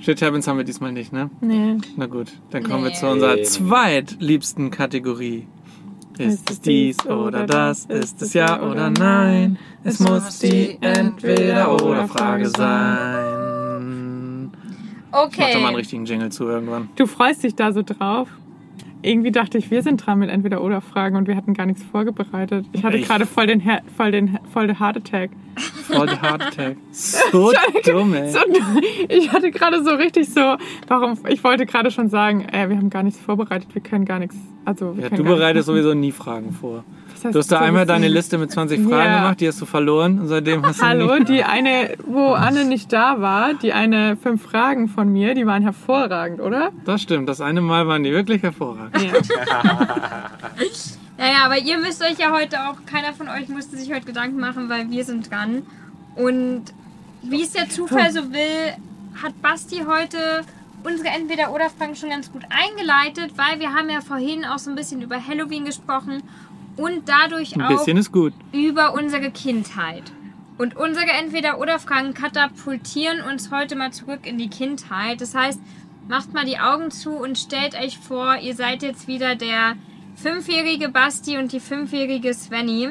Shit 0.00 0.20
Happens 0.22 0.46
haben 0.46 0.58
wir 0.58 0.64
diesmal 0.64 0.92
nicht, 0.92 1.12
ne? 1.12 1.30
Nee. 1.40 1.76
Na 1.96 2.06
gut, 2.06 2.32
dann 2.50 2.62
kommen 2.64 2.84
wir 2.84 2.90
Nee. 2.90 2.96
zu 2.96 3.06
unserer 3.08 3.36
Nee. 3.36 3.42
zweitliebsten 3.44 4.70
Kategorie. 4.70 5.46
Ist 6.18 6.50
es 6.50 6.60
dies 6.60 7.06
oder 7.06 7.46
das? 7.46 7.86
Ist 7.86 8.20
es 8.20 8.34
ja 8.34 8.60
oder 8.62 8.90
nein? 8.90 9.58
Es 9.84 10.00
muss 10.00 10.40
die 10.40 10.76
Entweder-oder-Frage 10.80 12.48
sein. 12.50 13.57
Ich 15.10 15.12
mach 15.12 15.22
doch 15.22 15.38
mal 15.38 15.46
einen 15.56 15.66
Okay. 15.66 15.76
richtigen 15.76 16.04
Jingle 16.04 16.30
zu 16.30 16.44
irgendwann. 16.44 16.88
Du 16.96 17.06
freust 17.06 17.42
dich 17.42 17.54
da 17.54 17.72
so 17.72 17.82
drauf. 17.82 18.28
Irgendwie 19.00 19.30
dachte 19.30 19.58
ich, 19.58 19.70
wir 19.70 19.82
sind 19.82 20.04
dran 20.04 20.18
mit 20.18 20.28
entweder 20.28 20.60
oder 20.60 20.80
Fragen 20.80 21.14
und 21.16 21.28
wir 21.28 21.36
hatten 21.36 21.54
gar 21.54 21.66
nichts 21.66 21.84
vorbereitet. 21.84 22.66
Ich 22.72 22.82
hatte 22.84 22.98
gerade 23.00 23.26
voll 23.26 23.46
den, 23.46 23.60
Her 23.60 23.82
voll 23.96 24.10
den 24.10 24.38
voll 24.52 24.66
den 24.66 24.80
Heart 24.80 24.96
Attack. 24.96 25.30
Voll 25.86 26.06
der 26.06 26.20
Heart 26.20 26.42
Attack. 26.42 26.76
So 26.90 27.52
dumm, 27.84 28.12
ey. 28.14 28.30
So, 28.30 28.40
ich 29.08 29.32
hatte 29.32 29.52
gerade 29.52 29.84
so 29.84 29.90
richtig 29.90 30.28
so, 30.28 30.56
warum? 30.88 31.16
Ich 31.28 31.44
wollte 31.44 31.64
gerade 31.64 31.92
schon 31.92 32.08
sagen, 32.08 32.44
äh, 32.52 32.68
wir 32.68 32.76
haben 32.76 32.90
gar 32.90 33.04
nichts 33.04 33.20
vorbereitet, 33.20 33.68
wir 33.72 33.82
können 33.82 34.04
gar 34.04 34.18
nichts. 34.18 34.36
Also 34.64 34.96
wir 34.96 35.04
Ja, 35.04 35.10
du 35.10 35.22
gar 35.22 35.36
bereitest 35.36 35.66
sowieso 35.66 35.94
nie 35.94 36.10
Fragen 36.12 36.52
vor. 36.52 36.82
Was 37.18 37.24
heißt 37.24 37.34
Du 37.34 37.38
hast 37.40 37.50
da 37.50 37.58
einmal 37.58 37.84
deine 37.84 38.06
Liste 38.06 38.38
mit 38.38 38.50
20 38.52 38.80
Fragen 38.82 38.90
Ja. 39.10 39.18
gemacht, 39.22 39.40
die 39.40 39.48
hast 39.48 39.60
du 39.60 39.66
verloren 39.66 40.20
und 40.20 40.28
seitdem 40.28 40.64
hast 40.64 40.80
du 40.80 40.86
Hallo, 40.86 41.16
nie... 41.18 41.24
die 41.24 41.42
eine, 41.42 41.96
wo 42.06 42.32
Anne 42.32 42.64
nicht 42.64 42.92
da 42.92 43.20
war, 43.20 43.54
die 43.54 43.72
eine 43.72 44.16
fünf 44.16 44.42
Fragen 44.42 44.86
von 44.88 45.12
mir, 45.12 45.34
die 45.34 45.44
waren 45.44 45.62
hervorragend, 45.62 46.40
oder? 46.40 46.70
Das 46.84 47.02
stimmt, 47.02 47.28
das 47.28 47.40
eine 47.40 47.60
Mal 47.60 47.88
waren 47.88 48.04
die 48.04 48.12
wirklich 48.12 48.42
hervorragend. 48.42 49.02
Ja. 49.02 49.80
Naja, 51.20 51.38
aber 51.46 51.58
ihr 51.58 51.78
müsst 51.78 52.00
euch 52.00 52.16
ja 52.16 52.30
heute 52.30 52.68
auch, 52.68 52.76
keiner 52.86 53.12
von 53.12 53.28
euch 53.28 53.48
musste 53.48 53.76
sich 53.76 53.92
heute 53.92 54.06
Gedanken 54.06 54.38
machen, 54.38 54.68
weil 54.68 54.88
wir 54.88 55.04
sind 55.04 55.28
dran. 55.28 55.62
Und 56.14 56.66
wie 57.22 57.42
es 57.42 57.50
der 57.50 57.68
Zufall 57.68 58.12
so 58.12 58.32
will, 58.32 58.72
hat 59.20 59.42
Basti 59.42 59.82
heute 59.84 60.44
unsere 60.84 61.08
Entweder-Oder-Fragen 61.08 61.96
schon 61.96 62.10
ganz 62.10 62.30
gut 62.30 62.42
eingeleitet, 62.50 63.32
weil 63.36 63.58
wir 63.58 63.74
haben 63.74 63.90
ja 63.90 64.00
vorhin 64.00 64.44
auch 64.44 64.58
so 64.60 64.70
ein 64.70 64.76
bisschen 64.76 65.02
über 65.02 65.16
Halloween 65.16 65.64
gesprochen 65.64 66.22
und 66.78 67.02
dadurch 67.08 67.60
auch 67.60 67.86
über 68.52 68.94
unsere 68.94 69.30
Kindheit. 69.30 70.12
Und 70.56 70.76
unsere 70.76 71.10
Entweder-Oder-Fragen 71.10 72.14
katapultieren 72.14 73.20
uns 73.20 73.50
heute 73.52 73.76
mal 73.76 73.92
zurück 73.92 74.20
in 74.24 74.38
die 74.38 74.48
Kindheit. 74.48 75.20
Das 75.20 75.34
heißt, 75.34 75.60
macht 76.08 76.32
mal 76.32 76.44
die 76.44 76.58
Augen 76.58 76.90
zu 76.90 77.10
und 77.10 77.38
stellt 77.38 77.74
euch 77.74 77.98
vor, 77.98 78.38
ihr 78.38 78.54
seid 78.54 78.82
jetzt 78.82 79.06
wieder 79.06 79.36
der 79.36 79.76
fünfjährige 80.16 80.88
Basti 80.88 81.36
und 81.38 81.52
die 81.52 81.60
fünfjährige 81.60 82.34
Svenny. 82.34 82.90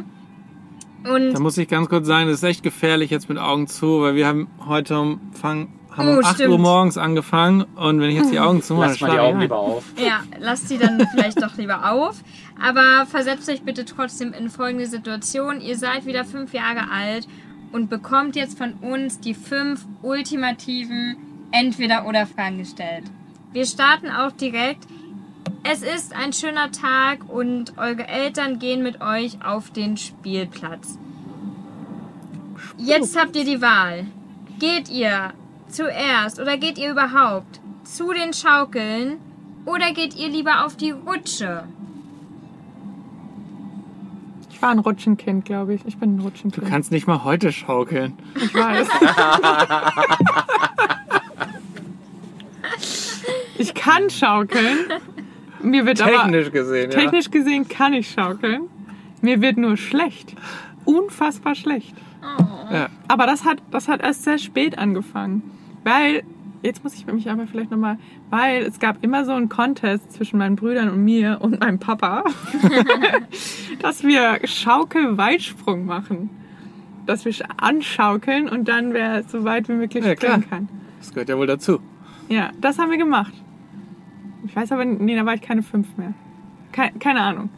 Da 1.04 1.14
Und 1.14 1.40
muss 1.40 1.58
ich 1.58 1.68
ganz 1.68 1.90
kurz 1.90 2.08
sagen, 2.08 2.28
das 2.28 2.38
ist 2.38 2.44
echt 2.44 2.64
gefährlich 2.64 3.12
jetzt 3.12 3.30
mit 3.30 3.38
Augen 3.38 3.68
zu, 3.68 4.02
weil 4.02 4.16
wir 4.16 4.28
haben 4.28 4.48
heute 4.66 5.00
um, 5.00 5.20
fang, 5.34 5.70
haben 5.98 6.08
Oh, 6.10 6.20
um 6.20 6.24
8 6.26 6.36
stimmt. 6.36 6.52
Uhr 6.52 6.60
morgens 6.60 6.98
angefangen 6.98 7.64
und 7.76 8.00
wenn 8.00 8.10
ich 8.10 8.18
jetzt 8.18 8.32
die 8.32 8.40
Augen 8.40 8.62
zumache, 8.62 8.90
Lasst 8.90 9.02
mal 9.02 9.12
die 9.12 9.20
Augen 9.20 9.40
lieber 9.40 9.58
auf. 9.58 9.84
ja, 9.98 10.22
lasst 10.40 10.70
sie 10.70 10.78
dann 10.78 11.06
vielleicht 11.12 11.42
doch 11.42 11.58
lieber 11.58 11.92
auf. 11.92 12.18
Aber 12.62 13.06
versetzt 13.06 13.50
euch 13.50 13.62
bitte 13.64 13.86
trotzdem 13.86 14.34
in 14.34 14.50
folgende 14.50 14.86
Situation. 14.88 15.60
Ihr 15.62 15.78
seid 15.78 16.06
wieder 16.06 16.24
fünf 16.26 16.54
Jahre 16.54 16.90
alt 16.92 17.28
und 17.72 17.90
bekommt 17.90 18.36
jetzt 18.36 18.58
von 18.58 18.74
uns 18.74 19.20
die 19.20 19.34
fünf 19.34 19.86
ultimativen 20.02 21.18
Entweder-Oder-Fragen 21.52 22.58
gestellt. 22.60 23.04
Wir 23.54 23.66
starten 23.66 24.10
auch 24.10 24.32
direkt. 24.32 24.84
Es 25.64 25.82
ist 25.82 26.16
ein 26.16 26.34
schöner 26.34 26.72
Tag 26.72 27.20
und 27.28 27.78
eure 27.78 28.08
Eltern 28.08 28.60
gehen 28.60 28.84
mit 28.84 29.02
euch 29.02 29.38
auf 29.44 29.70
den 29.72 29.98
Spielplatz. 29.98 30.98
Jetzt 32.78 33.18
habt 33.20 33.36
ihr 33.36 33.46
die 33.46 33.62
Wahl. 33.62 34.06
Geht 34.60 34.90
ihr 34.90 35.32
zuerst 35.70 36.40
oder 36.40 36.58
geht 36.58 36.78
ihr 36.78 36.92
überhaupt 36.92 37.60
zu 37.84 38.14
den 38.14 38.34
Schaukeln 38.34 39.18
oder 39.66 39.92
geht 39.94 40.16
ihr 40.16 40.30
lieber 40.30 40.66
auf 40.66 40.76
die 40.78 40.92
Rutsche? 40.92 41.64
Ich 44.52 44.62
war 44.62 44.70
ein 44.72 44.80
Rutschenkind, 44.80 45.46
glaube 45.46 45.76
ich. 45.76 45.82
Ich 45.86 45.98
bin 45.98 46.16
ein 46.16 46.18
Du 46.18 46.24
Rutschenkind. 46.26 46.68
kannst 46.68 46.92
nicht 46.92 47.06
mal 47.06 47.24
heute 47.24 47.52
schaukeln. 47.52 48.18
Ich 48.36 48.54
weiß. 48.56 48.88
ich 53.58 53.74
kann 53.76 54.10
schaukeln. 54.10 54.78
Mir 55.62 55.86
wird 55.86 56.02
aber 56.02 56.12
Technisch 56.24 56.52
gesehen, 56.52 56.92
ja. 56.92 56.98
technisch 57.00 57.32
gesehen 57.32 57.68
kann 57.68 57.94
ich 57.94 58.10
schaukeln. 58.10 58.64
Mir 59.22 59.42
wird 59.42 59.58
nur 59.58 59.78
schlecht. 59.78 60.36
Unfassbar 60.86 61.56
schlecht. 61.56 61.96
ja. 62.72 62.88
Aber 63.08 63.26
das 63.26 63.44
hat, 63.44 63.58
das 63.72 63.88
hat 63.88 64.02
erst 64.02 64.24
sehr 64.24 64.38
spät 64.38 64.78
angefangen. 64.78 65.42
Weil 65.88 66.24
jetzt 66.64 66.84
muss 66.84 66.96
ich 66.96 67.06
mich 67.08 67.30
aber 67.30 67.48
vielleicht 67.48 67.72
nochmal, 67.72 67.98
weil 68.30 68.64
es 68.64 68.80
gab 68.80 69.04
immer 69.04 69.24
so 69.24 69.32
einen 69.32 69.48
Contest 69.48 70.12
zwischen 70.12 70.38
meinen 70.38 70.56
Brüdern 70.58 70.90
und 70.90 71.04
mir 71.04 71.38
und 71.40 71.60
meinem 71.62 71.80
Papa, 71.80 72.24
dass 73.82 74.04
wir 74.04 74.40
Schaukel-Weitsprung 74.44 75.86
machen. 75.86 76.30
Dass 77.06 77.24
wir 77.24 77.34
anschaukeln 77.56 78.50
und 78.50 78.68
dann 78.68 78.94
wer 78.94 79.24
so 79.24 79.46
weit 79.46 79.70
wie 79.70 79.74
möglich 79.74 80.04
Ja, 80.04 80.12
springen 80.12 80.42
klar. 80.42 80.60
kann. 80.60 80.70
Das 81.00 81.14
gehört 81.14 81.30
ja 81.30 81.38
wohl 81.38 81.48
dazu. 81.48 81.80
Ja, 82.28 82.50
das 82.60 82.78
haben 82.80 82.92
wir 82.92 82.98
gemacht. 82.98 83.34
Ich 84.46 84.54
weiß 84.56 84.74
aber, 84.74 84.84
nee, 84.84 85.16
da 85.16 85.26
war 85.26 85.36
ich 85.36 85.42
keine 85.42 85.64
fünf 85.64 85.96
mehr. 85.98 86.14
Keine, 86.74 87.00
keine 87.00 87.22
Ahnung. 87.22 87.50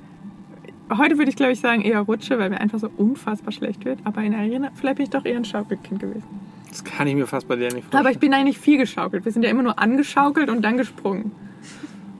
Heute 0.95 1.17
würde 1.17 1.29
ich, 1.29 1.35
glaube 1.35 1.51
ich, 1.53 1.59
sagen 1.59 1.81
eher 1.81 2.01
Rutsche, 2.01 2.37
weil 2.37 2.51
mir 2.51 2.61
einfach 2.61 2.77
so 2.77 2.91
unfassbar 2.95 3.51
schlecht 3.51 3.85
wird. 3.85 3.99
Aber 4.03 4.21
in 4.21 4.33
Erinnerung, 4.33 4.75
vielleicht 4.75 4.97
bin 4.97 5.03
ich 5.05 5.09
doch 5.09 5.25
eher 5.25 5.37
ein 5.37 5.45
Schaukelkind 5.45 5.99
gewesen. 5.99 6.23
Das 6.69 6.83
kann 6.83 7.07
ich 7.07 7.15
mir 7.15 7.27
fast 7.27 7.47
bei 7.47 7.55
dir 7.55 7.63
nicht 7.63 7.83
vorstellen. 7.83 7.99
Aber 7.99 8.11
ich 8.11 8.19
bin 8.19 8.33
eigentlich 8.33 8.59
viel 8.59 8.77
geschaukelt. 8.77 9.25
Wir 9.25 9.31
sind 9.31 9.43
ja 9.43 9.49
immer 9.49 9.63
nur 9.63 9.79
angeschaukelt 9.79 10.49
und 10.49 10.61
dann 10.61 10.77
gesprungen. 10.77 11.31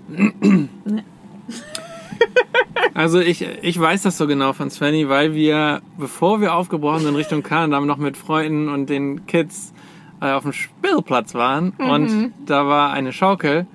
Also 2.94 3.20
ich, 3.20 3.46
ich 3.62 3.80
weiß 3.80 4.02
das 4.02 4.18
so 4.18 4.28
genau 4.28 4.52
von 4.52 4.70
Svenny, 4.70 5.08
weil 5.08 5.34
wir, 5.34 5.82
bevor 5.98 6.42
wir 6.42 6.54
aufgebrochen 6.54 7.04
sind 7.04 7.16
Richtung 7.16 7.44
Kanada, 7.44 7.80
noch 7.80 7.98
mit 7.98 8.18
Freunden 8.18 8.68
und 8.68 8.90
den 8.90 9.26
Kids 9.26 9.74
äh, 10.22 10.32
auf 10.32 10.44
dem 10.44 10.54
Spielplatz 10.54 11.34
waren 11.34 11.72
und 11.78 12.34
da 12.46 12.68
war 12.68 12.92
eine 12.92 13.14
Schaukel 13.14 13.68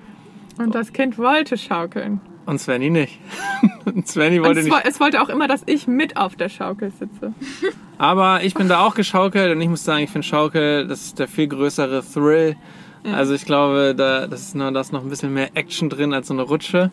Und 0.57 0.75
das 0.75 0.93
Kind 0.93 1.17
wollte 1.17 1.57
schaukeln. 1.57 2.21
Und 2.45 2.59
Svenny 2.59 2.89
nicht. 2.89 3.19
und 3.85 4.07
Svenny 4.07 4.41
wollte 4.41 4.59
es, 4.59 4.65
nicht. 4.65 4.77
es 4.85 4.99
wollte 4.99 5.21
auch 5.21 5.29
immer, 5.29 5.47
dass 5.47 5.63
ich 5.65 5.87
mit 5.87 6.17
auf 6.17 6.35
der 6.35 6.49
Schaukel 6.49 6.91
sitze. 6.91 7.33
Aber 7.97 8.43
ich 8.43 8.53
bin 8.53 8.67
da 8.67 8.81
auch 8.81 8.95
geschaukelt 8.95 9.55
und 9.55 9.61
ich 9.61 9.69
muss 9.69 9.83
sagen, 9.83 10.03
ich 10.03 10.09
finde 10.09 10.27
Schaukel, 10.27 10.87
das 10.87 11.05
ist 11.05 11.19
der 11.19 11.27
viel 11.27 11.47
größere 11.47 12.03
Thrill. 12.03 12.55
Also 13.03 13.33
ich 13.33 13.45
glaube, 13.45 13.93
da, 13.95 14.27
das 14.27 14.41
ist 14.41 14.55
noch, 14.55 14.71
da 14.71 14.81
ist 14.81 14.91
noch 14.91 15.03
ein 15.03 15.09
bisschen 15.09 15.33
mehr 15.33 15.55
Action 15.55 15.89
drin 15.89 16.13
als 16.13 16.27
so 16.27 16.33
eine 16.33 16.43
Rutsche. 16.43 16.91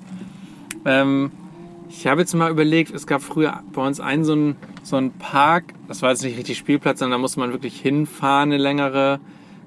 Ähm, 0.85 1.33
ich 1.89 2.07
habe 2.07 2.21
jetzt 2.21 2.35
mal 2.35 2.51
überlegt, 2.51 2.93
es 2.93 3.07
gab 3.07 3.23
früher 3.23 3.63
bei 3.73 3.87
uns 3.87 4.01
einen 4.01 4.25
so 4.25 4.33
einen, 4.33 4.57
so 4.83 4.97
einen 4.97 5.13
Park, 5.13 5.75
das 5.89 6.03
war 6.03 6.11
jetzt 6.11 6.23
nicht 6.23 6.39
richtig 6.39 6.59
Spielplatz, 6.59 6.99
sondern 6.99 7.19
da 7.19 7.21
musste 7.21 7.41
man 7.41 7.53
wirklich 7.53 7.81
hinfahren, 7.81 8.51
eine 8.51 8.63
längere, 8.63 9.21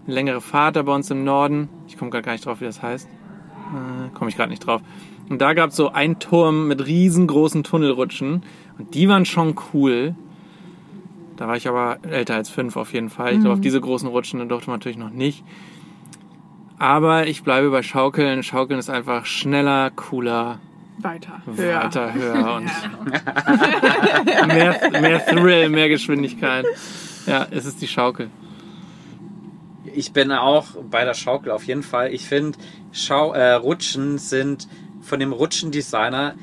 eine 0.06 0.14
längere 0.14 0.42
Fahrt 0.42 0.76
da 0.76 0.82
bei 0.84 0.94
uns 0.94 1.10
im 1.12 1.24
Norden. 1.24 1.70
Ich 1.88 1.98
komme 1.98 2.12
gerade 2.12 2.24
gar 2.24 2.32
nicht 2.32 2.46
drauf, 2.46 2.62
wie 2.62 2.66
das 2.66 2.82
heißt. 2.82 3.08
Äh, 3.08 4.10
komme 4.14 4.30
ich 4.30 4.38
gerade 4.38 4.50
nicht 4.50 4.66
drauf. 4.66 4.82
Und 5.30 5.41
da 5.41 5.53
gab 5.53 5.71
es 5.71 5.76
so 5.76 5.91
einen 5.91 6.19
Turm 6.19 6.67
mit 6.67 6.86
riesengroßen 6.86 7.63
Tunnelrutschen 7.63 8.43
und 8.78 8.93
die 8.93 9.09
waren 9.09 9.26
schon 9.26 9.55
cool. 9.73 10.15
Da 11.36 11.47
war 11.47 11.57
ich 11.57 11.67
aber 11.67 11.97
älter 12.03 12.36
als 12.36 12.49
fünf 12.49 12.78
auf 12.78 12.93
jeden 12.93 13.09
Fall. 13.09 13.34
Ich 13.34 13.39
glaube, 13.39 13.55
auf 13.55 13.61
diese 13.61 13.82
großen 13.82 14.07
Rutschen 14.07 14.47
durfte 14.47 14.69
man 14.69 14.80
natürlich 14.80 14.97
noch 14.97 15.09
nicht. 15.09 15.43
Aber 16.78 17.28
ich 17.28 17.43
bleibe 17.43 17.71
bei 17.71 17.82
Schaukeln. 17.82 18.43
Schaukeln 18.43 18.80
ist 18.80 18.89
einfach 18.89 19.26
schneller, 19.26 19.91
cooler, 19.91 20.59
Weiter. 20.99 21.41
Höher. 21.45 21.84
weiter, 21.84 22.13
höher 22.13 22.55
und 22.55 24.47
mehr, 24.47 25.01
mehr 25.01 25.26
Thrill, 25.26 25.69
mehr 25.69 25.89
Geschwindigkeit. 25.89 26.65
Ja, 27.26 27.47
es 27.51 27.65
ist 27.65 27.82
die 27.82 27.88
Schaukel. 27.88 28.30
Ich 29.93 30.13
bin 30.13 30.32
auch 30.32 30.67
bei 30.89 31.05
der 31.05 31.13
Schaukel 31.13 31.51
auf 31.51 31.65
jeden 31.65 31.84
Fall. 31.84 32.13
Ich 32.13 32.28
finde, 32.28 32.57
Schau 32.91 33.34
äh, 33.34 33.53
Rutschen 33.53 34.17
sind 34.17 34.67
von 35.06 35.20
dem 35.20 35.32
Rutschendesigner 35.32 36.36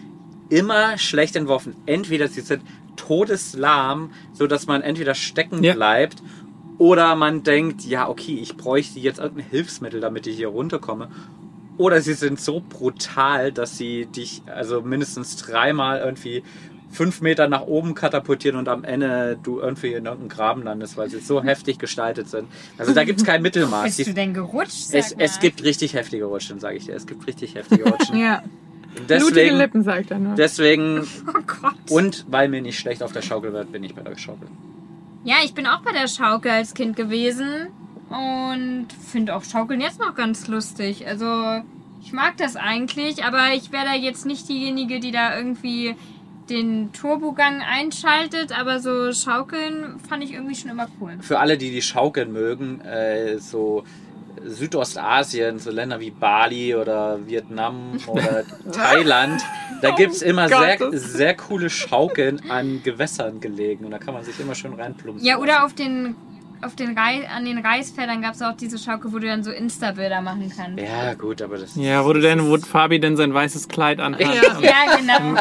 immer 0.49 0.99
schlecht 0.99 1.37
entworfen. 1.37 1.75
Entweder 1.87 2.29
sie 2.29 2.41
sind 2.41 2.63
todeslahm, 2.97 4.11
so 4.33 4.47
dass 4.47 4.67
man 4.67 4.83
entweder 4.83 5.15
stecken 5.15 5.63
Ja. 5.63 5.75
bleibt 5.75 6.23
oder 6.79 7.15
man 7.17 7.43
denkt, 7.43 7.85
ja, 7.85 8.09
okay, 8.09 8.35
ich 8.35 8.57
bräuchte 8.57 8.99
jetzt 8.99 9.19
irgendein 9.19 9.49
Hilfsmittel, 9.51 10.01
damit 10.01 10.27
ich 10.27 10.37
hier 10.37 10.49
runterkomme. 10.49 11.09
Oder 11.79 12.01
sie 12.01 12.15
sind 12.15 12.41
so 12.41 12.63
brutal, 12.67 13.51
dass 13.51 13.79
sie 13.79 14.07
dich 14.07 14.43
also 14.47 14.83
mindestens 14.83 15.37
dreimal 15.37 16.01
irgendwie 16.01 16.43
fünf 16.93 17.21
Meter 17.23 17.49
nach 17.49 17.63
oben 17.63 17.95
katapultieren 17.95 18.57
und 18.59 18.69
am 18.69 18.85
Ende 18.85 19.39
du 19.43 19.59
irgendwie 19.61 19.89
in 19.89 20.05
irgendeinem 20.05 20.29
Graben 20.29 20.63
landest, 20.63 20.97
weil 20.97 21.09
sie 21.11 21.19
so 21.19 21.43
heftig 21.43 21.79
gestaltet 21.79 22.29
sind. 22.29 22.47
Also 22.79 22.93
da 22.93 23.03
gibt's 23.05 23.25
kein 23.25 23.43
Mittelmaß. 23.43 23.97
Bist 23.97 24.09
du 24.11 24.15
denn 24.15 24.35
gerutscht? 24.35 24.93
Es, 24.93 25.13
es 25.13 25.41
gibt 25.41 25.65
richtig 25.65 25.95
heftige 25.95 26.27
Rutschen, 26.27 26.61
sage 26.61 26.77
ich 26.77 26.85
dir. 26.87 26.95
Es 26.95 27.07
gibt 27.07 27.27
richtig 27.27 27.55
heftige 27.55 27.85
Rutschen. 27.91 28.17
Ja. 28.23 28.43
Und 28.95 29.07
Blutige 29.07 29.31
deswegen, 29.35 29.57
Lippen, 29.57 29.83
sagt 29.85 30.11
er 30.11 30.19
nur. 30.19 30.35
deswegen 30.35 31.01
Oh 31.27 31.41
Gott. 31.47 31.73
und 31.91 32.27
weil 32.29 32.51
mir 32.51 32.61
nicht 32.61 32.79
schlecht 32.79 33.03
auf 33.03 33.11
der 33.11 33.23
Schaukel 33.23 33.55
wird, 33.55 33.73
bin 33.73 33.83
ich 33.83 33.95
bei 33.95 34.03
der 34.03 34.19
Schaukel. 34.19 34.49
Ja, 35.25 35.37
ich 35.43 35.55
bin 35.55 35.67
auch 35.67 35.81
bei 35.81 35.93
der 35.93 36.09
Schaukel 36.09 36.51
als 36.51 36.75
Kind 36.75 36.95
gewesen 36.95 37.69
und 38.11 38.89
finde 39.11 39.35
auch 39.35 39.45
Schaukeln 39.45 39.81
jetzt 39.81 39.99
noch 39.99 40.15
ganz 40.15 40.47
lustig. 40.47 41.07
Also 41.07 41.63
ich 42.05 42.13
mag 42.13 42.37
das 42.37 42.57
eigentlich, 42.57 43.25
aber 43.25 43.55
ich 43.55 43.73
wäre 43.73 43.87
da 43.87 43.95
jetzt 43.95 44.27
nicht 44.27 44.47
diejenige, 44.51 45.01
die 45.01 45.11
da 45.11 45.39
irgendwie 45.39 45.95
den 46.51 46.93
Turbogang 46.93 47.63
einschaltet, 47.63 48.59
aber 48.59 48.81
so 48.81 49.13
Schaukeln 49.13 49.99
fand 50.09 50.25
ich 50.25 50.33
irgendwie 50.33 50.55
schon 50.55 50.71
immer 50.71 50.89
cool. 51.01 51.19
Für 51.21 51.39
alle, 51.39 51.57
die 51.57 51.71
die 51.71 51.83
Schaukeln 51.83 52.33
mögen, 52.33 52.81
äh, 52.81 53.39
so 53.39 53.85
Südostasien, 54.45 55.59
so 55.59 55.71
Länder 55.71 56.01
wie 56.01 56.11
Bali 56.11 56.75
oder 56.75 57.19
Vietnam 57.27 57.99
oder 58.07 58.45
Thailand, 58.73 59.43
da 59.81 59.91
gibt's 59.91 60.23
immer 60.23 60.49
sehr, 60.49 60.77
Gottes. 60.79 61.13
sehr 61.13 61.35
coole 61.35 61.71
Schaukeln 61.71 62.51
an 62.51 62.83
Gewässern 62.83 63.41
gelegen 63.41 63.85
und 63.85 63.93
da 63.93 63.99
kann 63.99 64.15
man 64.15 64.25
sich 64.25 64.39
immer 64.41 64.55
schön 64.55 64.75
reinplumpsen. 64.75 65.27
Ja, 65.27 65.39
oder 65.39 65.65
auf 65.65 65.75
den 65.75 66.17
auf 66.63 66.77
den 66.77 66.97
Reis, 66.97 67.25
an 67.35 67.45
den 67.45 67.59
Reisfeldern 67.59 68.23
gab 68.23 68.35
es 68.35 68.43
auch 68.43 68.57
diese 68.57 68.79
Schaukel, 68.79 69.13
wo 69.13 69.19
du 69.19 69.27
dann 69.27 69.43
so 69.43 69.51
Insta-Bilder 69.51 70.21
machen 70.21 70.53
kannst. 70.57 70.83
Ja, 70.83 71.15
gut, 71.15 71.43
aber 71.43 71.59
das 71.59 71.75
Ja, 71.77 72.05
wo 72.05 72.13
du 72.13 72.21
denn, 72.21 72.49
wo 72.49 72.57
Fabi 72.59 73.01
denn 73.01 73.17
sein 73.17 73.35
weißes 73.35 73.69
Kleid 73.69 74.01
anhat. 74.01 74.21
Ja. 74.21 74.61
Ja, 74.61 74.97
genau. 74.97 75.41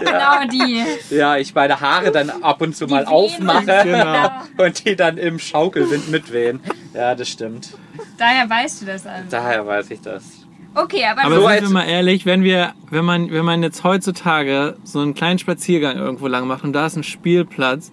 genau 0.00 0.46
die. 0.50 0.84
Ja, 1.14 1.36
ich 1.36 1.54
meine 1.54 1.80
Haare 1.80 2.10
dann 2.10 2.30
ab 2.30 2.60
und 2.62 2.74
zu 2.76 2.86
mal 2.86 3.02
wehen. 3.02 3.08
aufmache 3.08 3.82
Genau. 3.84 4.30
und 4.56 4.84
die 4.84 4.96
dann 4.96 5.18
im 5.18 5.38
Schaukelwind 5.38 6.10
mitwehen. 6.10 6.60
Ja, 6.94 7.14
das 7.14 7.28
stimmt. 7.28 7.74
Daher 8.16 8.48
weißt 8.48 8.82
du 8.82 8.86
das 8.86 9.06
also. 9.06 9.24
Daher 9.30 9.66
weiß 9.66 9.90
ich 9.90 10.00
das. 10.00 10.24
Okay, 10.74 11.04
aber, 11.04 11.24
Aber 11.24 11.34
So 11.34 11.48
sind 11.48 11.62
wir 11.62 11.70
mal 11.70 11.84
ehrlich, 11.88 12.24
wenn 12.24 12.42
wir, 12.42 12.72
wenn 12.90 13.04
man, 13.04 13.30
wenn 13.30 13.44
man 13.44 13.62
jetzt 13.62 13.84
heutzutage 13.84 14.76
so 14.84 15.00
einen 15.00 15.14
kleinen 15.14 15.38
Spaziergang 15.38 15.96
irgendwo 15.96 16.26
lang 16.28 16.46
macht 16.46 16.62
und 16.64 16.72
da 16.72 16.86
ist 16.86 16.96
ein 16.96 17.02
Spielplatz 17.02 17.90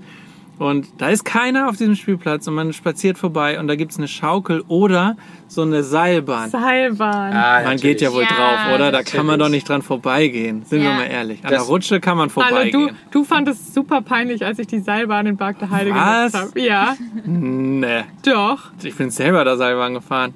und 0.58 0.88
da 1.00 1.10
ist 1.10 1.26
keiner 1.26 1.68
auf 1.70 1.78
diesem 1.78 1.96
Spielplatz 1.96 2.48
und 2.48 2.54
man 2.56 2.72
spaziert 2.74 3.18
vorbei 3.18 3.60
und 3.60 3.68
da 3.68 3.76
gibt's 3.76 3.98
eine 3.98 4.08
Schaukel 4.08 4.64
oder 4.68 5.18
so 5.48 5.62
eine 5.64 5.84
Seilbahn. 5.84 6.50
Seilbahn. 6.50 7.34
Ah, 7.34 7.62
Man 7.64 7.78
geht 7.78 8.02
ja 8.02 8.12
wohl 8.14 8.24
Ja, 8.24 8.30
drauf, 8.30 8.76
oder? 8.76 8.92
Da 8.92 9.04
kann 9.04 9.26
man 9.26 9.38
natürlich. 9.38 9.40
doch 9.40 9.50
nicht 9.50 9.70
dran 9.70 9.82
vorbeigehen. 9.82 10.64
Sind 10.66 10.82
wir 10.82 10.90
Ja. 10.90 10.96
mal 10.96 11.04
ehrlich. 11.06 11.44
An 11.44 11.52
Das- 11.52 11.64
der 11.64 11.70
Rutsche 11.70 12.00
kann 12.00 12.18
man 12.18 12.30
Hallo, 12.36 12.46
du, 12.46 12.50
vorbeigehen. 12.56 12.90
du 13.12 13.24
fandest 13.24 13.68
es 13.68 13.74
super 13.74 14.02
peinlich, 14.02 14.46
als 14.46 14.58
ich 14.60 14.68
die 14.68 14.80
Seilbahn 14.80 15.26
in 15.28 15.38
Bark 15.38 15.60
der 15.60 15.70
Heide 15.70 15.92
Was? 15.94 16.32
genutzt 16.34 16.50
habe. 16.56 16.60
Ja, 16.62 16.96
Nee. 17.26 18.04
doch. 18.26 18.72
Ich 18.82 18.96
bin 18.96 19.10
selber 19.12 19.44
da 19.46 19.58
Seilbahn 19.58 19.94
gefahren. 19.94 20.34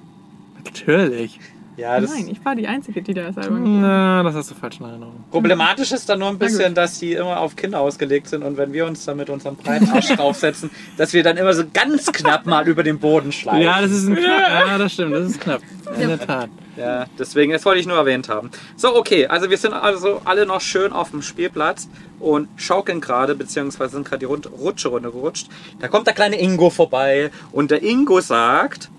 Natürlich. 0.63 1.39
Ja, 1.79 1.99
das 1.99 2.13
Nein, 2.13 2.27
ich 2.29 2.43
war 2.43 2.55
die 2.55 2.67
Einzige, 2.67 3.01
die 3.01 3.13
da 3.13 3.31
Seilbahn 3.31 3.63
gefahren 3.63 3.81
Na, 3.81 4.23
das 4.23 4.35
hast 4.35 4.51
du 4.51 4.55
falsch 4.55 4.79
in 4.81 4.85
Erinnerung. 4.85 5.23
Problematisch 5.31 5.93
ist 5.93 6.09
dann 6.09 6.19
nur 6.19 6.27
ein 6.27 6.37
bisschen, 6.37 6.75
dass 6.75 6.99
die 6.99 7.13
immer 7.13 7.39
auf 7.39 7.55
Kinder 7.55 7.79
ausgelegt 7.79 8.27
sind 8.27 8.43
und 8.43 8.57
wenn 8.57 8.73
wir 8.73 8.85
uns 8.85 9.05
dann 9.05 9.15
mit 9.15 9.29
unserem 9.29 9.55
breiten 9.55 9.89
Arsch 9.89 10.07
draufsetzen, 10.15 10.69
dass 10.97 11.13
wir 11.13 11.23
dann 11.23 11.37
immer 11.37 11.53
so 11.53 11.63
ganz 11.73 12.11
knapp 12.11 12.45
mal 12.45 12.67
über 12.67 12.83
den 12.83 12.99
Boden 12.99 13.31
schleifen. 13.31 13.61
Ja, 13.61 13.81
das 13.81 13.91
ist 13.91 14.07
ein 14.07 14.15
knapp. 14.15 14.67
Ja, 14.67 14.77
das 14.77 14.93
stimmt. 14.93 15.13
Das 15.13 15.29
ist 15.29 15.39
knapp. 15.39 15.61
In 15.97 16.09
der 16.09 16.19
Tat. 16.19 16.49
Ja, 16.75 17.05
deswegen, 17.17 17.53
das 17.53 17.65
wollte 17.65 17.79
ich 17.79 17.87
nur 17.87 17.97
erwähnt 17.97 18.27
haben. 18.27 18.51
So, 18.75 18.95
okay, 18.95 19.27
also 19.27 19.49
wir 19.49 19.57
sind 19.57 19.73
also 19.73 20.21
alle 20.25 20.45
noch 20.45 20.61
schön 20.61 20.91
auf 20.91 21.11
dem 21.11 21.21
Spielplatz 21.21 21.89
und 22.19 22.49
schaukeln 22.57 22.99
gerade, 22.99 23.35
beziehungsweise 23.35 23.93
sind 23.93 24.05
gerade 24.05 24.19
die 24.19 24.25
Rutsche 24.25 24.89
runtergerutscht. 24.89 25.47
Da 25.79 25.87
kommt 25.87 26.07
der 26.07 26.13
kleine 26.13 26.39
Ingo 26.39 26.69
vorbei 26.69 27.31
und 27.51 27.71
der 27.71 27.83
Ingo 27.83 28.19
sagt, 28.21 28.89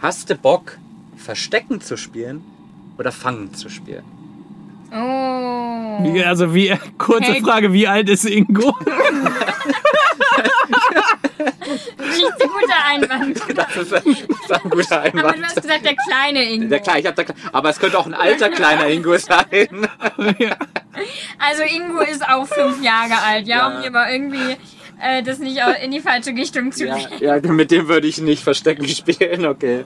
hast 0.00 0.30
du 0.30 0.34
Bock, 0.34 0.78
Verstecken 1.22 1.80
zu 1.80 1.96
spielen 1.96 2.42
oder 2.98 3.12
Fangen 3.12 3.54
zu 3.54 3.68
spielen? 3.68 4.04
Oh. 4.92 6.04
Wie, 6.04 6.22
also 6.22 6.54
wie, 6.54 6.74
kurze 6.98 7.32
Hey. 7.32 7.40
Frage, 7.42 7.72
wie 7.72 7.88
alt 7.88 8.08
ist 8.10 8.24
Ingo? 8.26 8.76
Richtig 11.98 12.38
guter 12.40 12.84
Einwand. 12.90 13.40
Das 13.56 13.76
ist, 13.76 13.92
das 13.92 14.04
ist 14.04 14.52
ein 14.52 14.70
guter 14.70 15.00
Aber 15.02 15.10
du 15.10 15.18
Einwand. 15.18 15.44
hast 15.44 15.62
gesagt, 15.62 15.84
der 15.84 15.94
kleine 15.96 16.42
Ingo. 16.44 16.68
Der 16.68 16.80
Kleine, 16.80 17.00
ich 17.00 17.06
hab 17.06 17.16
da, 17.16 17.24
aber 17.52 17.70
es 17.70 17.78
könnte 17.78 17.98
auch 17.98 18.06
ein 18.06 18.14
alter 18.14 18.50
kleiner 18.50 18.88
Ingo 18.88 19.16
sein. 19.16 19.88
ja. 20.38 20.56
Also 21.38 21.62
Ingo 21.62 22.00
ist 22.00 22.22
auch 22.28 22.46
fünf 22.46 22.82
Jahre 22.82 23.14
alt, 23.26 23.46
ja, 23.46 23.58
Ja. 23.70 23.76
um 23.76 23.80
hier 23.82 23.90
mal 23.90 24.12
irgendwie 24.12 24.56
äh, 25.00 25.22
das 25.22 25.38
nicht 25.38 25.58
in 25.82 25.90
die 25.90 26.00
falsche 26.00 26.30
Richtung 26.30 26.70
zu 26.72 26.86
Ja, 26.86 26.96
gehen. 26.96 27.08
ja, 27.20 27.52
mit 27.52 27.70
dem 27.70 27.88
würde 27.88 28.06
ich 28.06 28.18
nicht 28.18 28.42
Verstecken 28.44 28.86
spielen, 28.88 29.46
okay. 29.46 29.84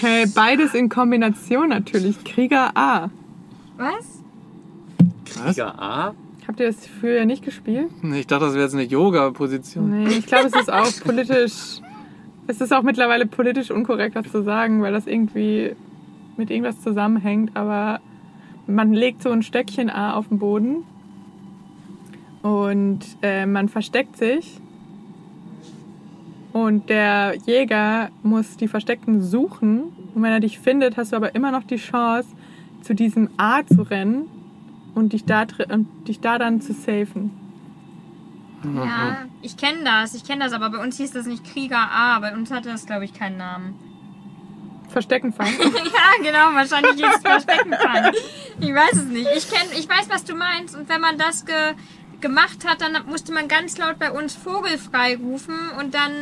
Hey, 0.00 0.26
beides 0.26 0.74
in 0.74 0.88
Kombination 0.88 1.68
natürlich. 1.68 2.22
Krieger 2.24 2.76
A. 2.76 3.10
Was? 3.76 4.22
Ja, 5.56 5.68
A. 5.78 6.14
Habt 6.46 6.60
ihr 6.60 6.66
das 6.66 6.86
früher 6.86 7.24
nicht 7.24 7.44
gespielt? 7.44 7.90
Ich 8.14 8.26
dachte, 8.26 8.46
das 8.46 8.54
wäre 8.54 8.64
jetzt 8.64 8.74
eine 8.74 8.84
Yoga-Position. 8.84 10.04
Nee, 10.04 10.08
ich 10.18 10.26
glaube, 10.26 10.46
es 10.46 10.54
ist 10.54 10.72
auch 10.72 10.90
politisch 11.04 11.80
Es 12.46 12.60
ist 12.60 12.72
auch 12.72 12.82
mittlerweile 12.82 13.26
politisch 13.26 13.70
unkorrekt, 13.70 14.14
das 14.14 14.30
zu 14.30 14.42
sagen, 14.44 14.80
weil 14.80 14.92
das 14.92 15.06
irgendwie 15.06 15.74
mit 16.36 16.50
irgendwas 16.50 16.80
zusammenhängt. 16.80 17.56
Aber 17.56 18.00
man 18.66 18.92
legt 18.92 19.22
so 19.22 19.30
ein 19.30 19.42
Stöckchen 19.42 19.90
A 19.90 20.14
auf 20.14 20.28
den 20.28 20.38
Boden 20.38 20.84
und 22.42 23.00
äh, 23.22 23.46
man 23.46 23.68
versteckt 23.68 24.16
sich. 24.16 24.60
Und 26.56 26.88
der 26.88 27.34
Jäger 27.44 28.08
muss 28.22 28.56
die 28.56 28.66
Versteckten 28.66 29.20
suchen. 29.20 29.92
Und 30.14 30.22
wenn 30.22 30.32
er 30.32 30.40
dich 30.40 30.58
findet, 30.58 30.96
hast 30.96 31.12
du 31.12 31.16
aber 31.16 31.34
immer 31.34 31.50
noch 31.50 31.64
die 31.64 31.76
Chance, 31.76 32.30
zu 32.80 32.94
diesem 32.94 33.28
A 33.36 33.60
zu 33.66 33.82
rennen 33.82 34.24
und 34.94 35.12
dich 35.12 35.26
da, 35.26 35.44
und 35.68 36.08
dich 36.08 36.20
da 36.20 36.38
dann 36.38 36.62
zu 36.62 36.72
safen. 36.72 37.30
Ja, 38.74 39.26
ich 39.42 39.58
kenne 39.58 39.84
das, 39.84 40.14
ich 40.14 40.24
kenne 40.24 40.44
das, 40.44 40.54
aber 40.54 40.70
bei 40.70 40.78
uns 40.82 40.96
hieß 40.96 41.10
das 41.10 41.26
nicht 41.26 41.44
Krieger 41.44 41.90
A, 41.90 42.18
bei 42.20 42.32
uns 42.32 42.50
hatte 42.50 42.70
das, 42.70 42.86
glaube 42.86 43.04
ich, 43.04 43.12
keinen 43.12 43.36
Namen. 43.36 43.74
Verstecken 44.88 45.34
fangen. 45.34 45.52
ja, 45.60 46.22
genau, 46.22 46.54
wahrscheinlich 46.54 46.96
jetzt 46.96 47.20
Verstecken 47.20 47.74
fangen. 47.74 48.14
Ich 48.60 48.72
weiß 48.72 48.94
es 48.94 49.04
nicht. 49.04 49.28
Ich, 49.36 49.50
kenn, 49.50 49.68
ich 49.78 49.86
weiß, 49.86 50.08
was 50.08 50.24
du 50.24 50.34
meinst. 50.34 50.74
Und 50.74 50.88
wenn 50.88 51.02
man 51.02 51.18
das 51.18 51.44
ge, 51.44 51.74
gemacht 52.26 52.66
hat, 52.66 52.80
dann 52.80 52.96
musste 53.06 53.32
man 53.32 53.48
ganz 53.48 53.78
laut 53.78 53.98
bei 53.98 54.10
uns 54.10 54.34
Vogelfrei 54.34 55.16
rufen 55.16 55.56
und 55.78 55.94
dann 55.94 56.12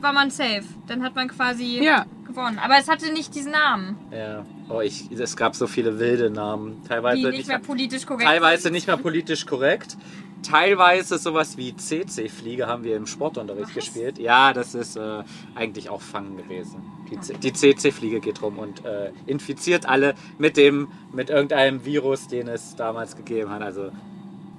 war 0.00 0.12
man 0.12 0.30
safe. 0.30 0.64
Dann 0.86 1.02
hat 1.02 1.14
man 1.14 1.28
quasi 1.28 1.80
Ja. 1.82 2.06
gewonnen. 2.26 2.58
Aber 2.58 2.74
es 2.78 2.88
hatte 2.88 3.12
nicht 3.12 3.34
diesen 3.34 3.52
Namen, 3.52 3.96
Ja. 4.10 4.44
Oh, 4.68 4.80
ich, 4.80 5.10
es 5.12 5.36
gab 5.36 5.54
so 5.54 5.68
viele 5.68 6.00
wilde 6.00 6.28
Namen. 6.28 6.82
Teilweise 6.88 7.30
die 7.30 7.36
nicht 7.36 7.46
mehr 7.46 7.60
politisch 7.60 8.04
korrekt 8.04 8.28
teilweise 8.28 8.70
nicht 8.72 8.88
mehr 8.88 8.96
politisch 8.96 9.46
korrekt. 9.46 9.96
Teilweise 10.42 11.18
sowas 11.18 11.56
wie 11.56 11.74
CC-Fliege 11.76 12.66
haben 12.66 12.82
wir 12.84 12.96
im 12.96 13.06
Sportunterricht 13.06 13.74
gespielt. 13.74 14.18
Ja, 14.18 14.52
das 14.52 14.74
ist 14.74 14.96
äh, 14.96 15.22
eigentlich 15.54 15.88
auch 15.88 16.02
Fangen 16.02 16.36
gewesen. 16.36 16.82
Die, 17.10 17.38
die 17.38 17.52
CC-Fliege 17.52 18.20
geht 18.20 18.42
rum 18.42 18.58
und 18.58 18.84
äh, 18.84 19.12
infiziert 19.26 19.88
alle 19.88 20.14
mit 20.38 20.56
dem, 20.56 20.88
mit 21.12 21.30
irgendeinem 21.30 21.84
Virus, 21.84 22.26
den 22.28 22.48
es 22.48 22.74
damals 22.76 23.16
gegeben 23.16 23.50
hat. 23.50 23.62
Also 23.62 23.90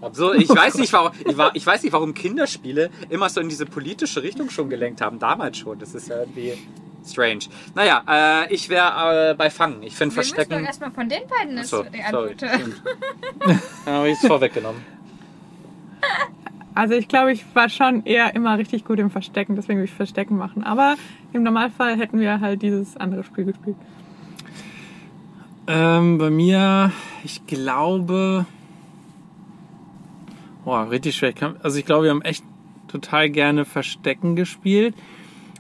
absurd. 0.02 0.42
Ich 0.42 0.50
weiß 0.50 0.76
nicht, 0.76 0.92
warum, 0.94 1.12
ich, 1.26 1.38
war, 1.38 1.56
ich 1.56 1.66
weiß 1.66 1.84
nicht, 1.84 1.94
warum 1.94 2.14
Kinderspiele 2.14 2.90
immer 3.10 3.30
so 3.30 3.42
in 3.42 3.50
diese 3.50 3.66
politische 3.66 4.24
Richtung 4.24 4.50
schon 4.50 4.70
gelenkt 4.70 5.02
haben. 5.02 5.20
Damals 5.20 5.58
schon. 5.58 5.80
Das 5.80 5.96
ist 5.96 6.10
ja 6.10 6.20
irgendwie 6.20 6.54
strange. 7.06 7.40
Naja, 7.76 8.04
äh, 8.46 8.54
ich 8.54 8.70
wäre 8.70 9.32
äh, 9.32 9.34
bei 9.36 9.50
Fangen. 9.50 9.82
Ich 9.84 9.96
finde 9.96 10.14
Wir 10.16 10.20
müssen 10.20 10.32
doch 10.32 10.36
Verstecken. 10.36 10.66
erstmal 10.66 10.92
von 10.92 11.10
den 11.10 11.28
beiden 11.28 11.56
das 11.56 11.74
Achso, 11.74 11.84
die. 11.90 12.02
Antwort. 12.02 12.34
stimmt. 12.36 12.82
Dann 13.86 13.94
habe 13.94 14.10
ich 14.10 14.18
es 14.22 14.28
vorweggenommen. 14.28 14.82
Also 16.76 16.94
ich 16.94 17.08
glaube, 17.08 17.32
ich 17.32 17.44
war 17.56 17.70
schon 17.70 18.06
eher 18.06 18.36
immer 18.36 18.58
richtig 18.60 18.86
gut 18.86 19.00
im 19.00 19.10
Verstecken, 19.10 19.56
deswegen 19.56 19.80
würde 19.80 19.90
ich 19.90 19.96
Verstecken 19.96 20.38
machen. 20.38 20.64
Aber 20.64 20.96
im 21.34 21.42
Normalfall 21.42 21.98
hätten 21.98 22.20
wir 22.20 22.40
halt 22.40 22.62
dieses 22.62 22.96
andere 22.98 23.24
Spiel 23.24 23.46
gespielt. 23.46 23.76
Ähm, 25.66 26.18
bei 26.18 26.30
mir, 26.30 26.92
ich 27.24 27.46
glaube. 27.48 28.46
Boah, 30.68 30.90
richtig 30.92 31.16
schwer. 31.16 31.34
Also 31.64 31.80
ich 31.80 31.86
glaube, 31.86 32.04
wir 32.04 32.12
haben 32.12 32.22
echt 32.24 32.44
total 32.90 33.30
gerne 33.30 33.64
Verstecken 33.64 34.36
gespielt. 34.36 34.96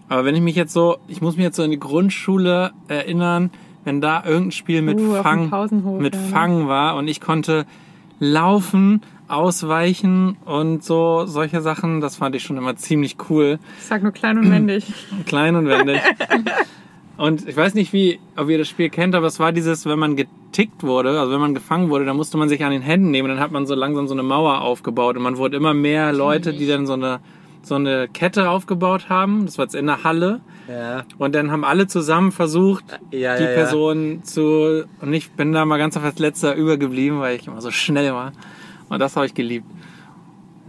Aber 0.09 0.25
wenn 0.25 0.35
ich 0.35 0.41
mich 0.41 0.57
jetzt 0.57 0.73
so, 0.73 0.97
ich 1.07 1.21
muss 1.21 1.37
mich 1.37 1.45
jetzt 1.45 1.55
so 1.55 1.63
in 1.63 1.71
die 1.71 1.79
Grundschule 1.79 2.71
erinnern, 2.89 3.51
wenn 3.85 4.01
da 4.01 4.25
irgendein 4.25 4.51
Spiel 4.51 4.81
mit 4.81 4.99
Uh, 4.99 5.23
Fang, 5.23 5.49
mit 5.99 6.13
ja? 6.13 6.19
Fang 6.19 6.67
war 6.67 6.97
und 6.97 7.07
ich 7.07 7.21
konnte 7.21 7.65
laufen, 8.19 9.01
ausweichen 9.29 10.35
und 10.43 10.83
so 10.83 11.25
solche 11.25 11.61
Sachen, 11.61 12.01
das 12.01 12.17
fand 12.17 12.35
ich 12.35 12.43
schon 12.43 12.57
immer 12.57 12.75
ziemlich 12.75 13.15
cool. 13.29 13.59
Ich 13.79 13.85
sag 13.85 14.03
nur 14.03 14.11
klein 14.11 14.37
und 14.37 14.51
wendig. 14.51 14.91
Klein 15.25 15.55
und 15.55 15.67
wendig. 15.67 16.01
und 17.17 17.47
ich 17.47 17.57
weiß 17.57 17.73
nicht, 17.73 17.93
wie, 17.93 18.19
ob 18.35 18.49
ihr 18.49 18.57
das 18.57 18.67
Spiel 18.67 18.89
kennt, 18.89 19.15
aber 19.15 19.27
es 19.27 19.39
war 19.39 19.51
dieses, 19.51 19.85
wenn 19.85 19.97
man 19.97 20.15
getickt 20.15 20.83
wurde, 20.83 21.19
also 21.19 21.31
wenn 21.31 21.39
man 21.39 21.55
gefangen 21.55 21.89
wurde, 21.89 22.05
dann 22.05 22.15
musste 22.15 22.37
man 22.37 22.47
sich 22.47 22.63
an 22.63 22.71
den 22.71 22.83
Händen 22.83 23.11
nehmen, 23.11 23.27
dann 23.29 23.39
hat 23.39 23.51
man 23.51 23.65
so 23.65 23.75
langsam 23.75 24.07
so 24.07 24.13
eine 24.13 24.23
Mauer 24.23 24.61
aufgebaut 24.61 25.17
und 25.17 25.23
man 25.23 25.37
wurde 25.37 25.57
immer 25.57 25.73
mehr 25.73 26.13
Leute, 26.13 26.53
die 26.53 26.67
dann 26.67 26.85
so 26.85 26.93
eine, 26.93 27.19
so 27.63 27.75
eine 27.75 28.07
Kette 28.07 28.49
aufgebaut 28.49 29.09
haben. 29.09 29.45
Das 29.45 29.57
war 29.57 29.65
jetzt 29.65 29.75
in 29.75 29.87
der 29.87 30.03
Halle. 30.03 30.41
Ja, 30.69 31.05
Und 31.17 31.33
dann 31.33 31.49
haben 31.49 31.63
alle 31.63 31.87
zusammen 31.87 32.31
versucht, 32.31 32.83
ja, 33.11 33.37
die 33.37 33.43
ja, 33.43 33.49
ja. 33.49 33.55
Person 33.55 34.21
zu, 34.23 34.85
und 34.99 35.13
ich 35.13 35.31
bin 35.31 35.53
da 35.53 35.65
mal 35.65 35.77
ganz 35.77 35.95
auf 35.95 36.03
als 36.03 36.19
letzter 36.19 36.55
übergeblieben, 36.55 37.19
weil 37.19 37.37
ich 37.37 37.47
immer 37.47 37.61
so 37.61 37.71
schnell 37.71 38.13
war. 38.13 38.33
Und 38.89 38.99
das 38.99 39.15
habe 39.15 39.25
ich 39.25 39.33
geliebt. 39.33 39.65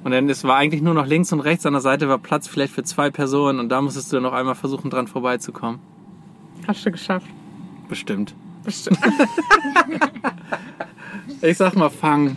Und 0.04 0.12
dann, 0.12 0.28
es 0.28 0.44
war 0.44 0.56
eigentlich 0.56 0.82
nur 0.82 0.94
noch 0.94 1.06
links 1.06 1.32
und 1.32 1.40
rechts 1.40 1.66
an 1.66 1.72
der 1.72 1.82
Seite 1.82 2.08
war 2.08 2.18
Platz 2.18 2.46
vielleicht 2.46 2.72
für 2.72 2.84
zwei 2.84 3.10
Personen 3.10 3.58
und 3.58 3.68
da 3.68 3.82
musstest 3.82 4.12
du 4.12 4.20
noch 4.20 4.32
einmal 4.32 4.54
versuchen, 4.54 4.90
dran 4.90 5.08
vorbeizukommen. 5.08 5.80
Hast 6.68 6.86
du 6.86 6.92
geschafft. 6.92 7.26
Bestimmt. 7.88 8.34
Bestimmt. 8.62 8.98
Ich 11.40 11.56
sag 11.56 11.76
mal, 11.76 11.90
fang. 11.90 12.36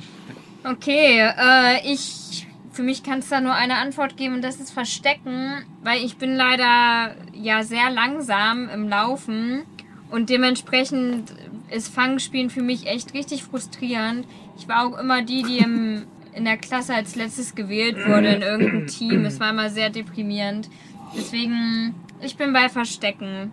Okay, 0.63 1.19
äh, 1.19 1.91
ich. 1.91 2.47
Für 2.71 2.83
mich 2.83 3.03
kann 3.03 3.19
es 3.19 3.27
da 3.27 3.41
nur 3.41 3.53
eine 3.53 3.75
Antwort 3.75 4.15
geben 4.15 4.35
und 4.35 4.43
das 4.43 4.57
ist 4.57 4.71
Verstecken, 4.71 5.65
weil 5.83 6.03
ich 6.03 6.17
bin 6.17 6.35
leider 6.35 7.15
ja 7.33 7.63
sehr 7.63 7.89
langsam 7.89 8.69
im 8.69 8.87
Laufen 8.87 9.63
und 10.09 10.29
dementsprechend 10.29 11.33
ist 11.69 11.93
Fangspielen 11.93 12.49
für 12.49 12.61
mich 12.61 12.87
echt 12.87 13.13
richtig 13.13 13.43
frustrierend. 13.43 14.25
Ich 14.57 14.69
war 14.69 14.85
auch 14.85 14.97
immer 14.97 15.21
die, 15.21 15.43
die 15.43 15.57
im, 15.57 16.03
in 16.33 16.45
der 16.45 16.57
Klasse 16.57 16.93
als 16.93 17.15
letztes 17.15 17.55
gewählt 17.55 17.97
wurde 18.07 18.29
in 18.29 18.41
irgendeinem 18.41 18.87
Team. 18.87 19.25
Es 19.25 19.39
war 19.41 19.49
immer 19.49 19.69
sehr 19.69 19.89
deprimierend. 19.89 20.69
Deswegen, 21.13 21.93
ich 22.21 22.37
bin 22.37 22.53
bei 22.53 22.69
Verstecken. 22.69 23.51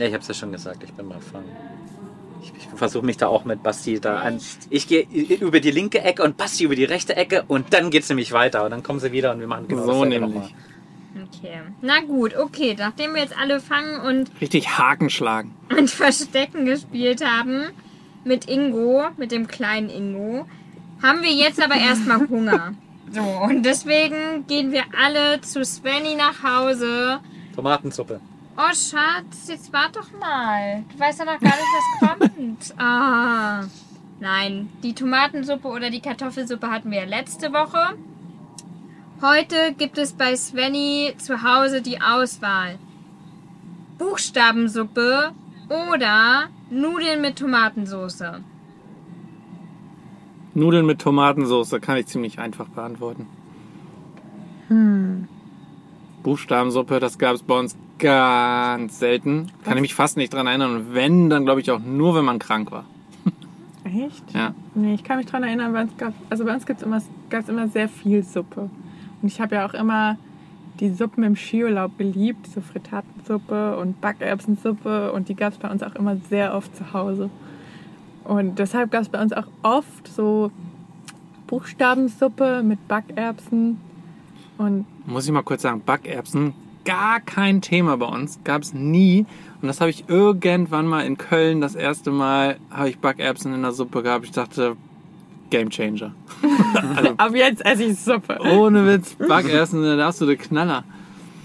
Ja, 0.00 0.06
ich 0.06 0.14
hab's 0.14 0.28
ja 0.28 0.34
schon 0.34 0.50
gesagt, 0.50 0.82
ich 0.82 0.92
bin 0.94 1.06
mal 1.08 1.20
Fangen. 1.20 1.44
Ich, 2.42 2.52
ich 2.56 2.68
versuche 2.74 3.04
mich 3.04 3.18
da 3.18 3.26
auch 3.26 3.44
mit 3.44 3.62
Basti 3.62 4.00
da 4.00 4.20
an. 4.20 4.40
Ich 4.70 4.88
gehe 4.88 5.02
über 5.02 5.60
die 5.60 5.70
linke 5.70 6.00
Ecke 6.00 6.22
und 6.22 6.38
Basti 6.38 6.64
über 6.64 6.74
die 6.74 6.84
rechte 6.84 7.14
Ecke 7.14 7.44
und 7.48 7.74
dann 7.74 7.90
geht's 7.90 8.08
nämlich 8.08 8.32
weiter 8.32 8.64
und 8.64 8.70
dann 8.70 8.82
kommen 8.82 8.98
sie 8.98 9.12
wieder 9.12 9.30
und 9.32 9.40
wir 9.40 9.46
machen 9.46 9.68
genau 9.68 9.84
So 9.84 10.04
nämlich. 10.06 10.54
Okay. 11.34 11.60
Na 11.82 12.00
gut, 12.00 12.34
okay. 12.34 12.74
Nachdem 12.78 13.14
wir 13.14 13.20
jetzt 13.20 13.36
alle 13.38 13.60
fangen 13.60 14.00
und 14.00 14.30
Richtig 14.40 14.78
Haken 14.78 15.10
schlagen. 15.10 15.54
und 15.76 15.90
Verstecken 16.04 16.64
gespielt 16.64 17.22
haben 17.22 17.66
mit 18.24 18.48
Ingo, 18.48 19.04
mit 19.18 19.32
dem 19.32 19.46
kleinen 19.46 19.90
Ingo, 19.90 20.46
haben 21.02 21.22
wir 21.22 21.32
jetzt 21.32 21.62
aber 21.62 21.74
erstmal 21.74 22.20
Hunger. 22.30 22.72
So, 23.12 23.20
und 23.22 23.64
deswegen 23.64 24.46
gehen 24.46 24.72
wir 24.72 24.84
alle 24.98 25.42
zu 25.42 25.62
Svenny 25.62 26.14
nach 26.14 26.42
Hause. 26.42 27.18
Tomatensuppe. 27.54 28.20
Oh, 28.62 28.74
Schatz, 28.74 29.48
jetzt 29.48 29.72
wart 29.72 29.96
doch 29.96 30.12
mal. 30.20 30.84
Du 30.92 31.00
weißt 31.00 31.20
ja 31.20 31.24
noch 31.24 31.40
gar 31.40 31.56
nicht, 31.56 32.00
was 32.00 32.08
kommt. 32.08 32.74
Ah. 32.78 33.64
Nein, 34.20 34.68
die 34.82 34.94
Tomatensuppe 34.94 35.66
oder 35.66 35.88
die 35.88 36.00
Kartoffelsuppe 36.00 36.70
hatten 36.70 36.90
wir 36.90 37.06
letzte 37.06 37.54
Woche. 37.54 37.96
Heute 39.22 39.74
gibt 39.78 39.96
es 39.96 40.12
bei 40.12 40.36
Svenny 40.36 41.14
zu 41.16 41.42
Hause 41.42 41.80
die 41.80 42.02
Auswahl. 42.02 42.78
Buchstabensuppe 43.96 45.32
oder 45.70 46.48
Nudeln 46.68 47.22
mit 47.22 47.38
Tomatensauce. 47.38 48.42
Nudeln 50.52 50.84
mit 50.84 51.00
Tomatensauce 51.00 51.80
kann 51.80 51.96
ich 51.96 52.08
ziemlich 52.08 52.38
einfach 52.38 52.68
beantworten. 52.68 53.26
Hm. 54.68 55.28
Buchstabensuppe, 56.22 57.00
das 57.00 57.18
gab 57.18 57.34
es 57.34 57.42
bei 57.42 57.58
uns 57.58 57.74
ganz 58.00 58.98
selten. 58.98 59.50
Kann 59.64 59.76
ich 59.76 59.82
mich 59.82 59.94
fast 59.94 60.16
nicht 60.16 60.32
dran 60.34 60.46
erinnern. 60.46 60.76
Und 60.76 60.94
wenn, 60.94 61.30
dann 61.30 61.44
glaube 61.44 61.60
ich 61.60 61.70
auch 61.70 61.78
nur, 61.78 62.14
wenn 62.16 62.24
man 62.24 62.38
krank 62.38 62.72
war. 62.72 62.84
Echt? 63.84 64.24
Ja. 64.34 64.54
Nee, 64.74 64.94
ich 64.94 65.04
kann 65.04 65.18
mich 65.18 65.26
dran 65.26 65.42
erinnern, 65.42 65.72
bei 65.72 65.82
uns 65.82 65.96
gab 65.96 66.14
also 66.28 66.44
bei 66.44 66.54
uns 66.54 66.66
gibt's 66.66 66.82
immer, 66.82 67.00
gab's 67.28 67.48
immer 67.48 67.68
sehr 67.68 67.88
viel 67.88 68.24
Suppe. 68.24 68.68
Und 69.22 69.28
ich 69.28 69.40
habe 69.40 69.54
ja 69.54 69.66
auch 69.66 69.74
immer 69.74 70.16
die 70.80 70.90
Suppen 70.90 71.22
im 71.24 71.36
Skiurlaub 71.36 71.98
geliebt, 71.98 72.46
so 72.46 72.60
Frittatensuppe 72.60 73.76
und 73.76 74.00
Backerbsensuppe 74.00 75.12
und 75.12 75.28
die 75.28 75.34
gab 75.34 75.52
es 75.52 75.58
bei 75.58 75.70
uns 75.70 75.82
auch 75.82 75.94
immer 75.94 76.16
sehr 76.28 76.54
oft 76.54 76.74
zu 76.74 76.92
Hause. 76.92 77.28
Und 78.24 78.58
deshalb 78.58 78.90
gab 78.90 79.02
es 79.02 79.08
bei 79.08 79.20
uns 79.20 79.32
auch 79.32 79.46
oft 79.62 80.08
so 80.08 80.50
Buchstabensuppe 81.46 82.62
mit 82.62 82.86
Backerbsen 82.88 83.78
und 84.56 84.86
Muss 85.06 85.26
ich 85.26 85.32
mal 85.32 85.42
kurz 85.42 85.62
sagen, 85.62 85.82
Backerbsen, 85.84 86.54
gar 86.84 87.20
kein 87.20 87.60
Thema 87.60 87.96
bei 87.96 88.06
uns. 88.06 88.40
Gab 88.44 88.62
es 88.62 88.74
nie. 88.74 89.26
Und 89.60 89.68
das 89.68 89.80
habe 89.80 89.90
ich 89.90 90.04
irgendwann 90.08 90.86
mal 90.86 91.02
in 91.02 91.18
Köln 91.18 91.60
das 91.60 91.74
erste 91.74 92.10
Mal, 92.10 92.56
habe 92.70 92.88
ich 92.88 92.98
Backerbsen 92.98 93.54
in 93.54 93.62
der 93.62 93.72
Suppe 93.72 94.02
gehabt. 94.02 94.24
Ich 94.24 94.32
dachte, 94.32 94.76
Game 95.50 95.68
Changer. 95.68 96.14
also, 96.96 97.14
ab 97.16 97.34
jetzt 97.34 97.64
esse 97.66 97.84
ich 97.84 97.98
Suppe. 97.98 98.38
ohne 98.40 98.86
Witz, 98.86 99.14
Backerbsen, 99.16 99.82
da 99.82 100.06
hast 100.06 100.20
du 100.20 100.26
den 100.26 100.38
Knaller. 100.38 100.84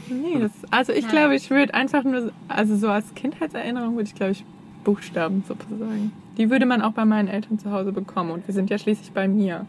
Nee, 0.08 0.40
das, 0.40 0.52
also 0.70 0.94
ich 0.94 1.08
glaube, 1.08 1.36
ich 1.36 1.50
würde 1.50 1.74
einfach 1.74 2.04
nur, 2.04 2.32
also 2.48 2.76
so 2.78 2.90
als 2.90 3.14
Kindheitserinnerung 3.16 3.96
würde 3.96 4.08
ich, 4.08 4.16
glaube 4.16 4.34
ich, 4.34 4.46
Buchstabensuppe 4.84 5.66
sagen. 5.78 6.12
Die 6.38 6.50
würde 6.50 6.66
man 6.66 6.82
auch 6.82 6.94
bei 6.94 7.06
meinen 7.06 7.28
Eltern 7.28 7.58
zu 7.58 7.72
Hause 7.72 7.92
bekommen 7.92 8.32
und 8.32 8.48
wir 8.48 8.54
sind 8.54 8.70
ja 8.70 8.78
schließlich 8.78 9.12
bei 9.12 9.28
mir. 9.28 9.66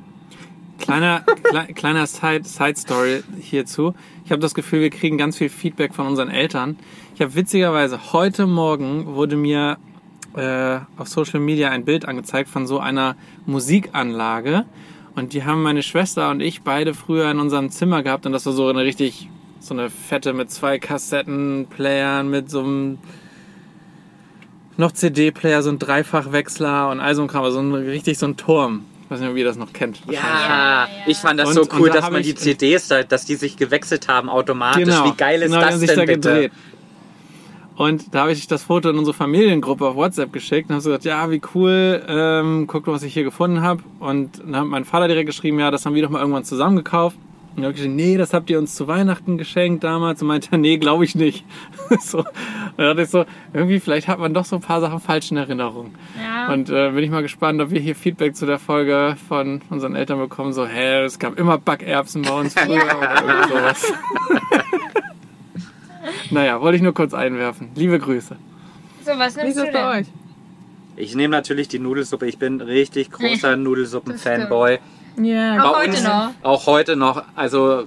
Kleiner, 0.78 1.24
kle 1.42 1.66
kleiner 1.74 2.06
Side, 2.06 2.44
Side 2.44 2.76
Story 2.76 3.22
hierzu. 3.40 3.94
Ich 4.24 4.30
habe 4.30 4.40
das 4.40 4.54
Gefühl, 4.54 4.80
wir 4.80 4.90
kriegen 4.90 5.18
ganz 5.18 5.36
viel 5.36 5.48
Feedback 5.48 5.94
von 5.94 6.06
unseren 6.06 6.30
Eltern. 6.30 6.76
Ich 7.14 7.20
habe 7.20 7.34
witzigerweise 7.34 8.12
heute 8.12 8.46
Morgen 8.46 9.06
wurde 9.14 9.36
mir 9.36 9.78
äh, 10.34 10.80
auf 10.96 11.08
Social 11.08 11.40
Media 11.40 11.70
ein 11.70 11.84
Bild 11.84 12.06
angezeigt 12.06 12.48
von 12.48 12.66
so 12.66 12.78
einer 12.78 13.16
Musikanlage. 13.46 14.64
Und 15.14 15.32
die 15.32 15.44
haben 15.44 15.62
meine 15.62 15.82
Schwester 15.82 16.30
und 16.30 16.40
ich 16.40 16.62
beide 16.62 16.92
früher 16.92 17.30
in 17.30 17.40
unserem 17.40 17.70
Zimmer 17.70 18.02
gehabt. 18.02 18.26
Und 18.26 18.32
das 18.32 18.44
war 18.44 18.52
so 18.52 18.68
eine 18.68 18.84
richtig, 18.84 19.30
so 19.60 19.72
eine 19.72 19.88
fette 19.88 20.34
mit 20.34 20.50
zwei 20.50 20.78
Kassettenplayern, 20.78 22.28
mit 22.28 22.50
so 22.50 22.60
einem 22.60 22.98
noch 24.76 24.92
CD-Player, 24.92 25.62
so 25.62 25.70
ein 25.70 25.78
Dreifachwechsler 25.78 26.90
und 26.90 27.00
all 27.00 27.14
so 27.14 27.22
ein 27.22 27.28
Kram. 27.28 27.44
Also 27.44 27.56
so 27.56 27.62
ein, 27.62 27.72
richtig 27.72 28.18
so 28.18 28.26
ein 28.26 28.36
Turm. 28.36 28.84
Ich 29.06 29.10
weiß 29.12 29.20
nicht, 29.20 29.30
ob 29.30 29.36
ihr 29.36 29.44
das 29.44 29.56
noch 29.56 29.72
kennt. 29.72 30.00
Ja, 30.10 30.88
ich 31.06 31.16
fand 31.18 31.38
das 31.38 31.50
Und- 31.50 31.54
so 31.54 31.68
cool, 31.78 31.88
da 31.90 32.00
dass 32.00 32.10
man 32.10 32.22
die 32.24 32.34
CDs, 32.34 32.88
da, 32.88 33.04
dass 33.04 33.24
die 33.24 33.36
sich 33.36 33.56
gewechselt 33.56 34.08
haben 34.08 34.28
automatisch. 34.28 34.82
Wie 35.04 35.16
geil 35.16 35.42
ist 35.42 35.52
genau, 35.52 35.60
das 35.64 35.78
sich 35.78 35.88
denn 35.90 35.98
da 36.00 36.04
bitte? 36.06 36.16
gedreht. 36.32 36.52
Und 37.76 38.14
da 38.14 38.22
habe 38.22 38.32
ich 38.32 38.48
das 38.48 38.64
Foto 38.64 38.88
in 38.90 38.98
unsere 38.98 39.14
Familiengruppe 39.14 39.86
auf 39.86 39.94
WhatsApp 39.96 40.32
geschickt 40.32 40.70
und 40.70 40.74
habe 40.74 40.82
so 40.82 40.88
gesagt, 40.90 41.04
ja, 41.04 41.30
wie 41.30 41.40
cool, 41.54 42.02
ähm, 42.08 42.64
guck 42.66 42.86
mal, 42.86 42.94
was 42.94 43.02
ich 43.04 43.12
hier 43.14 43.22
gefunden 43.22 43.60
habe. 43.60 43.82
Und 44.00 44.38
dann 44.44 44.56
hat 44.56 44.66
mein 44.66 44.84
Vater 44.84 45.06
direkt 45.08 45.26
geschrieben, 45.26 45.60
ja, 45.60 45.70
das 45.70 45.86
haben 45.86 45.94
wir 45.94 46.02
doch 46.02 46.10
mal 46.10 46.20
irgendwann 46.20 46.44
zusammen 46.44 46.76
gekauft. 46.76 47.16
Und 47.56 47.62
habe 47.62 47.72
ich 47.72 47.78
gesagt, 47.78 47.94
nee, 47.94 48.18
das 48.18 48.34
habt 48.34 48.50
ihr 48.50 48.58
uns 48.58 48.74
zu 48.74 48.86
Weihnachten 48.86 49.38
geschenkt 49.38 49.82
damals. 49.82 50.20
Und 50.20 50.28
meinte, 50.28 50.58
nee, 50.58 50.76
glaube 50.76 51.04
ich 51.04 51.14
nicht. 51.14 51.44
so. 52.00 52.18
Und 52.18 52.26
da 52.76 52.88
dachte 52.88 53.02
ich 53.02 53.08
so, 53.08 53.24
irgendwie, 53.54 53.80
vielleicht 53.80 54.08
hat 54.08 54.18
man 54.18 54.34
doch 54.34 54.44
so 54.44 54.56
ein 54.56 54.62
paar 54.62 54.82
Sachen 54.82 55.00
falsch 55.00 55.30
in 55.30 55.38
Erinnerung. 55.38 55.94
Ja. 56.22 56.52
Und 56.52 56.68
äh, 56.68 56.90
bin 56.90 57.02
ich 57.02 57.10
mal 57.10 57.22
gespannt, 57.22 57.62
ob 57.62 57.70
wir 57.70 57.80
hier 57.80 57.96
Feedback 57.96 58.36
zu 58.36 58.44
der 58.44 58.58
Folge 58.58 59.16
von 59.26 59.62
unseren 59.70 59.96
Eltern 59.96 60.18
bekommen. 60.18 60.52
So, 60.52 60.66
hä, 60.66 61.04
es 61.04 61.18
gab 61.18 61.38
immer 61.38 61.56
Backerbsen 61.56 62.22
bei 62.22 62.38
uns 62.38 62.52
früher 62.52 62.84
oder 62.98 63.26
irgend 63.26 63.48
sowas. 63.48 63.92
naja, 66.30 66.60
wollte 66.60 66.76
ich 66.76 66.82
nur 66.82 66.92
kurz 66.92 67.14
einwerfen. 67.14 67.70
Liebe 67.74 67.98
Grüße. 67.98 68.36
so, 69.02 69.12
was 69.16 69.34
Wie 69.34 69.40
nimmst 69.40 69.56
ist 69.56 69.68
du 69.68 69.72
bei 69.72 70.00
euch? 70.00 70.06
Ich 70.96 71.14
nehme 71.14 71.32
natürlich 71.32 71.68
die 71.68 71.78
Nudelsuppe. 71.78 72.26
Ich 72.26 72.38
bin 72.38 72.60
richtig 72.60 73.10
großer 73.10 73.56
Nudelsuppen-Fanboy. 73.56 74.78
Ja, 75.20 75.62
Auch 75.64 75.76
heute 75.78 75.90
uns- 75.90 76.02
noch. 76.04 76.30
Auch 76.42 76.66
heute 76.66 76.96
noch. 76.96 77.22
Also 77.34 77.84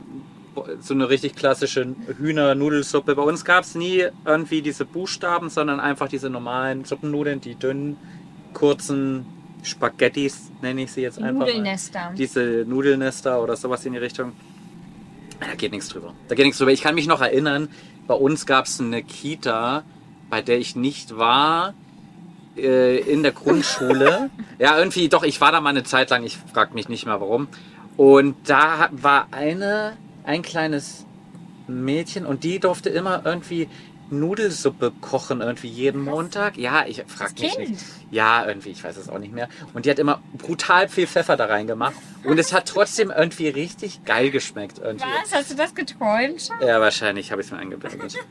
so 0.82 0.94
eine 0.94 1.10
richtig 1.10 1.36
klassische 1.36 1.96
Hühnernudelsuppe. 2.18 3.16
Bei 3.16 3.22
uns 3.22 3.46
gab 3.46 3.64
es 3.64 3.76
nie 3.76 4.04
irgendwie 4.26 4.62
diese 4.62 4.84
Buchstaben, 4.86 5.50
sondern 5.50 5.80
einfach 5.80 6.08
diese 6.10 6.30
normalen 6.30 6.84
Suppennudeln, 6.86 7.40
die 7.40 7.56
dünnen, 7.56 7.98
kurzen 8.54 9.26
Spaghettis, 9.64 10.52
nenne 10.62 10.84
ich 10.84 10.92
sie 10.92 11.02
jetzt 11.02 11.20
Die 11.20 11.24
einfach. 11.24 11.46
Nudelnester. 11.46 12.12
Diese 12.18 12.66
Nudelnester 12.68 13.42
oder 13.42 13.56
sowas 13.56 13.86
in 13.86 13.94
die 13.94 14.00
Richtung. 14.00 14.34
Da 15.40 15.56
geht 15.56 15.72
nichts 15.72 15.88
drüber. 15.90 16.14
Da 16.28 16.36
geht 16.36 16.46
nichts 16.46 16.58
drüber. 16.58 16.72
Ich 16.72 16.82
kann 16.82 16.96
mich 16.96 17.08
noch 17.08 17.22
erinnern, 17.22 17.70
bei 18.08 18.14
uns 18.16 18.46
gab 18.46 18.66
es 18.66 18.80
eine 18.82 19.04
Kita, 19.04 19.84
bei 20.30 20.42
der 20.42 20.60
ich 20.60 20.76
nicht 20.76 21.18
war, 21.18 21.74
äh, 22.64 22.98
in 23.00 23.24
der 23.24 23.32
Grundschule. 23.32 24.30
ja, 24.60 24.78
irgendwie, 24.78 25.10
doch, 25.10 25.24
ich 25.24 25.42
war 25.42 25.52
da 25.52 25.62
mal 25.62 25.70
eine 25.70 25.84
Zeit 25.84 26.10
lang, 26.10 26.24
ich 26.24 26.38
frage 26.54 26.74
mich 26.74 26.90
nicht 26.90 27.06
mehr 27.06 27.20
warum. 27.20 27.48
Und 27.98 28.36
da 28.46 28.90
war 28.92 29.28
eine, 29.32 29.98
ein 30.24 30.42
kleines 30.42 31.06
Mädchen 31.68 32.26
und 32.26 32.44
die 32.44 32.60
durfte 32.60 32.90
immer 32.90 33.24
irgendwie 33.26 33.68
Nudelsuppe 34.10 34.92
kochen, 35.02 35.42
irgendwie 35.42 35.68
jeden 35.68 36.02
Montag. 36.02 36.58
Ja, 36.58 36.86
ich 36.88 37.04
frage 37.08 37.34
Das 37.34 37.58
mich 37.58 37.70
nicht. 37.70 37.84
Ja, 38.12 38.46
irgendwie, 38.48 38.70
ich 38.70 38.84
weiß 38.84 38.98
es 38.98 39.08
auch 39.10 39.20
nicht 39.20 39.34
mehr. 39.34 39.48
Und 39.74 39.86
die 39.86 39.92
hat 39.92 40.00
immer 40.00 40.22
brutal 40.38 40.88
viel 40.90 41.06
Pfeffer 41.08 41.38
da 41.38 41.46
reingemacht. 41.46 41.94
Und 42.24 42.40
es 42.40 42.52
hat 42.54 42.68
trotzdem 42.68 43.12
irgendwie 43.16 43.48
richtig 43.50 44.04
geil 44.04 44.30
geschmeckt. 44.32 44.80
Irgendwie. 44.80 45.06
Was? 45.24 45.34
Hast 45.34 45.52
du 45.52 45.56
das 45.56 45.76
geträumt? 45.76 46.42
schon? 46.42 46.68
Ja, 46.68 46.82
wahrscheinlich 46.82 47.32
habe 47.32 47.42
ich 47.42 47.48
es 47.48 47.52
mir 47.52 47.60
eingebildet. 47.60 48.16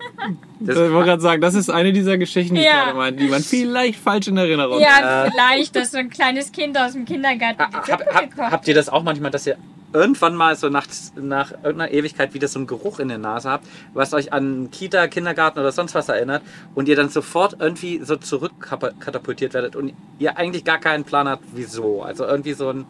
Das, 0.60 0.76
ich 0.76 0.90
wollte 0.92 1.06
gerade 1.10 1.22
sagen, 1.22 1.40
das 1.40 1.54
ist 1.54 1.70
eine 1.70 1.92
dieser 1.92 2.18
Geschichten, 2.18 2.56
die 2.56 2.62
ich 2.62 2.66
Ja. 2.66 2.92
meinte, 2.92 3.22
die 3.22 3.28
man 3.28 3.42
vielleicht 3.42 4.00
falsch 4.00 4.26
in 4.26 4.36
Erinnerung 4.36 4.84
hat. 4.84 5.02
Ja, 5.02 5.30
vielleicht, 5.30 5.76
dass 5.76 5.92
so 5.92 5.98
ein 5.98 6.10
kleines 6.10 6.50
Kind 6.50 6.76
aus 6.76 6.92
dem 6.94 7.04
Kindergarten 7.04 7.62
hab, 7.62 7.86
hab, 8.12 8.36
habt 8.36 8.66
ihr 8.68 8.74
das 8.74 8.88
auch 8.88 9.04
manchmal, 9.04 9.30
dass 9.30 9.46
ihr 9.46 9.56
irgendwann 9.92 10.34
mal 10.34 10.56
so 10.56 10.68
nach, 10.68 10.86
nach 11.14 11.52
irgendeiner 11.52 11.90
Ewigkeit 11.92 12.34
wieder 12.34 12.48
so 12.48 12.58
einen 12.58 12.66
Geruch 12.66 12.98
in 12.98 13.08
der 13.08 13.18
Nase 13.18 13.48
habt, 13.50 13.66
was 13.94 14.12
euch 14.12 14.32
an 14.32 14.68
Kita, 14.70 15.06
Kindergarten 15.06 15.60
oder 15.60 15.72
sonst 15.72 15.94
was 15.94 16.08
erinnert 16.08 16.42
und 16.74 16.88
ihr 16.88 16.96
dann 16.96 17.08
sofort 17.08 17.56
irgendwie 17.60 18.00
so 18.04 18.16
zurückkatapultiert 18.16 19.54
werdet 19.54 19.67
und 19.76 19.92
ihr 20.18 20.36
eigentlich 20.36 20.64
gar 20.64 20.78
keinen 20.78 21.04
Plan 21.04 21.28
habt, 21.28 21.44
wieso. 21.54 22.02
Also 22.02 22.24
irgendwie 22.24 22.52
so 22.52 22.70
ein. 22.70 22.84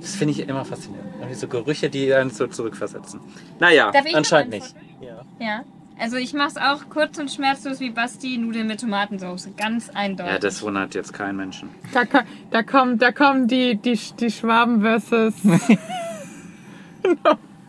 Das 0.00 0.14
finde 0.16 0.32
ich 0.32 0.40
immer 0.48 0.64
faszinierend. 0.64 1.08
Irgendwie 1.18 1.34
so 1.34 1.48
Gerüche, 1.48 1.88
die 1.88 2.12
einen 2.12 2.30
so 2.30 2.46
zurückversetzen. 2.46 3.20
Naja, 3.58 3.90
anscheinend 4.12 4.52
nicht. 4.52 4.74
antworten? 5.00 5.26
Ja. 5.40 5.64
Also 5.98 6.16
ich 6.16 6.34
mach's 6.34 6.56
auch 6.56 6.88
kurz 6.90 7.18
und 7.18 7.30
schmerzlos 7.30 7.78
wie 7.80 7.90
Basti, 7.90 8.36
Nudeln 8.36 8.66
mit 8.66 8.80
Tomatensauce. 8.80 9.48
Ganz 9.56 9.90
eindeutig. 9.90 10.32
Ja, 10.32 10.38
das 10.40 10.60
wundert 10.62 10.94
jetzt 10.94 11.12
keinen 11.14 11.36
Menschen. 11.36 11.68
da, 11.94 12.02
da 12.50 12.62
kommt, 12.64 13.00
da 13.00 13.12
kommen 13.12 13.46
die, 13.46 13.76
die, 13.76 13.98
die 14.18 14.30
Schwaben 14.30 14.80
versus 14.82 15.34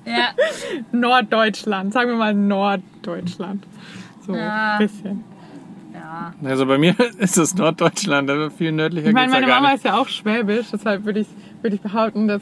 ja. 0.06 0.30
Norddeutschland. 0.92 1.94
Sagen 1.94 2.10
wir 2.10 2.18
mal 2.18 2.34
Norddeutschland. 2.34 3.66
So 4.26 4.36
Ja. 4.36 4.78
ein 4.78 4.88
bisschen. 4.88 5.24
Ja. 6.06 6.50
Also 6.50 6.66
bei 6.66 6.78
mir 6.78 6.96
ist 7.18 7.38
es 7.38 7.56
Norddeutschland, 7.56 8.30
aber 8.30 8.52
viel 8.52 8.72
nördlicher 8.72 9.08
Ich 9.08 9.14
meine, 9.14 9.28
geht's 9.28 9.34
meine 9.34 9.48
ja 9.48 9.54
gar 9.54 9.62
Mama 9.62 9.74
nicht. 9.74 9.84
ist 9.84 9.86
ja 9.86 9.98
auch 10.00 10.08
schwäbisch, 10.08 10.68
deshalb 10.72 11.06
würde 11.06 11.22
ich, 11.22 11.28
würde 11.62 11.76
ich 11.76 11.82
behaupten, 11.82 12.28
dass 12.28 12.42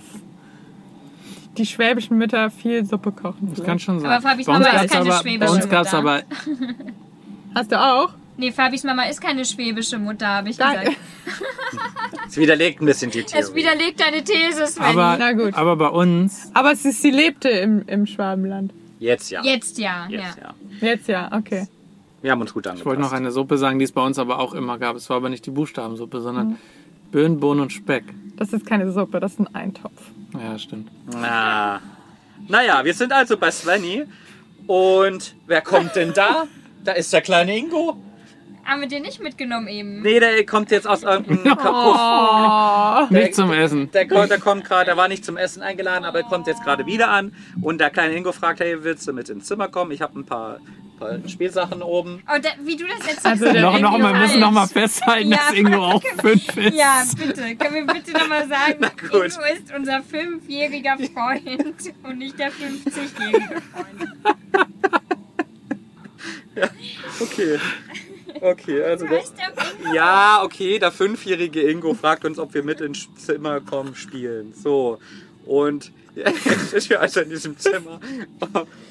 die 1.57 1.66
schwäbischen 1.66 2.18
Mütter 2.18 2.49
viel 2.49 2.84
Suppe 2.86 3.11
kochen. 3.11 3.51
Das 3.55 3.64
kann 3.64 3.80
schon 3.80 3.99
sein. 3.99 4.09
Aber 4.11 4.22
Fabis 4.22 4.47
Mama 4.47 4.66
ist 4.68 4.91
keine 4.91 5.09
aber, 5.11 5.22
schwäbische 5.22 5.51
Bei 5.51 5.55
uns 5.57 5.70
gab 5.70 5.86
es 5.86 5.91
Mutter. 5.93 5.97
aber 6.09 6.24
Hast 7.55 7.72
du 7.72 7.80
auch? 7.80 8.09
Nee, 8.38 8.51
Fabis 8.51 8.84
Mama 8.84 9.03
ist 9.03 9.22
keine 9.22 9.45
schwäbische 9.45 9.99
Mutter, 9.99 10.28
habe 10.28 10.49
ich 10.49 10.57
Da, 10.57 10.74
gesagt. 10.74 10.97
Es 12.28 12.38
widerlegt 12.38 12.82
ein 12.82 12.86
bisschen 12.88 13.11
die 13.11 13.22
Theorie. 13.24 13.43
Es 13.43 13.53
widerlegt 13.53 13.99
deine 13.99 14.24
These, 14.24 14.66
Sven. 14.66 14.84
Aber, 14.84 15.18
Na 15.20 15.34
gut. 15.34 15.53
aber 15.53 15.76
bei 15.76 15.89
uns, 15.89 16.49
aber 16.55 16.72
ist, 16.72 16.84
sie 16.84 17.11
lebte 17.11 17.49
im, 17.49 17.84
im 17.88 18.07
Schwabenland. 18.07 18.74
Jetzt 18.99 19.30
ja. 19.30 19.43
Jetzt 19.43 19.78
ja. 19.78 20.07
Jetzt 20.09 20.38
ja. 20.39 20.53
ja. 20.82 20.88
Jetzt 20.88 21.07
ja, 21.07 21.30
okay. 21.32 21.68
Wir 22.24 22.32
haben 22.32 22.41
uns 22.41 22.53
gut 22.53 22.65
ich 22.65 22.71
angepasst. 22.71 22.86
wollte 22.88 23.01
noch 23.01 23.11
eine 23.11 23.32
Suppe 23.32 23.57
sagen, 23.59 23.78
die 23.78 23.86
es 23.86 23.91
bei 23.91 24.03
uns 24.03 24.17
aber 24.17 24.39
auch 24.39 24.53
immer 24.55 24.80
gab. 24.80 24.95
Es 24.95 25.09
war 25.09 25.17
aber 25.17 25.30
nicht 25.30 25.45
die 25.45 25.51
Buchstabensuppe, 25.51 26.21
sondern 26.21 26.47
Mhm. 26.51 26.57
Birnen, 27.11 27.39
Bohnen 27.39 27.59
und 27.61 27.71
Speck. 27.71 28.05
Das 28.38 28.53
ist 28.53 28.65
keine 28.65 28.91
Suppe, 28.91 29.19
das 29.19 29.34
ist 29.34 29.39
ein 29.39 29.53
Eintopf. 29.53 30.01
Ja, 30.34 30.57
stimmt. 30.57 30.89
Na. 31.11 31.80
Naja, 32.47 32.84
wir 32.84 32.93
sind 32.95 33.11
also 33.13 33.38
bei 33.38 33.51
Svenny. 33.51 34.05
Und 34.65 35.36
wer 35.45 35.61
kommt 35.61 35.95
denn 35.95 36.13
da? 36.13 36.45
Da 36.84 36.93
ist 36.93 37.13
der 37.13 37.21
kleine 37.21 37.55
Ingo. 37.55 37.97
Haben 38.66 38.82
wir 38.82 38.88
den 38.88 39.01
nicht 39.01 39.22
mitgenommen 39.22 39.68
eben? 39.68 40.01
Nee, 40.01 40.20
der 40.20 40.45
kommt 40.45 40.72
jetzt 40.72 40.88
aus 40.88 41.03
irgendeinem 41.03 41.57
Kapuff. 41.57 41.99
Oh, 42.95 43.07
Nicht 43.09 43.36
zum 43.36 43.51
Essen. 43.51 43.91
Der, 43.91 44.07
kommt- 44.07 44.30
der 44.32 44.39
kommt 44.39 44.64
gerade, 44.66 44.86
der 44.86 44.97
war 44.97 45.07
nicht 45.07 45.26
zum 45.26 45.36
Essen 45.38 45.61
eingeladen, 45.61 46.05
aber 46.05 46.20
er 46.20 46.26
kommt 46.26 46.47
jetzt 46.47 46.64
gerade 46.64 46.86
wieder 46.86 47.09
an. 47.09 47.34
Und 47.61 47.80
der 47.82 47.89
kleine 47.89 48.16
Ingo 48.16 48.32
fragt, 48.32 48.59
hey, 48.61 48.84
willst 48.84 49.07
du 49.07 49.14
mit 49.14 49.30
ins 49.30 49.45
Zimmer 49.45 49.68
kommen? 49.68 49.91
Ich 49.91 50.01
habe 50.01 50.18
ein 50.20 50.26
paar, 50.26 50.59
paar 50.99 51.18
Spielsachen 51.28 51.82
oben. 51.82 52.22
Oh, 52.28 52.38
da, 52.41 52.49
wie 52.64 52.76
du 52.78 52.86
das 52.88 52.99
erzählst. 52.99 53.26
Also 53.26 53.51
der 53.51 53.61
Noch, 53.61 53.80
noch 53.80 53.97
mal, 53.97 54.14
wir 54.14 54.20
müssen 54.22 54.39
noch 54.39 54.51
mal 54.51 54.68
falsch. 54.68 54.72
festhalten, 54.91 55.32
Ja. 55.32 55.38
dass 55.38 55.53
Ingo 55.53 55.86
auch 55.86 56.03
fünf 56.22 56.57
ist. 56.57 56.74
Ja, 56.76 57.03
bitte. 57.18 57.55
Können 57.55 57.88
wir 57.88 57.93
bitte 57.93 58.11
nochmal 58.14 58.47
sagen, 58.47 58.80
gut. 59.01 59.11
Ingo 59.11 59.24
ist 59.26 59.74
unser 59.76 60.01
fünfjähriger 60.03 60.97
Freund 61.14 61.93
und 62.03 62.18
nicht 62.20 62.38
der 62.39 62.51
50-jährige 62.51 63.61
Freund. 63.72 64.09
Okay. 67.20 67.59
Okay, 68.44 68.84
also 68.84 69.06
der? 69.08 69.24
Ja, 69.94 70.41
okay, 70.44 70.78
der 70.80 70.91
fünfjährige 70.91 71.62
Ingo 71.62 71.94
fragt 71.94 72.26
uns, 72.26 72.39
ob 72.39 72.54
wir 72.54 72.64
mit 72.64 72.82
ins 72.82 73.08
Zimmer 73.16 73.62
kommen 73.62 73.96
spielen. 73.96 74.54
So. 74.54 75.00
Und 75.46 75.91
jetzt 76.16 76.70
sind 76.72 76.89
wir 76.89 77.02
also 77.02 77.22
in 77.22 77.30
diesem 77.30 77.58
Zimmer. 77.58 78.00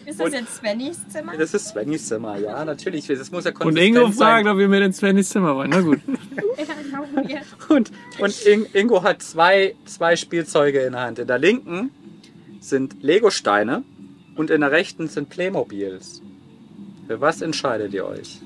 Ist 0.07 0.19
das 0.19 0.27
Und- 0.27 0.33
jetzt 0.33 0.57
Svennys 0.57 0.99
Zimmer? 1.09 1.37
Das 1.37 1.55
ist 1.55 1.69
Svennys 1.69 2.07
Zimmer, 2.09 2.39
ja, 2.39 2.65
natürlich. 2.65 3.07
Das 3.07 3.31
muss 3.31 3.45
ja 3.45 3.53
Und 3.61 3.77
Ingo 3.77 4.07
sein. 4.07 4.13
fragt, 4.15 4.47
ob 4.49 4.59
wir 4.59 4.69
mit 4.69 4.83
ins 4.83 4.97
Svennys 4.99 5.29
Zimmer 5.29 5.55
wollen. 5.55 5.71
Na 5.71 5.81
gut. 5.81 6.01
Ja, 6.59 6.75
genau, 6.83 7.29
ja. 7.29 7.41
Und, 7.69 7.91
und 8.19 8.43
In- 8.47 8.67
Ingo 8.73 9.03
hat 9.03 9.23
zwei, 9.23 9.75
zwei 9.87 10.17
Spielzeuge 10.17 10.81
in 10.81 10.93
der 10.93 11.01
Hand. 11.03 11.19
In 11.19 11.27
der 11.27 11.39
linken 11.39 11.91
sind 12.61 13.03
Lego-Steine 13.03 13.83
und 14.37 14.51
in 14.51 14.61
der 14.61 14.71
rechten 14.71 15.09
sind 15.09 15.29
Playmobils. 15.29 16.23
Für 17.07 17.21
was 17.21 17.41
entscheidet 17.43 17.93
ihr 17.95 18.07
euch? 18.07 18.41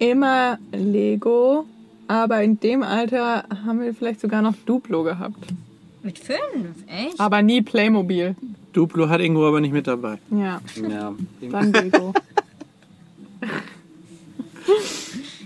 Immer 0.00 0.58
Lego, 0.72 1.66
aber 2.08 2.42
in 2.42 2.58
dem 2.58 2.82
Alter 2.82 3.44
haben 3.64 3.80
wir 3.80 3.94
vielleicht 3.94 4.20
sogar 4.20 4.42
noch 4.42 4.54
Duplo 4.66 5.04
gehabt. 5.04 5.38
Mit 6.02 6.18
fünf, 6.18 6.74
echt? 6.88 7.20
Aber 7.20 7.42
nie 7.42 7.62
Playmobil. 7.62 8.34
Duplo 8.72 9.08
hat 9.08 9.20
Ingo 9.20 9.46
aber 9.46 9.60
nicht 9.60 9.72
mit 9.72 9.86
dabei. 9.86 10.18
Ja, 10.30 10.60
Ja, 10.88 11.14
dann 11.50 11.72
Lego. 11.72 12.14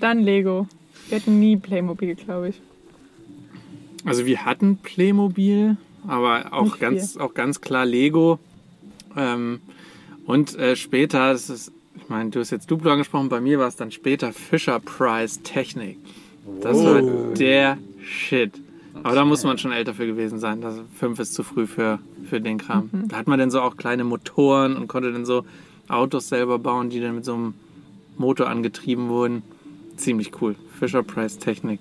dann 0.01 0.21
Lego. 0.21 0.67
Wir 1.09 1.19
hatten 1.19 1.39
nie 1.39 1.57
Playmobil, 1.57 2.15
glaube 2.15 2.51
ich. 2.51 2.61
Also 4.05 4.27
wir 4.27 4.45
hatten 4.45 4.77
Playmobil, 4.77 5.77
aber 6.07 6.53
auch 6.53 6.79
ganz, 6.79 7.17
auch 7.17 7.35
ganz 7.35 7.61
klar 7.61 7.87
Lego. 7.87 8.39
Ähm, 9.17 9.61
und 10.27 10.55
äh, 10.57 10.77
später, 10.77 11.33
das 11.33 11.51
ist, 11.51 11.73
ich 12.05 12.11
meine, 12.11 12.31
du 12.31 12.41
hast 12.41 12.51
jetzt 12.51 12.71
Duplo 12.71 12.93
angesprochen, 12.93 13.31
bei 13.31 13.41
mir 13.41 13.59
war 13.59 13.67
es 13.67 13.77
dann 13.77 13.91
später 13.91 14.33
Fisher 14.33 14.79
Price 14.79 15.41
Technik. 15.43 15.97
Das 16.61 16.77
war 16.85 17.01
der 17.35 17.79
Shit. 18.03 18.53
Aber 19.03 19.15
da 19.15 19.25
muss 19.25 19.43
man 19.43 19.57
schon 19.57 19.73
älter 19.73 19.95
für 19.95 20.07
gewesen 20.07 20.39
sein. 20.39 20.61
Das, 20.61 20.79
fünf 20.95 21.19
ist 21.19 21.33
zu 21.35 21.43
früh 21.43 21.67
für, 21.67 21.99
für 22.29 22.41
den 22.41 22.59
Kram. 22.59 22.91
Da 23.09 23.17
hat 23.17 23.27
man 23.27 23.39
dann 23.39 23.51
so 23.51 23.61
auch 23.63 23.77
kleine 23.77 24.05
Motoren 24.05 24.77
und 24.77 24.87
konnte 24.87 25.13
dann 25.13 25.25
so 25.25 25.47
Autos 25.89 26.29
selber 26.29 26.59
bauen, 26.59 26.91
die 26.91 27.01
dann 27.01 27.15
mit 27.15 27.25
so 27.25 27.35
einem 27.35 27.55
Motor 28.19 28.49
angetrieben 28.49 29.09
wurden. 29.09 29.43
Ziemlich 29.97 30.41
cool. 30.43 30.57
Fisher 30.79 31.03
Price 31.03 31.39
Technik. 31.39 31.81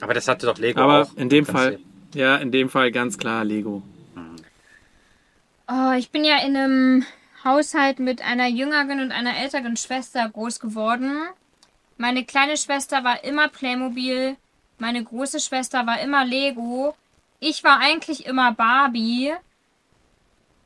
Aber 0.00 0.14
das 0.14 0.28
hatte 0.28 0.46
doch 0.46 0.58
Lego 0.58 0.80
Aber 0.80 1.02
auch. 1.02 1.16
in 1.16 1.28
dem 1.28 1.44
Fall, 1.44 1.80
ja, 2.14 2.36
in 2.36 2.52
dem 2.52 2.68
Fall 2.68 2.92
ganz 2.92 3.18
klar 3.18 3.44
Lego. 3.44 3.82
Oh, 5.68 5.92
ich 5.98 6.10
bin 6.10 6.24
ja 6.24 6.36
in 6.46 6.56
einem 6.56 7.04
Haushalt 7.46 7.98
mit 7.98 8.20
einer 8.22 8.48
jüngeren 8.48 9.00
und 9.00 9.12
einer 9.12 9.36
älteren 9.38 9.76
Schwester 9.76 10.28
groß 10.28 10.60
geworden. 10.60 11.16
Meine 11.96 12.24
kleine 12.24 12.56
Schwester 12.56 13.04
war 13.04 13.24
immer 13.24 13.48
Playmobil, 13.48 14.36
meine 14.78 15.02
große 15.02 15.40
Schwester 15.40 15.86
war 15.86 16.00
immer 16.00 16.24
Lego. 16.26 16.94
Ich 17.40 17.64
war 17.64 17.78
eigentlich 17.80 18.26
immer 18.26 18.52
Barbie. 18.52 19.32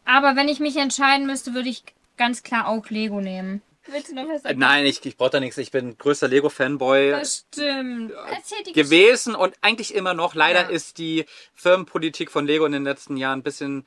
Aber 0.04 0.34
wenn 0.34 0.48
ich 0.48 0.58
mich 0.58 0.76
entscheiden 0.76 1.26
müsste, 1.26 1.54
würde 1.54 1.68
ich 1.68 1.84
ganz 2.16 2.42
klar 2.42 2.66
auch 2.66 2.88
Lego 2.90 3.20
nehmen. 3.20 3.62
Willst 3.86 4.10
du 4.10 4.14
noch 4.14 4.28
was 4.28 4.42
sagen? 4.42 4.58
Nein, 4.58 4.86
ich, 4.86 5.04
ich 5.04 5.16
brauche 5.16 5.30
da 5.30 5.40
nichts. 5.40 5.56
Ich 5.58 5.70
bin 5.70 5.96
größter 5.96 6.28
Lego-Fanboy 6.28 7.10
Das 7.12 7.44
stimmt. 7.52 8.12
Erzähl 8.30 8.62
die 8.64 8.72
gewesen 8.72 9.34
und 9.34 9.54
eigentlich 9.62 9.94
immer 9.94 10.14
noch. 10.14 10.34
Leider 10.34 10.62
Ja. 10.62 10.68
ist 10.68 10.98
die 10.98 11.26
Firmenpolitik 11.54 12.30
von 12.30 12.46
Lego 12.46 12.66
in 12.66 12.72
den 12.72 12.84
letzten 12.84 13.16
Jahren 13.16 13.40
ein 13.40 13.42
bisschen 13.42 13.84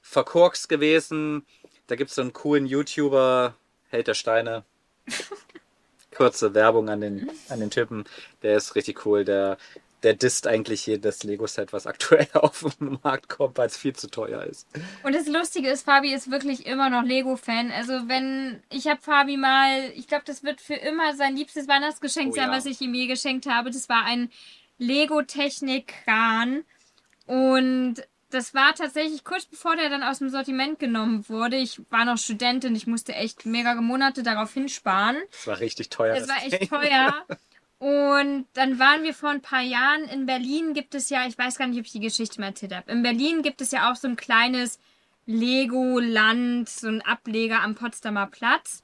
verkorkst 0.00 0.68
gewesen. 0.68 1.44
Da 1.86 1.96
gibt 1.96 2.10
es 2.10 2.16
so 2.16 2.22
einen 2.22 2.32
coolen 2.32 2.66
YouTuber, 2.66 3.54
Held 3.90 4.08
der 4.08 4.14
Steine. 4.14 4.64
Kurze 6.14 6.54
Werbung 6.54 6.88
an 6.88 7.00
den, 7.00 7.30
an 7.48 7.60
den 7.60 7.70
Typen. 7.70 8.04
Der 8.42 8.56
ist 8.56 8.74
richtig 8.76 9.04
cool. 9.04 9.24
Der, 9.24 9.58
der 10.04 10.14
disst 10.14 10.46
eigentlich 10.46 10.86
jedes 10.86 11.24
Lego-Set, 11.24 11.72
was 11.72 11.86
aktuell 11.86 12.28
auf 12.34 12.64
den 12.78 12.98
Markt 13.02 13.28
kommt, 13.28 13.58
weil 13.58 13.66
es 13.66 13.76
viel 13.76 13.94
zu 13.94 14.08
teuer 14.08 14.44
ist. 14.44 14.66
Und 15.02 15.14
das 15.14 15.26
Lustige 15.26 15.68
ist, 15.68 15.84
Fabi 15.84 16.14
ist 16.14 16.30
wirklich 16.30 16.66
immer 16.66 16.88
noch 16.88 17.02
Lego-Fan. 17.02 17.70
Also 17.72 18.08
wenn, 18.08 18.62
ich 18.70 18.86
habe 18.86 19.00
Fabi 19.00 19.36
mal, 19.36 19.90
ich 19.94 20.06
glaube, 20.06 20.24
das 20.26 20.44
wird 20.44 20.60
für 20.60 20.74
immer 20.74 21.14
sein 21.16 21.36
liebstes 21.36 21.68
Weihnachtsgeschenk 21.68 22.32
Oh 22.32 22.36
sein, 22.36 22.50
ja. 22.50 22.56
was 22.56 22.66
ich 22.66 22.80
ihm 22.80 22.94
je 22.94 23.06
geschenkt 23.06 23.46
habe. 23.46 23.70
Das 23.70 23.88
war 23.88 24.04
ein 24.04 24.30
Lego-Technik-Kran. 24.78 26.64
Und 27.26 27.96
das 28.34 28.52
war 28.52 28.74
tatsächlich 28.74 29.24
kurz 29.24 29.44
bevor 29.46 29.76
der 29.76 29.88
dann 29.88 30.02
aus 30.02 30.18
dem 30.18 30.28
Sortiment 30.28 30.78
genommen 30.78 31.28
wurde. 31.28 31.56
Ich 31.56 31.80
war 31.90 32.04
noch 32.04 32.18
Studentin, 32.18 32.74
ich 32.74 32.86
musste 32.86 33.14
echt 33.14 33.46
mehrere 33.46 33.82
Monate 33.82 34.22
darauf 34.22 34.52
hinsparen. 34.52 35.16
Das 35.30 35.46
war 35.46 35.60
richtig 35.60 35.88
teuer. 35.88 36.18
Das 36.18 36.28
war 36.28 36.44
echt 36.44 36.68
teuer. 36.68 37.24
Und 37.78 38.46
dann 38.54 38.78
waren 38.78 39.02
wir 39.02 39.14
vor 39.14 39.30
ein 39.30 39.42
paar 39.42 39.60
Jahren 39.60 40.04
in 40.04 40.26
Berlin. 40.26 40.74
Gibt 40.74 40.94
es 40.94 41.10
ja, 41.10 41.26
ich 41.26 41.36
weiß 41.36 41.58
gar 41.58 41.66
nicht, 41.66 41.78
ob 41.78 41.84
ich 41.84 41.92
die 41.92 42.00
Geschichte 42.00 42.40
mal 42.40 42.48
erzählt 42.48 42.74
habe. 42.74 42.90
In 42.90 43.02
Berlin 43.02 43.42
gibt 43.42 43.60
es 43.60 43.72
ja 43.72 43.90
auch 43.90 43.96
so 43.96 44.08
ein 44.08 44.16
kleines 44.16 44.78
Lego-Land, 45.26 46.68
so 46.68 46.88
ein 46.88 47.02
Ableger 47.02 47.60
am 47.60 47.74
Potsdamer 47.74 48.26
Platz. 48.26 48.82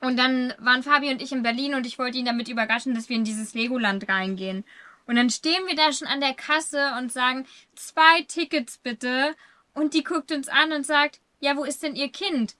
Und 0.00 0.18
dann 0.18 0.52
waren 0.58 0.82
Fabi 0.82 1.10
und 1.10 1.22
ich 1.22 1.32
in 1.32 1.42
Berlin 1.42 1.74
und 1.74 1.86
ich 1.86 1.98
wollte 1.98 2.18
ihn 2.18 2.26
damit 2.26 2.48
überraschen, 2.48 2.94
dass 2.94 3.08
wir 3.08 3.16
in 3.16 3.24
dieses 3.24 3.54
Legoland 3.54 4.08
reingehen. 4.08 4.64
Und 5.06 5.16
dann 5.16 5.28
stehen 5.30 5.66
wir 5.66 5.76
da 5.76 5.92
schon 5.92 6.08
an 6.08 6.20
der 6.20 6.34
Kasse 6.34 6.92
und 6.98 7.12
sagen, 7.12 7.46
zwei 7.76 8.22
Tickets 8.26 8.78
bitte. 8.78 9.34
Und 9.74 9.92
die 9.94 10.04
guckt 10.04 10.32
uns 10.32 10.48
an 10.48 10.72
und 10.72 10.86
sagt, 10.86 11.20
ja, 11.40 11.56
wo 11.56 11.64
ist 11.64 11.82
denn 11.82 11.94
ihr 11.96 12.08
Kind? 12.10 12.54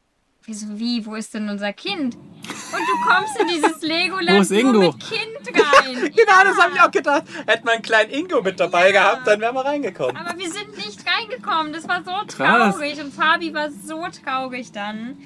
Wir 0.44 0.54
so, 0.54 0.66
wie, 0.78 1.06
wo 1.06 1.14
ist 1.14 1.32
denn 1.32 1.48
unser 1.48 1.72
Kind? 1.72 2.16
Und 2.16 2.80
du 2.86 3.08
kommst 3.08 3.40
in 3.40 3.48
dieses 3.48 3.80
Legoland 3.82 4.36
Wo 4.36 4.42
ist 4.42 4.50
Ingo? 4.50 4.72
nur 4.72 4.82
mit 4.92 5.00
Kind 5.00 5.64
rein. 5.64 6.12
Genau, 6.14 6.44
das 6.44 6.58
habe 6.58 6.72
ich 6.74 6.80
auch 6.82 6.90
gedacht. 6.90 7.22
Hätte 7.46 7.64
man 7.64 7.74
einen 7.74 7.82
kleinen 7.82 8.10
Ingo 8.10 8.42
mit 8.42 8.60
dabei 8.60 8.90
Ja. 8.90 9.02
gehabt, 9.02 9.26
dann 9.26 9.40
wären 9.40 9.54
wir 9.54 9.64
reingekommen. 9.64 10.16
Aber 10.16 10.38
wir 10.38 10.50
sind 10.50 10.76
nicht 10.76 11.00
reingekommen. 11.06 11.72
Das 11.72 11.88
war 11.88 12.04
so 12.04 12.10
Krass. 12.26 12.74
traurig. 12.74 13.00
Und 13.00 13.14
Fabi 13.14 13.54
war 13.54 13.70
so 13.70 14.04
traurig 14.22 14.72
dann. 14.72 15.16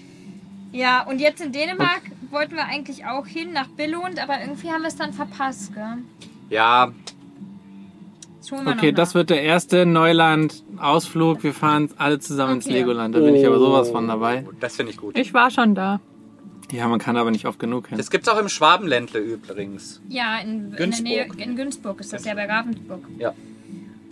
Ja, 0.70 1.02
und 1.02 1.18
jetzt 1.18 1.40
in 1.40 1.50
Dänemark 1.50 2.02
wollten 2.30 2.54
wir 2.54 2.66
eigentlich 2.66 3.06
auch 3.06 3.26
hin, 3.26 3.52
nach 3.52 3.68
Billund, 3.68 4.20
aber 4.22 4.40
irgendwie 4.40 4.70
haben 4.70 4.82
wir 4.82 4.88
es 4.88 4.96
dann 4.96 5.14
verpasst, 5.14 5.74
gell? 5.74 5.98
Ja, 6.50 6.92
Okay, 8.66 8.92
das 8.92 9.14
wird 9.14 9.28
der 9.28 9.42
erste 9.42 9.84
Neuland-Ausflug. 9.84 11.42
Wir 11.42 11.52
fahren 11.52 11.90
alle 11.98 12.18
zusammen 12.18 12.54
ins 12.54 12.66
Okay. 12.66 12.78
Legoland. 12.78 13.14
Da 13.14 13.20
bin 13.20 13.34
ich 13.34 13.46
aber 13.46 13.58
sowas 13.58 13.90
von 13.90 14.08
dabei. 14.08 14.46
Oh, 14.48 14.52
Das 14.58 14.76
finde 14.76 14.92
ich 14.92 14.96
gut. 14.98 15.18
Ich 15.18 15.34
war 15.34 15.50
schon 15.50 15.74
da. 15.74 16.00
Ja, 16.72 16.86
man 16.88 16.98
kann 16.98 17.16
aber 17.16 17.30
nicht 17.30 17.46
oft 17.46 17.58
genug 17.58 17.88
hin. 17.88 17.98
Das 17.98 18.10
gibt's 18.10 18.28
auch 18.28 18.38
im 18.38 18.48
Schwabenländle 18.48 19.20
übrigens. 19.20 20.00
Ja, 20.08 20.38
in, 20.38 20.48
in 20.48 20.70
der 20.70 20.78
Günzburg. 20.78 21.04
Nähe, 21.04 21.26
in 21.38 21.56
Günzburg 21.56 22.00
ist 22.00 22.12
das 22.12 22.24
ja 22.24 22.34
bei 22.34 22.46
Ravensburg. 22.46 23.00
Ja. 23.18 23.34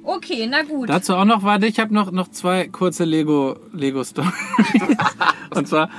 Okay, 0.02 0.46
na 0.48 0.62
gut. 0.62 0.88
Dazu 0.88 1.14
auch 1.14 1.24
noch, 1.24 1.42
warte, 1.42 1.66
ich 1.66 1.80
habe 1.80 1.92
noch, 1.92 2.12
noch 2.12 2.28
zwei 2.28 2.68
kurze 2.68 3.04
Lego, 3.04 3.56
Lego 3.72 4.04
Stories. 4.04 4.32
und 5.54 5.66
zwar, 5.68 5.90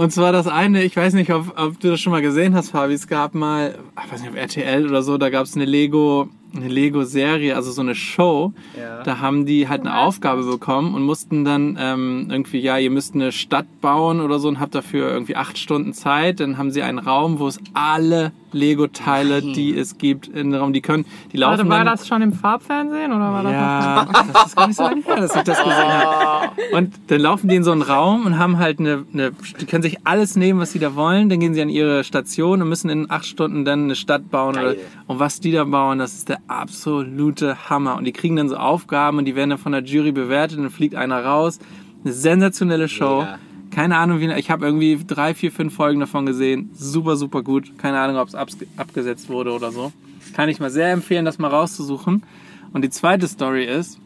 und 0.00 0.10
zwar 0.12 0.32
das 0.32 0.46
eine, 0.46 0.82
ich 0.82 0.96
weiß 0.96 1.12
nicht, 1.12 1.30
ob, 1.30 1.52
ob 1.58 1.78
du 1.78 1.90
das 1.90 2.00
schon 2.00 2.12
mal 2.12 2.22
gesehen 2.22 2.54
hast, 2.54 2.70
Fabi, 2.70 2.94
es 2.94 3.06
gab 3.06 3.34
mal, 3.34 3.78
ich 4.02 4.10
weiß 4.10 4.22
nicht, 4.22 4.30
auf 4.30 4.36
RTL 4.36 4.88
oder 4.88 5.02
so, 5.02 5.18
da 5.18 5.28
gab 5.28 5.44
es 5.44 5.54
eine 5.54 5.66
Lego, 5.66 6.30
eine 6.54 6.68
Lego-Serie, 6.68 7.54
also 7.56 7.70
so 7.70 7.80
eine 7.80 7.94
Show. 7.94 8.52
Ja. 8.78 9.02
Da 9.02 9.20
haben 9.20 9.46
die 9.46 9.68
halt 9.68 9.82
eine 9.82 9.96
Aufgabe 9.96 10.44
bekommen 10.44 10.94
und 10.94 11.02
mussten 11.02 11.44
dann 11.44 11.76
ähm, 11.80 12.28
irgendwie, 12.30 12.58
ja, 12.58 12.78
ihr 12.78 12.90
müsst 12.90 13.14
eine 13.14 13.32
Stadt 13.32 13.66
bauen 13.80 14.20
oder 14.20 14.38
so 14.38 14.48
und 14.48 14.60
habt 14.60 14.74
dafür 14.74 15.10
irgendwie 15.10 15.36
acht 15.36 15.58
Stunden 15.58 15.92
Zeit. 15.92 16.40
Dann 16.40 16.58
haben 16.58 16.70
sie 16.70 16.82
einen 16.82 16.98
Raum, 16.98 17.38
wo 17.38 17.46
es 17.46 17.58
alle 17.74 18.32
Lego-Teile, 18.52 19.42
die 19.42 19.76
es 19.76 19.98
gibt, 19.98 20.28
in 20.28 20.50
den 20.50 20.54
Raum, 20.54 20.72
die 20.72 20.80
können, 20.80 21.04
die 21.32 21.36
laufen 21.36 21.58
Warte, 21.58 21.70
war 21.70 21.78
dann, 21.78 21.86
das 21.86 22.06
schon 22.06 22.22
im 22.22 22.32
Farbfernsehen 22.32 23.12
oder 23.12 23.32
war 23.32 23.42
das 23.42 23.52
noch? 23.52 23.58
ja, 23.58 24.32
das 24.32 24.46
ist 24.46 24.56
gar 24.56 24.66
nicht 24.66 24.76
so 24.76 24.82
lange 24.82 25.02
her, 25.02 25.16
dass 25.16 25.36
ich 25.36 25.42
das 25.42 25.58
gesehen 25.58 25.92
habe. 25.92 26.50
Und 26.72 26.94
dann 27.08 27.20
laufen 27.20 27.48
die 27.48 27.56
in 27.56 27.64
so 27.64 27.72
einen 27.72 27.82
Raum 27.82 28.26
und 28.26 28.38
haben 28.38 28.58
halt 28.58 28.80
eine, 28.80 29.04
eine, 29.12 29.32
die 29.60 29.66
können 29.66 29.82
sich 29.82 29.98
alles 30.04 30.36
nehmen, 30.36 30.60
was 30.60 30.72
sie 30.72 30.78
da 30.78 30.94
wollen. 30.94 31.28
Dann 31.28 31.40
gehen 31.40 31.54
sie 31.54 31.62
an 31.62 31.68
ihre 31.68 32.04
Station 32.04 32.62
und 32.62 32.68
müssen 32.68 32.90
in 32.90 33.10
acht 33.10 33.26
Stunden 33.26 33.64
dann 33.64 33.84
eine 33.84 33.96
Stadt 33.96 34.30
bauen. 34.30 34.56
Oder, 34.56 34.74
und 35.06 35.18
was 35.18 35.40
die 35.40 35.52
da 35.52 35.64
bauen, 35.64 35.98
das 35.98 36.14
ist 36.14 36.28
der 36.28 36.39
absolute 36.48 37.68
Hammer. 37.70 37.96
Und 37.96 38.04
die 38.04 38.12
kriegen 38.12 38.36
dann 38.36 38.48
so 38.48 38.56
Aufgaben 38.56 39.18
und 39.18 39.24
die 39.24 39.34
werden 39.34 39.50
dann 39.50 39.58
von 39.58 39.72
der 39.72 39.82
Jury 39.82 40.12
bewertet 40.12 40.58
und 40.58 40.64
dann 40.64 40.72
fliegt 40.72 40.94
einer 40.94 41.24
raus. 41.24 41.58
Eine 42.04 42.12
sensationelle 42.12 42.88
Show. 42.88 43.20
Mega. 43.20 43.38
Keine 43.70 43.98
Ahnung, 43.98 44.18
wie, 44.20 44.32
ich 44.32 44.50
habe 44.50 44.66
irgendwie 44.66 44.98
drei, 45.06 45.32
vier, 45.32 45.52
fünf 45.52 45.74
Folgen 45.74 46.00
davon 46.00 46.26
gesehen. 46.26 46.70
Super, 46.74 47.16
super 47.16 47.42
gut. 47.42 47.78
Keine 47.78 48.00
Ahnung, 48.00 48.16
ob 48.16 48.28
es 48.28 48.34
abgesetzt 48.34 49.28
wurde 49.28 49.52
oder 49.52 49.70
so. 49.70 49.92
Kann 50.34 50.48
ich 50.48 50.58
mal 50.58 50.70
sehr 50.70 50.90
empfehlen, 50.92 51.24
das 51.24 51.38
mal 51.38 51.48
rauszusuchen. 51.48 52.24
Und 52.72 52.82
die 52.82 52.90
zweite 52.90 53.28
Story 53.28 53.64
ist, 53.64 54.00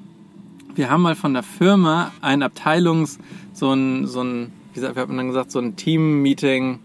wir 0.74 0.90
haben 0.90 1.02
mal 1.02 1.14
von 1.14 1.32
der 1.32 1.42
Firma 1.42 2.12
ein 2.20 2.42
Abteilungs, 2.42 3.18
so 3.52 3.72
ein, 3.72 4.06
so 4.06 4.22
ein, 4.22 4.52
wie 4.74 4.80
sagt- 4.80 4.96
wie 4.96 5.00
hat 5.00 5.08
man 5.08 5.16
dann 5.18 5.28
gesagt, 5.28 5.50
so 5.50 5.60
ein 5.60 5.76
Team-Meeting, 5.76 6.80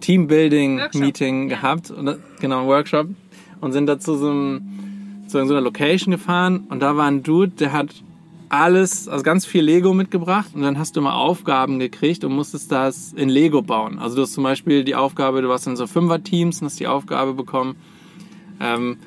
Teambuilding-Meeting 0.00 1.50
ja. 1.50 1.56
gehabt. 1.56 1.90
Und, 1.90 2.16
genau, 2.40 2.62
ein 2.62 2.66
Workshop. 2.66 3.08
Und 3.64 3.72
sind 3.72 3.86
da 3.86 3.98
zu 3.98 4.14
so, 4.16 4.28
einem, 4.28 4.60
zu 5.26 5.42
so 5.42 5.52
einer 5.54 5.62
Location 5.62 6.12
gefahren. 6.12 6.66
Und 6.68 6.80
da 6.80 6.98
war 6.98 7.06
ein 7.06 7.22
Dude, 7.22 7.52
der 7.52 7.72
hat 7.72 7.88
alles, 8.50 9.08
also 9.08 9.22
ganz 9.22 9.46
viel 9.46 9.64
Lego 9.64 9.94
mitgebracht. 9.94 10.50
Und 10.54 10.60
dann 10.60 10.78
hast 10.78 10.96
du 10.96 11.00
immer 11.00 11.14
Aufgaben 11.14 11.78
gekriegt 11.78 12.24
und 12.24 12.32
musstest 12.32 12.70
das 12.70 13.14
in 13.14 13.30
Lego 13.30 13.62
bauen. 13.62 13.98
Also 13.98 14.16
du 14.16 14.22
hast 14.22 14.34
zum 14.34 14.44
Beispiel 14.44 14.84
die 14.84 14.94
Aufgabe, 14.94 15.40
du 15.40 15.48
warst 15.48 15.66
in 15.66 15.76
so 15.76 15.86
Fünfer-Teams 15.86 16.60
und 16.60 16.66
hast 16.66 16.78
die 16.78 16.86
Aufgabe 16.86 17.32
bekommen, 17.32 17.76
ähm, 18.60 18.98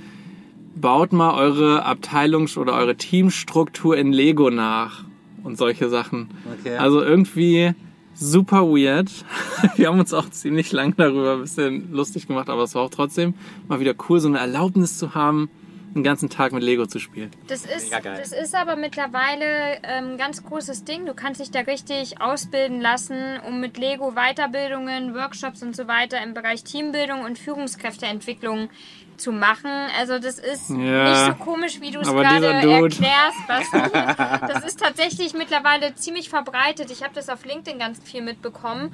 baut 0.76 1.14
mal 1.14 1.36
eure 1.36 1.86
Abteilungs- 1.86 2.58
oder 2.58 2.74
eure 2.74 2.96
Teamstruktur 2.96 3.96
in 3.96 4.12
Lego 4.12 4.50
nach 4.50 5.04
und 5.44 5.56
solche 5.56 5.88
Sachen. 5.88 6.30
Okay. 6.60 6.78
Also 6.78 7.04
irgendwie 7.04 7.76
super 8.20 8.64
weird. 8.68 9.12
Wir 9.76 9.88
haben 9.88 10.00
uns 10.00 10.14
auch 10.14 10.30
ziemlich 10.30 10.72
lang 10.72 10.96
darüber 10.98 11.34
ein 11.34 11.42
bisschen 11.42 11.92
lustig 11.92 12.28
gemacht, 12.28 12.50
aber 12.50 12.64
es 12.64 12.76
war 12.76 12.84
auch 12.84 12.90
trotzdem 12.90 13.34
mal 13.68 13.80
wieder 13.80 13.94
cool, 14.10 14.20
so 14.20 14.28
eine 14.28 14.40
Erlaubnis 14.40 14.98
zu 14.98 15.16
haben, 15.16 15.50
den 15.98 16.04
ganzen 16.04 16.30
Tag 16.30 16.52
mit 16.52 16.64
Lego 16.64 16.86
zu 16.86 17.00
spielen. 17.00 17.32
Das 17.48 17.66
ist, 17.66 17.92
das 17.92 18.32
ist 18.32 18.56
aber 18.56 18.76
mittlerweile 18.76 19.78
ähm, 19.84 20.12
ein 20.14 20.18
ganz 20.18 20.44
großes 20.44 20.84
Ding. 20.84 21.06
Du 21.06 21.14
kannst 21.14 21.42
dich 21.42 21.52
da 21.52 21.62
richtig 21.62 22.22
ausbilden 22.22 22.82
lassen, 22.82 23.40
um 23.48 23.60
mit 23.60 23.78
Lego 23.78 24.14
Weiterbildungen, 24.14 25.14
Workshops 25.14 25.64
und 25.64 25.76
so 25.76 25.88
weiter 25.88 26.22
im 26.22 26.34
Bereich 26.34 26.64
Teambildung 26.64 27.22
und 27.22 27.38
Führungskräfteentwicklung 27.40 28.70
zu 29.18 29.32
machen. 29.32 29.72
Also 30.00 30.20
das 30.20 30.40
ist 30.40 30.70
Ja, 30.70 31.10
nicht 31.28 31.38
so 31.38 31.44
komisch, 31.44 31.82
wie 31.82 31.92
du 31.92 32.00
es 32.00 32.08
gerade 32.08 32.48
erklärst, 32.48 33.48
Basti. 33.48 33.78
Das 34.48 34.64
ist 34.64 34.80
tatsächlich 34.80 35.34
mittlerweile 35.34 35.96
ziemlich 35.96 36.30
verbreitet. 36.30 36.92
Ich 36.92 37.04
habe 37.04 37.14
das 37.14 37.30
auf 37.30 37.44
LinkedIn 37.46 37.80
ganz 37.80 38.00
viel 38.04 38.22
mitbekommen. 38.22 38.92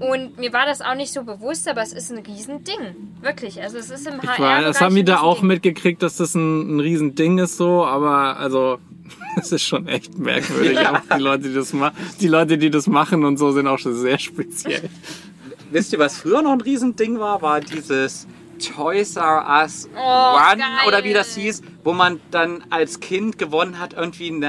Und 0.00 0.38
mir 0.38 0.52
war 0.52 0.66
das 0.66 0.80
auch 0.80 0.94
nicht 0.94 1.12
so 1.12 1.22
bewusst, 1.22 1.68
aber 1.68 1.82
es 1.82 1.92
ist 1.92 2.10
ein 2.10 2.18
Riesending. 2.18 3.14
Wirklich. 3.20 3.62
Also 3.62 3.78
es 3.78 3.90
ist 3.90 4.06
im 4.06 4.20
HR. 4.20 4.32
Ich 4.34 4.38
war, 4.40 4.60
das 4.62 4.80
haben 4.80 4.94
wir 4.96 5.04
da 5.04 5.20
auch 5.20 5.40
mitgekriegt, 5.42 6.02
dass 6.02 6.16
das 6.16 6.34
ein, 6.34 6.76
ein 6.76 6.80
Riesending 6.80 7.38
ist 7.38 7.56
so, 7.56 7.84
aber 7.84 8.36
also 8.38 8.78
es 9.36 9.52
ist 9.52 9.62
schon 9.62 9.86
echt 9.86 10.18
merkwürdig. 10.18 10.78
Auch 10.80 11.00
die 11.16 11.22
Leute, 11.22 11.48
die 11.48 11.54
das 11.54 11.72
machen, 11.72 11.96
die 12.20 12.28
Leute, 12.28 12.58
die 12.58 12.70
das 12.70 12.86
machen 12.86 13.24
und 13.24 13.36
so, 13.36 13.52
sind 13.52 13.66
auch 13.68 13.78
schon 13.78 13.94
sehr 13.94 14.18
speziell. 14.18 14.88
Wisst 15.70 15.92
ihr, 15.92 15.98
was 15.98 16.18
früher 16.18 16.42
noch 16.42 16.52
ein 16.52 16.60
Riesending 16.60 17.18
war? 17.18 17.40
War 17.42 17.60
dieses 17.60 18.26
Toys 18.74 19.16
R 19.16 19.44
Us 19.62 19.88
Oh, 19.96 19.98
Run 20.36 20.58
geil. 20.58 20.68
oder 20.86 21.02
wie 21.04 21.12
das 21.12 21.34
hieß, 21.34 21.62
wo 21.82 21.92
man 21.92 22.20
dann 22.30 22.64
als 22.70 23.00
Kind 23.00 23.38
gewonnen 23.38 23.78
hat, 23.78 23.94
irgendwie 23.94 24.28
in 24.28 24.40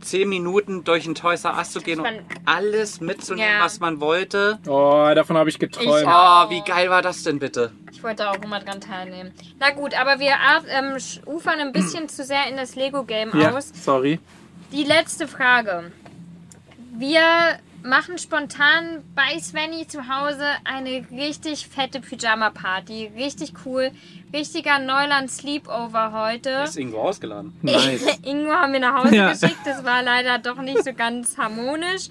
10 0.00 0.28
Minuten 0.28 0.84
durch 0.84 1.06
ein 1.06 1.14
Toys 1.14 1.44
R 1.44 1.56
Us 1.56 1.72
zu 1.72 1.80
gehen 1.80 2.00
und 2.00 2.08
alles 2.44 3.00
mitzunehmen, 3.00 3.52
Ja. 3.58 3.64
was 3.64 3.80
man 3.80 4.00
wollte. 4.00 4.58
Oh, 4.66 5.10
davon 5.14 5.36
habe 5.36 5.48
ich 5.50 5.58
geträumt. 5.58 5.86
Ich 6.02 6.06
Oh, 6.06 6.50
wie 6.50 6.62
geil 6.62 6.88
war 6.90 7.02
das 7.02 7.22
denn 7.24 7.38
bitte? 7.38 7.72
Ich 7.92 8.02
wollte 8.02 8.30
auch 8.30 8.36
immer 8.42 8.60
dran 8.60 8.80
teilnehmen. 8.80 9.32
Na 9.58 9.70
gut, 9.70 9.94
aber 9.98 10.20
wir 10.20 10.34
ähm, 10.70 10.96
ufern 11.26 11.58
ein 11.60 11.72
bisschen 11.72 12.08
zu 12.08 12.24
sehr 12.24 12.46
in 12.48 12.56
das 12.56 12.76
Lego-Game 12.76 13.32
ja, 13.38 13.52
aus. 13.52 13.70
sorry. 13.74 14.20
Die 14.72 14.84
letzte 14.84 15.26
Frage. 15.26 15.90
Wir 16.96 17.58
machen 17.82 18.18
spontan 18.18 19.02
bei 19.14 19.38
Svenny 19.40 19.86
zu 19.86 20.08
Hause 20.08 20.44
eine 20.64 21.04
richtig 21.10 21.68
fette 21.68 22.00
Pyjama-Party. 22.00 23.12
Richtig 23.16 23.52
cool. 23.64 23.90
Richtiger 24.32 24.78
Neuland 24.78 25.30
Sleepover 25.30 26.12
heute. 26.12 26.50
Ist 26.64 26.76
irgendwo 26.76 26.98
ausgeladen. 26.98 27.56
Nice. 27.62 28.04
Ingo 28.24 28.52
haben 28.52 28.72
wir 28.72 28.80
nach 28.80 29.02
Hause 29.04 29.14
Ja. 29.16 29.32
geschickt. 29.32 29.58
Das 29.64 29.84
war 29.84 30.02
leider 30.02 30.38
doch 30.38 30.60
nicht 30.60 30.84
so 30.84 30.92
ganz 30.92 31.38
harmonisch. 31.38 32.08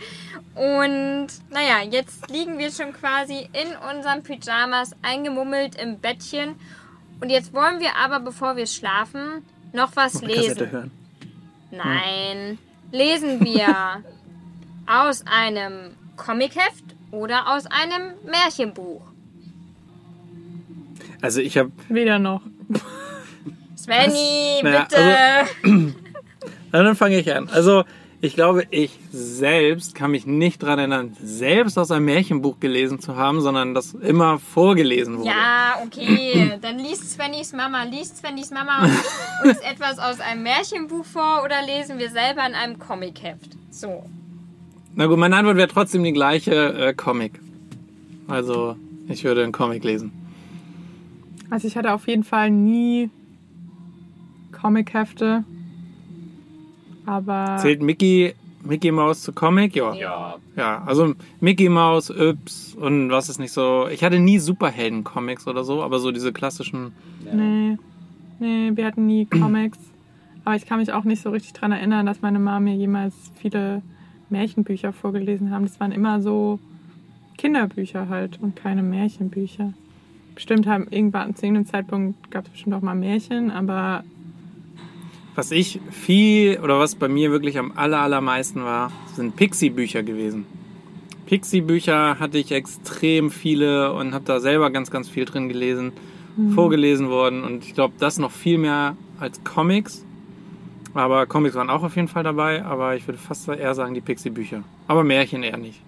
Und 0.56 1.28
naja, 1.52 1.82
jetzt 1.90 2.30
liegen 2.32 2.58
wir 2.58 2.72
schon 2.72 2.94
quasi 2.94 3.48
in 3.54 3.68
unseren 3.96 4.24
Pyjamas 4.24 4.96
eingemummelt 5.04 5.76
im 5.76 6.00
Bettchen. 6.00 6.56
Und 7.20 7.30
jetzt 7.30 7.54
wollen 7.54 7.80
wir 7.80 7.96
aber, 7.96 8.20
bevor 8.20 8.56
wir 8.56 8.68
schlafen, 8.68 9.44
noch 9.74 9.96
was 9.96 10.14
Kassette 10.14 10.28
lesen. 10.28 10.72
hören. 10.72 10.92
Nein. 11.72 12.58
Lesen 12.92 13.44
wir 13.44 14.04
aus 14.88 15.24
einem 15.28 15.96
Comicheft 16.16 16.84
oder 17.12 17.56
aus 17.56 17.66
einem 17.68 18.14
Märchenbuch. 18.26 19.02
Also 21.22 21.42
ich 21.42 21.58
habe, 21.58 21.72
Weder 21.90 22.20
noch. 22.20 22.42
Svenny, 23.76 24.62
Naja, 24.64 24.88
bitte. 25.64 25.94
dann 26.72 26.96
fange 26.96 27.20
ich 27.20 27.34
an. 27.34 27.50
Also 27.50 27.84
ich 28.20 28.34
glaube, 28.34 28.66
ich 28.72 28.98
selbst 29.12 29.94
kann 29.94 30.10
mich 30.12 30.26
nicht 30.26 30.64
daran 30.64 30.80
erinnern, 30.80 31.18
selbst 31.22 31.78
aus 31.78 31.92
einem 31.92 32.06
Märchenbuch 32.06 32.60
gelesen 32.60 33.00
zu 33.00 33.16
haben, 33.16 33.42
sondern 33.42 33.76
das 33.76 33.94
immer 33.94 34.40
vorgelesen 34.40 35.20
wurde. 35.20 35.30
Ja, 35.30 35.76
okay. 35.86 36.58
Dann 36.62 36.80
liest 36.80 37.12
Svennys 37.12 37.54
Mama, 37.54 37.84
liest 37.84 38.18
Svennys 38.18 38.50
Mama 38.50 38.84
uns 39.44 39.60
etwas 39.60 40.00
aus 40.00 40.20
einem 40.20 40.42
Märchenbuch 40.44 41.06
vor 41.06 41.44
oder 41.46 41.62
lesen 41.62 42.00
wir 42.00 42.10
selber 42.10 42.46
in 42.48 42.56
einem 42.56 42.80
Comicheft? 42.80 43.52
So. 43.70 44.04
Na 44.98 45.06
gut, 45.06 45.20
meine 45.20 45.36
Antwort 45.36 45.58
wäre 45.58 45.68
trotzdem 45.68 46.04
die 46.04 46.12
gleiche, 46.12 46.74
äh, 46.74 46.92
Comic. 46.92 47.40
Also 48.28 48.76
ich 49.08 49.24
würde 49.24 49.44
einen 49.44 49.52
Comic 49.52 49.84
lesen. 49.84 50.12
Also 51.52 51.68
ich 51.68 51.78
hatte 51.78 51.94
auf 51.94 52.08
jeden 52.08 52.24
Fall 52.24 52.50
nie 52.50 53.12
Comichefte. 54.52 55.44
Aber 57.06 57.58
Zählt 57.62 57.84
Mickey, 57.84 58.34
Mickey 58.64 58.92
Mouse 58.92 59.22
zu 59.22 59.34
Comic? 59.34 59.76
Ja. 59.76 59.94
Ja. 59.94 60.36
Ja, 60.56 60.82
also 60.88 61.14
Mickey 61.42 61.70
Mouse, 61.70 62.10
Yps 62.10 62.74
und 62.74 63.12
was 63.12 63.30
ist 63.30 63.38
nicht 63.38 63.52
so. 63.52 63.88
Ich 63.90 64.04
hatte 64.04 64.18
nie 64.18 64.40
Superhelden-Comics 64.40 65.46
oder 65.46 65.64
so, 65.64 65.84
aber 65.84 66.00
so 66.00 66.12
diese 66.12 66.34
klassischen. 66.34 66.92
nee, 67.32 67.78
nee, 68.40 68.72
wir 68.74 68.84
hatten 68.84 69.06
nie 69.06 69.28
Comics. 69.28 69.78
Aber 70.44 70.56
ich 70.56 70.66
kann 70.66 70.80
mich 70.80 70.92
auch 70.92 71.04
nicht 71.04 71.22
so 71.22 71.30
richtig 71.30 71.54
dran 71.54 71.72
erinnern, 71.72 72.08
dass 72.08 72.24
meine 72.24 72.40
Mama 72.40 72.62
mir 72.62 72.76
jemals 72.76 73.14
viele 73.40 73.84
Märchenbücher 74.30 74.94
vorgelesen 74.94 75.52
haben. 75.52 75.66
Das 75.66 75.80
waren 75.80 75.92
immer 75.92 76.22
so 76.22 76.60
Kinderbücher 77.38 78.10
halt 78.10 78.40
und 78.42 78.56
keine 78.56 78.84
Märchenbücher. 78.84 79.74
Bestimmt 80.36 80.68
haben 80.68 80.88
irgendwann 80.90 81.36
zu 81.36 81.46
irgendeinem 81.46 81.66
Zeitpunkt 81.66 82.32
gab 82.32 82.46
es 82.46 82.52
bestimmt 82.52 82.76
auch 82.76 82.82
mal 82.82 82.96
Märchen, 82.96 83.52
aber 83.52 84.04
Was 85.36 85.52
ich 85.52 85.80
viel 85.92 86.60
oder 86.60 86.80
was 86.80 86.96
bei 86.96 87.08
mir 87.08 87.32
wirklich 87.32 87.60
am 87.60 87.72
aller, 87.76 88.00
allermeisten 88.00 88.64
war, 88.64 88.92
sind 89.16 89.36
Pixie-Bücher 89.36 90.02
gewesen. 90.02 90.46
Pixie-Bücher 91.28 92.20
hatte 92.20 92.38
ich 92.38 92.52
extrem 92.52 93.30
viele 93.30 93.94
und 93.94 94.14
habe 94.14 94.26
da 94.26 94.40
selber 94.40 94.72
ganz, 94.72 94.90
ganz 94.90 95.10
viel 95.10 95.26
drin 95.26 95.48
gelesen, 95.48 95.92
vorgelesen 96.56 97.10
worden 97.10 97.44
und 97.44 97.66
ich 97.66 97.74
glaube, 97.74 97.94
das 98.00 98.18
noch 98.18 98.32
viel 98.32 98.58
mehr 98.58 98.96
als 99.20 99.44
Comics. 99.44 100.06
Aber 100.98 101.28
Comics 101.28 101.54
waren 101.54 101.70
auch 101.70 101.84
auf 101.84 101.96
jeden 101.96 102.08
Fall 102.08 102.24
dabei, 102.24 102.66
aber 102.66 102.96
ich 102.96 103.08
würde 103.08 103.20
fast 103.20 103.48
eher 103.48 103.76
sagen 103.76 103.94
die 103.94 104.02
Pixie-Bücher. 104.02 104.64
Aber 104.88 105.04
Märchen 105.04 105.44
eher 105.44 105.58
nicht. 105.58 105.80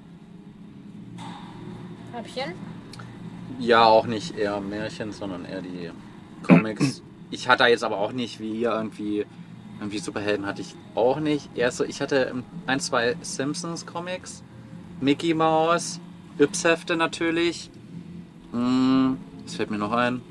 Häppchen? 2.14 2.54
Ja, 3.58 3.86
auch 3.86 4.06
nicht 4.06 4.38
eher 4.38 4.62
Märchen, 4.62 5.12
sondern 5.12 5.46
eher 5.46 5.64
die 5.64 5.90
Comics. 6.44 7.02
Ich 7.32 7.48
hatte 7.48 7.64
jetzt 7.66 7.84
aber 7.84 8.00
auch 8.00 8.12
nicht 8.12 8.40
wie 8.40 8.62
ihr 8.62 8.72
irgendwie, 8.72 9.24
irgendwie 9.80 10.00
Superhelden 10.00 10.48
hatte 10.48 10.64
ich 10.64 10.74
auch 10.96 11.20
nicht. 11.20 11.56
Eher 11.56 11.70
so, 11.72 11.84
ich 11.84 12.02
hatte 12.02 12.44
ein, 12.66 12.80
zwei 12.80 13.16
Simpsons 13.22 13.86
Comics, 13.86 14.42
Mickey 15.00 15.36
Mouse, 15.36 16.00
Yps-Hefte 16.40 16.96
natürlich. 16.96 17.70
Hm, 18.52 19.18
was 19.44 19.54
fällt 19.54 19.70
mir 19.70 19.78
noch 19.78 19.92
ein? 19.92 20.22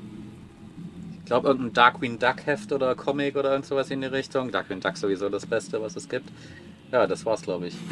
Ich 1.29 1.31
glaube 1.31 1.47
irgendein 1.47 1.73
Darkwing 1.73 2.17
Duck 2.17 2.47
Heft 2.47 2.71
oder 2.71 2.95
Comic 2.95 3.35
oder 3.35 3.51
irgend 3.51 3.67
sowas 3.67 3.91
in 3.91 4.01
die 4.01 4.07
Richtung. 4.07 4.49
Darkwing 4.49 4.79
Duck 4.79 4.97
sowieso 4.97 5.29
das 5.29 5.45
Beste, 5.45 5.79
was 5.79 5.95
es 5.95 6.09
gibt. 6.09 6.27
Ja, 6.91 7.05
das 7.05 7.23
war's, 7.23 7.43
glaube 7.43 7.67
ich. 7.67 7.75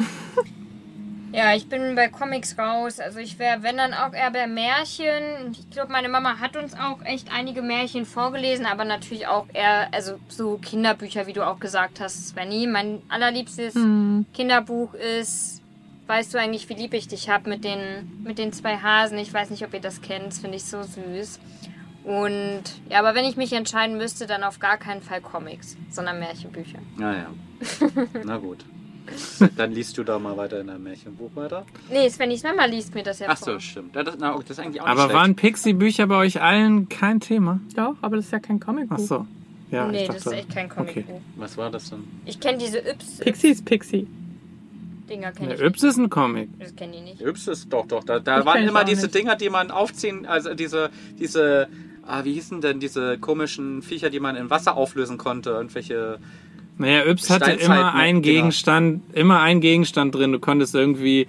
Ja, 1.30 1.54
ich 1.54 1.68
bin 1.68 1.94
bei 1.94 2.08
Comics 2.08 2.58
raus. 2.58 2.98
Also 2.98 3.18
ich 3.18 3.38
wäre, 3.38 3.62
wenn 3.62 3.76
dann 3.76 3.92
auch 3.92 4.14
eher 4.14 4.30
bei 4.30 4.46
Märchen. 4.46 5.52
Ich 5.52 5.68
glaube, 5.70 5.92
meine 5.92 6.08
Mama 6.08 6.40
hat 6.40 6.56
uns 6.56 6.72
auch 6.72 7.02
echt 7.04 7.30
einige 7.30 7.60
Märchen 7.60 8.06
vorgelesen, 8.06 8.64
aber 8.64 8.86
natürlich 8.86 9.26
auch 9.26 9.46
eher, 9.52 9.92
also 9.92 10.18
so 10.28 10.56
Kinderbücher, 10.56 11.26
wie 11.26 11.34
du 11.34 11.46
auch 11.46 11.60
gesagt 11.60 12.00
hast, 12.00 12.28
Svenny. 12.28 12.66
Mein 12.66 13.02
allerliebstes 13.10 13.74
Kinderbuch 14.32 14.94
ist, 14.94 15.60
weißt 16.06 16.32
du 16.32 16.38
eigentlich, 16.38 16.66
wie 16.70 16.74
lieb 16.74 16.94
ich 16.94 17.08
dich 17.08 17.28
hab 17.28 17.46
mit 17.46 17.62
den, 17.62 18.22
mit 18.24 18.38
den 18.38 18.52
zwei 18.54 18.78
Hasen. 18.78 19.18
Ich 19.18 19.32
weiß 19.32 19.50
nicht, 19.50 19.62
ob 19.64 19.74
ihr 19.74 19.80
das 19.80 20.00
kennt, 20.00 20.28
das 20.28 20.38
finde 20.38 20.56
ich 20.56 20.64
so 20.64 20.82
süß. 20.82 21.38
Und 22.08 22.62
ja, 22.88 23.00
aber 23.00 23.14
wenn 23.14 23.26
ich 23.26 23.36
mich 23.36 23.52
entscheiden 23.52 23.98
müsste, 23.98 24.26
dann 24.26 24.42
auf 24.42 24.58
gar 24.60 24.78
keinen 24.78 25.02
Fall 25.02 25.20
Comics, 25.20 25.76
sondern 25.90 26.18
Märchenbücher. 26.18 26.78
Naja. 26.96 27.26
Na 28.24 28.38
gut. 28.38 28.64
Dann 29.56 29.72
liest 29.72 29.96
du 29.96 30.04
da 30.04 30.18
mal 30.18 30.36
weiter 30.36 30.60
in 30.60 30.66
deinem 30.68 30.82
Märchenbuch 30.84 31.30
weiter. 31.34 31.64
Nee, 31.90 32.08
Svennys 32.10 32.42
Mama 32.42 32.66
liest 32.66 32.94
mir 32.94 33.02
das 33.02 33.18
ja 33.18 33.26
Ach 33.30 33.38
vor. 33.38 33.54
so, 33.54 33.58
stimmt. 33.58 33.94
Ja, 33.96 34.02
das, 34.02 34.16
na, 34.18 34.34
okay, 34.34 34.44
das 34.48 34.58
ist 34.58 34.64
eigentlich 34.64 34.82
auch 34.82 34.86
Aber 34.86 35.12
waren 35.14 35.34
Pixie-Bücher 35.34 36.06
bei 36.06 36.16
euch 36.16 36.40
allen 36.42 36.88
kein 36.90 37.20
Thema? 37.20 37.60
doch, 37.74 37.96
aber 38.02 38.16
das 38.16 38.26
ist 38.26 38.32
ja 38.32 38.38
kein 38.38 38.60
Comicbuch. 38.60 38.96
Ach 38.98 39.02
so. 39.02 39.26
Ja, 39.70 39.86
nee, 39.88 40.02
ich 40.02 40.06
das 40.08 40.16
ist 40.16 40.26
dachte, 40.26 40.36
echt 40.38 40.50
kein 40.50 40.68
Comicbuch. 40.68 41.20
Was 41.36 41.56
war 41.56 41.70
das 41.70 41.88
denn? 41.90 42.04
Ich 42.26 42.38
kenne 42.40 42.58
diese 42.58 42.78
Yps. 42.78 43.18
Pixie 43.18 43.48
ist 43.48 43.64
Pixie. 43.64 44.06
Dinger 45.08 45.32
kenne 45.32 45.52
ich. 45.52 45.58
Der 45.58 45.66
Yps 45.68 45.82
ist 45.82 45.96
ein 45.96 46.10
Comic. 46.10 46.48
Das 46.58 46.74
kenne 46.76 46.96
ich 46.96 47.02
nicht. 47.02 47.20
Yps 47.22 47.48
ist 47.48 47.72
doch, 47.72 47.86
doch. 47.86 48.04
Da, 48.04 48.18
da 48.18 48.40
Ich 48.40 48.44
waren 48.46 48.62
ich 48.62 48.68
immer 48.68 48.84
diese 48.84 49.02
nicht. 49.06 49.14
Dinger, 49.14 49.36
die 49.36 49.48
man 49.50 49.70
aufziehen, 49.70 50.26
also 50.26 50.52
diese, 50.54 50.90
diese, 51.18 51.68
ah, 52.08 52.24
wie 52.24 52.32
hießen 52.34 52.60
denn 52.60 52.80
diese 52.80 53.18
komischen 53.18 53.82
Viecher, 53.82 54.10
die 54.10 54.20
man 54.20 54.34
in 54.36 54.50
Wasser 54.50 54.76
auflösen 54.76 55.18
konnte? 55.18 55.50
Irgendwelche. 55.50 56.18
Naja, 56.78 57.04
Yps 57.06 57.30
hatte 57.30 57.52
immer 57.52 57.94
einen. 57.94 58.22
Gegenstand, 58.22 59.02
immer 59.14 59.40
einen 59.40 59.60
Gegenstand 59.60 60.14
drin. 60.14 60.32
Du 60.32 60.38
konntest 60.38 60.74
irgendwie, 60.74 61.26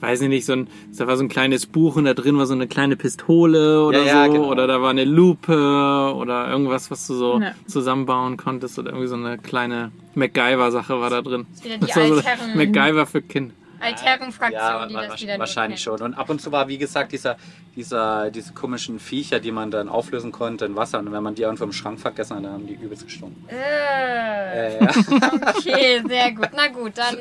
weiß 0.00 0.20
ich 0.20 0.28
nicht, 0.28 0.44
so 0.44 0.52
ein, 0.52 0.68
da 0.98 1.06
war 1.06 1.16
so 1.16 1.24
ein 1.24 1.28
kleines 1.28 1.64
Buch 1.66 1.96
und 1.96 2.04
da 2.04 2.12
drin 2.14 2.36
war 2.36 2.44
so 2.46 2.52
eine 2.54 2.66
kleine 2.66 2.96
Pistole 2.96 3.82
oder 3.84 4.00
Ja, 4.00 4.04
ja, 4.04 4.26
so. 4.26 4.32
genau. 4.32 4.50
Oder 4.50 4.66
da 4.66 4.82
war 4.82 4.90
eine 4.90 5.04
Lupe 5.04 6.12
oder 6.14 6.50
irgendwas, 6.50 6.90
was 6.90 7.06
du 7.06 7.14
so 7.14 7.40
Ja. 7.40 7.52
zusammenbauen 7.66 8.36
konntest. 8.36 8.78
Oder 8.78 8.90
irgendwie 8.90 9.08
so 9.08 9.16
eine 9.16 9.38
kleine 9.38 9.92
MacGyver-Sache 10.14 11.00
war 11.00 11.08
da 11.10 11.22
drin. 11.22 11.46
Das 11.80 11.88
Das 11.88 11.96
war 11.96 12.06
so 12.08 12.22
MacGyver 12.54 13.06
für 13.06 13.22
Kinder. 13.22 13.54
Altherren-Fraktion, 13.82 14.60
Ja, 14.60 14.86
die 14.86 14.94
das 14.94 15.20
wieder 15.20 15.38
wahrscheinlich 15.38 15.80
schon. 15.80 16.00
Und 16.00 16.14
ab 16.14 16.30
und 16.30 16.40
zu 16.40 16.52
war, 16.52 16.68
wie 16.68 16.78
gesagt, 16.78 17.12
dieser, 17.12 17.36
dieser, 17.76 18.30
diese 18.30 18.52
komischen 18.52 18.98
Viecher, 18.98 19.40
die 19.40 19.52
man 19.52 19.70
dann 19.70 19.88
auflösen 19.88 20.32
konnte 20.32 20.64
in 20.64 20.76
Wasser. 20.76 20.98
Und 20.98 21.12
wenn 21.12 21.22
man 21.22 21.34
die 21.34 21.42
irgendwo 21.42 21.64
im 21.64 21.72
Schrank 21.72 22.00
vergessen 22.00 22.36
hat, 22.36 22.44
dann 22.44 22.52
haben 22.52 22.66
die 22.66 22.74
übelst 22.74 23.04
gestunken. 23.04 23.44
Äh, 23.48 24.76
Äh, 24.76 24.84
ja. 24.84 24.90
okay, 25.56 26.02
sehr 26.06 26.32
gut. 26.32 26.50
Na 26.54 26.68
gut, 26.68 26.92
dann 26.96 27.16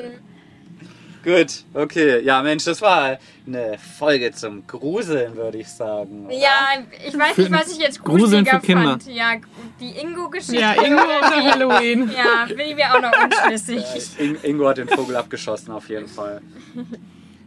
Gut, 1.24 1.64
okay. 1.76 2.22
Ja, 2.24 2.42
Mensch, 2.42 2.64
das 2.66 2.82
war 2.82 3.20
eine 3.46 3.78
Folge 4.00 4.32
zum 4.32 4.66
Gruseln, 4.66 5.36
würde 5.36 5.60
ich 5.60 5.68
sagen. 5.68 6.26
oder? 6.26 6.36
Ja, 6.36 6.84
ich 7.08 7.18
weiß 7.18 7.38
nicht, 7.38 7.52
was 7.52 7.72
ich 7.72 7.78
jetzt 7.78 8.04
Gruseln 8.04 8.22
gruseliger 8.44 8.60
für 8.60 8.66
Kinder. 8.66 8.90
fand. 8.92 9.06
Ja, 9.08 9.34
die 9.80 9.92
Ingo-Geschichte. 10.00 10.56
Ja, 10.60 10.74
Ingo 10.74 11.02
oder 11.04 11.44
Halloween. 11.52 12.10
Ja, 12.12 12.46
bin 12.48 12.60
ich 12.62 12.76
mir 12.76 12.92
auch 12.96 13.02
noch 13.02 13.12
unschlüssig. 13.24 13.84
In, 14.18 14.36
Ingo 14.42 14.68
hat 14.68 14.78
den 14.80 14.88
Vogel 14.88 15.16
abgeschossen, 15.16 15.72
auf 15.72 15.90
jeden 15.90 16.08
Fall. 16.08 16.42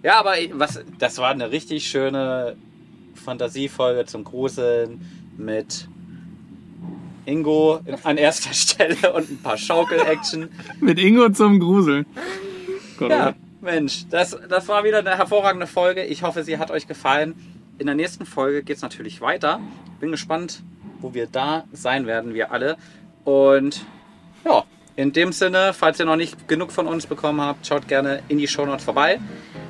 Ja, 0.05 0.21
aber 0.21 0.35
was, 0.53 0.81
das 0.99 1.19
war 1.19 1.31
eine 1.31 1.51
richtig 1.51 1.85
schöne 1.89 2.57
Fantasiefolge 3.25 4.05
zum 4.07 4.23
Gruseln 4.23 5.01
mit 5.37 5.89
Ingo 7.27 7.81
an 8.05 8.19
erster 8.19 8.53
Stelle 8.53 9.13
und 9.15 9.31
ein 9.31 9.39
paar 9.43 9.57
Schaukel-Action. 9.57 10.49
Mit 10.81 10.99
Ingo 11.01 11.29
zum 11.31 11.59
Gruseln. 11.59 12.07
Gott, 12.99 13.11
Ja, 13.11 13.17
oder? 13.31 13.35
Mensch, 13.65 14.07
das, 14.11 14.37
das 14.49 14.69
war 14.69 14.85
wieder 14.85 14.99
eine 14.99 15.17
hervorragende 15.17 15.67
Folge. 15.67 16.05
Ich 16.05 16.23
hoffe, 16.23 16.45
sie 16.45 16.59
hat 16.59 16.71
euch 16.71 16.87
gefallen. 16.87 17.35
In 17.79 17.87
der 17.87 17.95
nächsten 17.97 18.27
Folge 18.27 18.63
geht 18.63 18.77
es 18.77 18.83
natürlich 18.83 19.21
weiter. 19.21 19.61
Bin 19.99 20.13
gespannt, 20.13 20.63
wo 21.01 21.15
wir 21.15 21.27
da 21.27 21.65
sein 21.73 22.07
werden, 22.07 22.35
wir 22.35 22.53
alle. 22.53 22.77
Und 23.25 23.85
ja, 24.45 24.65
in 24.97 25.13
dem 25.13 25.33
Sinne, 25.33 25.73
falls 25.73 25.99
ihr 25.99 26.07
noch 26.07 26.17
nicht 26.17 26.47
genug 26.47 26.71
von 26.71 26.87
uns 26.87 27.07
bekommen 27.07 27.41
habt, 27.41 27.67
schaut 27.67 27.89
gerne 27.89 28.23
in 28.29 28.39
die 28.39 28.47
Shownotes 28.47 28.85
vorbei. 28.85 29.19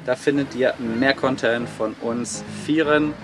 Da 0.05 0.17
findet 0.17 0.55
ihr 0.55 0.75
mehr 0.79 1.15
Content 1.15 1.69
von 1.69 1.95
uns 2.03 2.45
Vieren. 2.67 3.15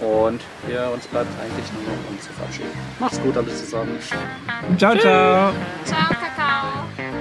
Und 0.00 0.40
wir 0.66 0.90
uns 0.92 1.06
bleibt 1.06 1.28
eigentlich 1.40 1.72
nur 1.74 1.82
noch 1.82 2.10
uns 2.10 2.22
zu 2.22 2.32
verabschieden. 2.32 2.70
Macht's 2.98 3.20
gut, 3.20 3.36
alle 3.36 3.54
zusammen. 3.54 3.98
Ciao, 4.78 4.96
ciao. 4.96 5.52
Ciao. 5.84 7.11